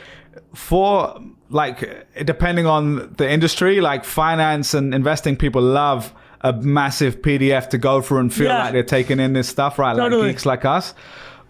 [0.54, 6.14] for like depending on the industry, like finance and investing, people love
[6.50, 8.64] a massive PDF to go through and feel Yeah.
[8.64, 9.96] like they're taking in this stuff, right?
[9.96, 10.24] Totally.
[10.24, 10.94] Like geeks like us.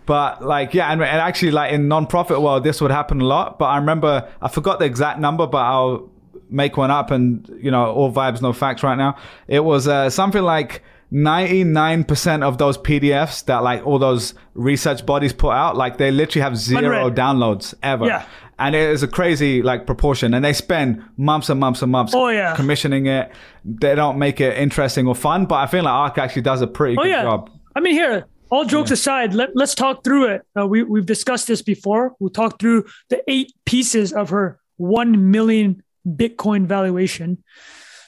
[0.05, 3.57] But like, yeah, and, and actually, like in non-profit world, this would happen a lot.
[3.59, 6.09] But I remember, I forgot the exact number, but I'll
[6.49, 7.09] make one up.
[7.11, 8.83] And you know, all vibes, no facts.
[8.83, 9.15] Right now,
[9.47, 15.33] it was uh, something like 99% of those PDFs that like all those research bodies
[15.33, 17.15] put out, like they literally have zero Unread.
[17.15, 18.05] downloads ever.
[18.05, 18.25] Yeah.
[18.57, 20.33] And it is a crazy like proportion.
[20.33, 22.55] And they spend months and months and months Oh, yeah.
[22.55, 23.31] commissioning it.
[23.65, 26.67] They don't make it interesting or fun, but I feel like ARK actually does a
[26.67, 27.23] pretty Oh good yeah.
[27.23, 27.49] job.
[27.75, 28.27] I mean, here.
[28.51, 30.43] All jokes aside, let, let's talk through it.
[30.57, 32.13] Uh, we we've discussed this before.
[32.19, 37.43] We'll talk through the eight pieces of her one million Bitcoin valuation.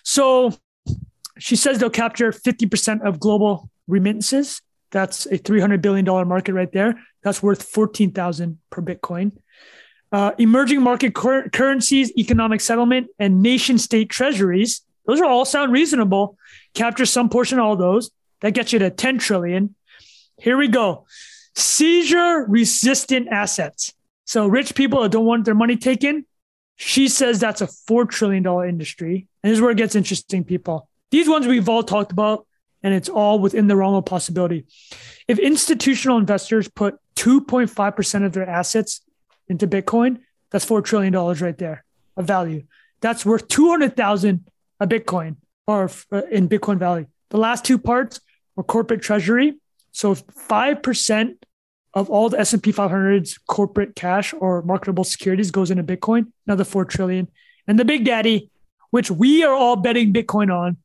[0.03, 0.53] So
[1.39, 4.61] she says they'll capture fifty percent of global remittances.
[4.91, 6.93] That's a three hundred billion dollar market right there.
[7.23, 9.31] That's worth fourteen thousand per Bitcoin.
[10.11, 14.81] Uh, emerging market cur- currencies, economic settlement, and nation state treasuries.
[15.05, 16.37] Those are all sound reasonable.
[16.73, 18.11] Capture some portion of all those.
[18.41, 19.75] That gets you to 10 trillion.
[20.39, 21.05] Here we go.
[21.55, 23.93] Seizure resistant assets.
[24.25, 26.25] So rich people that don't want their money taken,
[26.75, 29.27] she says that's a $4 trillion industry.
[29.41, 30.87] And this is where it gets interesting, people.
[31.09, 32.45] These ones we've all talked about,
[32.83, 34.65] and it's all within the realm of possibility.
[35.27, 39.01] If institutional investors put 2.5% of their assets
[39.49, 40.19] into Bitcoin,
[40.51, 41.83] that's $4 trillion right there
[42.15, 42.63] of value.
[43.01, 44.49] That's worth 200,000
[44.79, 47.07] a Bitcoin or uh, in Bitcoin value.
[47.29, 48.21] The last two parts
[48.57, 49.55] are corporate treasury.
[49.91, 51.35] So 5%
[51.93, 56.85] of all the S&P 500's corporate cash or marketable securities goes into Bitcoin, another 4
[56.85, 57.27] trillion.
[57.67, 58.51] And the big daddy,
[58.91, 60.77] which we are all betting Bitcoin on,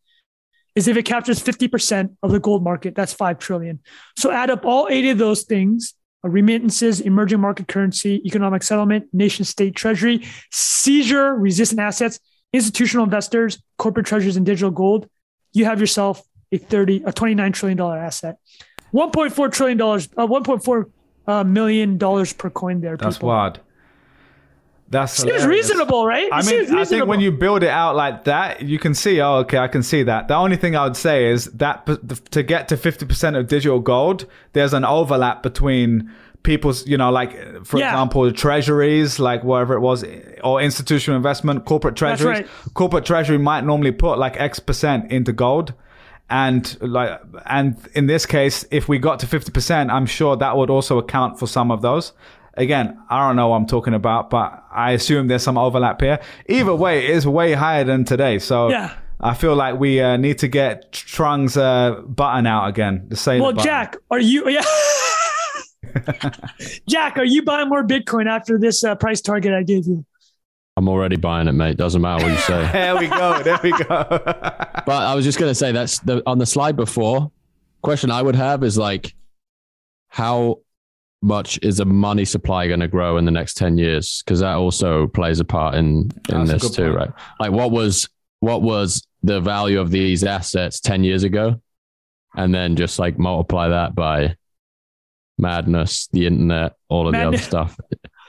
[0.75, 3.81] is if it captures 50% of the gold market, that's 5 trillion.
[4.19, 9.45] So add up all eight of those things remittances, emerging market currency, economic settlement, nation
[9.45, 12.21] state treasury, seizure, resistant assets,
[12.53, 15.09] institutional investors, corporate treasuries, and digital gold.
[15.53, 16.23] You have yourself
[16.53, 18.39] a 30, a 29 trillion dollar asset.
[18.95, 20.91] 1.4 trillion dollars, uh, 1.4
[21.27, 22.97] uh, million dollars per coin there.
[22.97, 23.31] That's people.
[23.31, 23.61] wild.
[24.93, 25.69] That's Seems hilarious.
[25.71, 26.29] reasonable, right?
[26.31, 29.37] I mean, I think when you build it out like that, you can see, oh,
[29.39, 30.29] okay, I can see that.
[30.29, 31.87] The only thing I would say is that
[32.31, 36.11] to get to 50% of digital gold, there's an overlap between
[36.43, 37.91] people's, you know, like, for Yeah.
[37.91, 40.05] example, treasuries, like whatever it was,
[40.45, 42.41] or institutional investment, corporate That's treasuries.
[42.41, 42.75] right.
[42.75, 45.73] Corporate treasury might normally put like X percent into gold.
[46.29, 50.71] And like, and in this case, if we got to 50%, I'm sure that would
[50.71, 52.13] also account for some of those.
[52.55, 56.21] Again, I don't know what I'm talking about, but I assume there's some overlap here.
[56.49, 58.39] Either way, it is way higher than today.
[58.39, 58.95] So Yeah.
[59.21, 63.07] I feel like we uh, need to get Trung's uh, button out again.
[63.09, 63.41] The same.
[63.41, 63.65] well, button.
[63.65, 64.49] Jack, are you?
[64.49, 64.65] Yeah.
[66.89, 70.05] Jack, are you buying more Bitcoin after this uh, price target I gave you?
[70.77, 71.77] I'm already buying it, mate.
[71.77, 72.69] Doesn't matter what you say.
[72.73, 73.43] There we go.
[73.43, 73.79] There we go.
[74.09, 77.31] but I was just gonna say that's the on the slide before.
[77.83, 79.15] Question I would have is like,
[80.09, 80.61] how
[81.23, 84.23] much is the money supply going to grow in the next ten years?
[84.25, 86.97] Because that also plays a part in in That's this too, point.
[86.97, 87.11] right?
[87.41, 88.09] Like, what was
[88.41, 91.61] what was the value of these assets ten years ago,
[92.37, 94.37] and then just like multiply that by
[95.39, 97.77] madness, the internet, all of the other stuff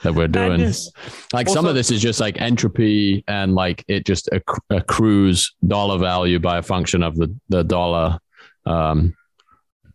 [0.04, 0.50] that we're doing.
[0.50, 0.92] Madness.
[1.32, 5.98] Like some of this is just like entropy and like it just acc- accrues dollar
[5.98, 8.20] value by a function of the, the dollar
[8.66, 9.16] um,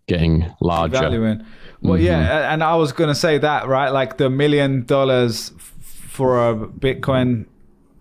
[0.07, 1.45] getting larger.
[1.83, 1.91] Valuing.
[1.91, 2.05] Well, Mhm.
[2.05, 3.91] yeah, and I was gonna say that right.
[3.91, 7.47] Like the million dollars for a Bitcoin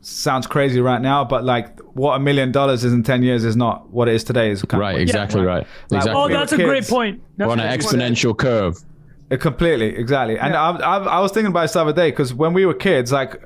[0.02, 3.56] sounds crazy right now, but like what a million dollars is in ten years is
[3.56, 4.50] not what it is today.
[4.52, 5.48] Is kind of Right, what- exactly Yeah.
[5.48, 5.68] right.
[5.92, 6.14] Like, Exactly.
[6.24, 7.22] Oh, that's a great point.
[7.38, 8.02] That's on an great point.
[8.02, 8.78] exponential curve.
[9.30, 10.40] Uh, completely, exactly.
[10.40, 12.74] And I, I, I was thinking about this the other day because when we were
[12.74, 13.42] kids, like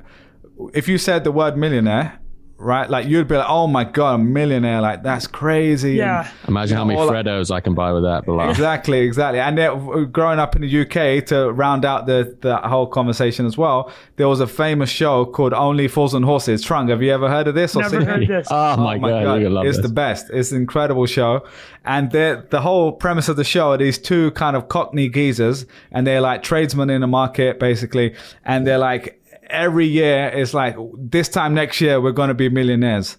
[0.72, 2.20] if you said the word millionaire,
[2.62, 4.80] right, like you'd be like, "Oh my god, a millionaire!
[4.80, 6.30] Like that's crazy." Yeah.
[6.48, 8.48] Imagine how many all- Freddos I can buy with that below.
[8.48, 9.40] Exactly, exactly.
[9.40, 13.46] And then, uh, growing up in the UK, to round out the, the whole conversation
[13.46, 16.64] as well, there was a famous show called Only Fools and Horses.
[16.64, 17.74] Trung, have you ever heard of this?
[17.76, 18.28] or Never seen heard it?
[18.28, 18.48] this.
[18.52, 19.10] Oh my, oh god,
[19.40, 19.86] you're gonna love it's this.
[19.86, 20.30] the best.
[20.30, 21.46] It's an incredible show,
[21.84, 25.66] and the the whole premise of the show are these two kind of Cockney geezers,
[25.90, 28.14] and they're like tradesmen in the market basically,
[28.44, 29.18] and they're like
[29.52, 33.16] every year it's like this time next year we're going to be millionaires,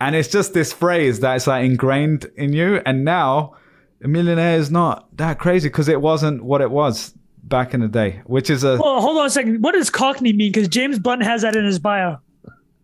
[0.00, 3.56] and it's just this phrase that's like ingrained in you, and now
[4.02, 7.88] a millionaire is not that crazy because it wasn't what it was back in the
[7.88, 9.62] day, which is a Well, hold on a second.
[9.62, 10.52] What does Cockney mean?
[10.52, 12.18] Because James Blunt has that in his bio.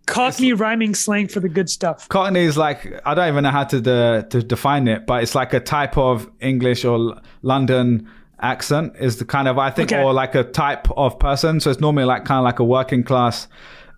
[0.07, 2.09] Cockney rhyming slang for the good stuff.
[2.09, 5.35] Cockney is like I don't even know how to de- to define it, but it's
[5.35, 8.09] like a type of English or London
[8.41, 10.03] accent is the kind of I think Okay.
[10.03, 11.61] or like a type of person.
[11.61, 13.49] So it's normally like kind of like a working class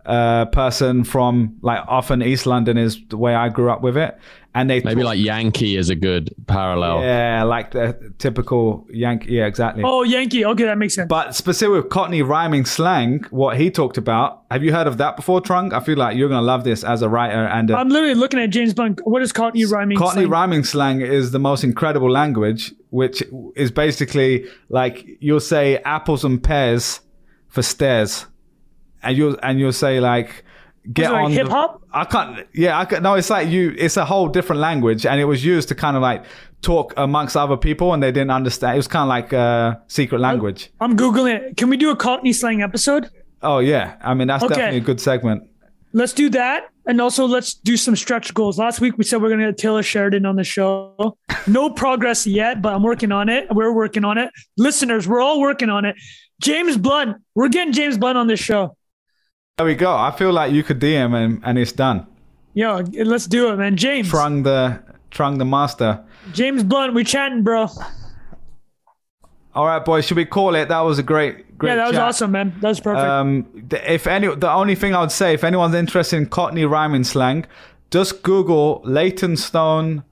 [0.09, 4.17] uh, person from like often East London is the way I grew up with it,
[4.55, 7.03] and they Maybe talk- like Yankee is a good parallel.
[7.03, 9.35] yeah, like the typical Yankee.
[9.35, 9.83] Yeah, exactly.
[9.85, 10.45] Oh, Yankee.
[10.47, 11.09] Okay, that makes sense.
[11.09, 14.45] But specifically with Cockney rhyming slang, what he talked about.
[14.51, 15.75] Have you heard of that before, Trung?
[15.75, 18.41] I feel like you're gonna love this as a writer and a I'm literally looking
[18.41, 19.01] at James Blunt.
[19.05, 20.31] What is Cockney rhyming Cockney slang?
[20.31, 23.23] rhyming slang is the most incredible language, which
[23.57, 27.01] is basically like you'll say apples and pears
[27.49, 28.27] for stairs,
[29.03, 30.45] and you'll and you'll say like
[30.93, 31.83] get on the- hip-hop?
[31.93, 32.47] I can't.
[32.55, 33.15] Yeah, I can, no.
[33.15, 33.75] It's like you.
[33.79, 36.25] It's a whole different language, and it was used to kind of like
[36.63, 38.75] talk amongst other people, and they didn't understand.
[38.75, 40.71] It was kind of like a secret language.
[40.81, 41.57] I'm Googling it.
[41.57, 43.09] Can we do a Cockney slang episode?
[43.43, 44.55] Oh yeah, I mean that's Okay.
[44.55, 45.45] definitely a good segment.
[45.93, 46.65] Let's do that.
[46.87, 48.59] And also, let's do some stretch goals.
[48.59, 51.17] Last week, we said we're going to get Taylor Sheridan on the show.
[51.47, 53.47] No progress yet, but I'm working on it.
[53.51, 54.31] We're working on it.
[54.59, 55.97] Listeners, we're all working on it.
[56.43, 58.77] James Blunt, we're getting James Blunt on this show.
[59.59, 59.93] There we go.
[59.93, 62.07] I feel like you could DM and, and it's done.
[62.55, 63.77] Yo, let's do it, man.
[63.77, 64.09] James.
[64.09, 64.81] Trung the
[65.11, 66.05] Trung the master.
[66.33, 67.67] James Blunt, we chatting, bro.
[69.57, 70.05] All right, boys.
[70.05, 70.69] Should we call it?
[70.69, 71.71] That was a great, great.
[71.71, 72.03] yeah, that was chat.
[72.05, 72.55] awesome, man.
[72.61, 73.05] That was perfect.
[73.05, 77.03] Um, if any, the only thing I would say, if anyone's interested in Cockney rhyming
[77.03, 77.45] slang,
[77.91, 80.05] just Google Leytonstone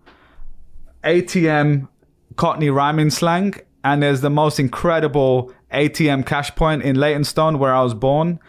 [1.04, 1.86] ATM
[2.34, 3.54] Cockney rhyming slang,
[3.84, 8.40] and there's the most incredible ATM cash point in Leytonstone, where I was born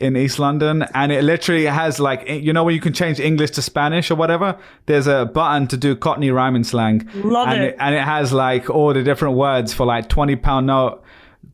[0.00, 3.50] in East London, and it literally has like you know when you can change English
[3.52, 4.58] to Spanish or whatever.
[4.86, 7.76] There's a button to do Cockney rhyming slang, Love and it.
[7.78, 11.02] and it has like all the different words for like twenty pound note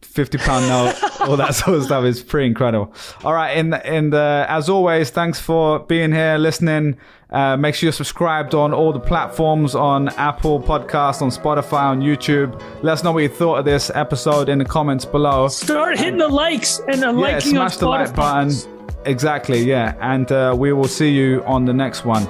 [0.03, 2.93] 50 pound note, all that sort of stuff is pretty incredible.
[3.25, 3.51] All right.
[3.53, 6.99] And, and uh, as always, thanks for being here, listening.
[7.33, 12.01] Uh, make sure you're subscribed on all the platforms on Apple Podcast, on Spotify, on
[12.01, 12.61] YouTube.
[12.83, 15.49] Let us know what you thought of this episode in the comments below.
[15.49, 18.53] Start hitting the likes and the Yeah, liking on smash the like button.
[19.07, 19.97] Exactly, yeah.
[20.01, 22.29] And uh, we will see you on the next one.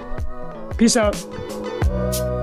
[0.77, 2.41] Peace out.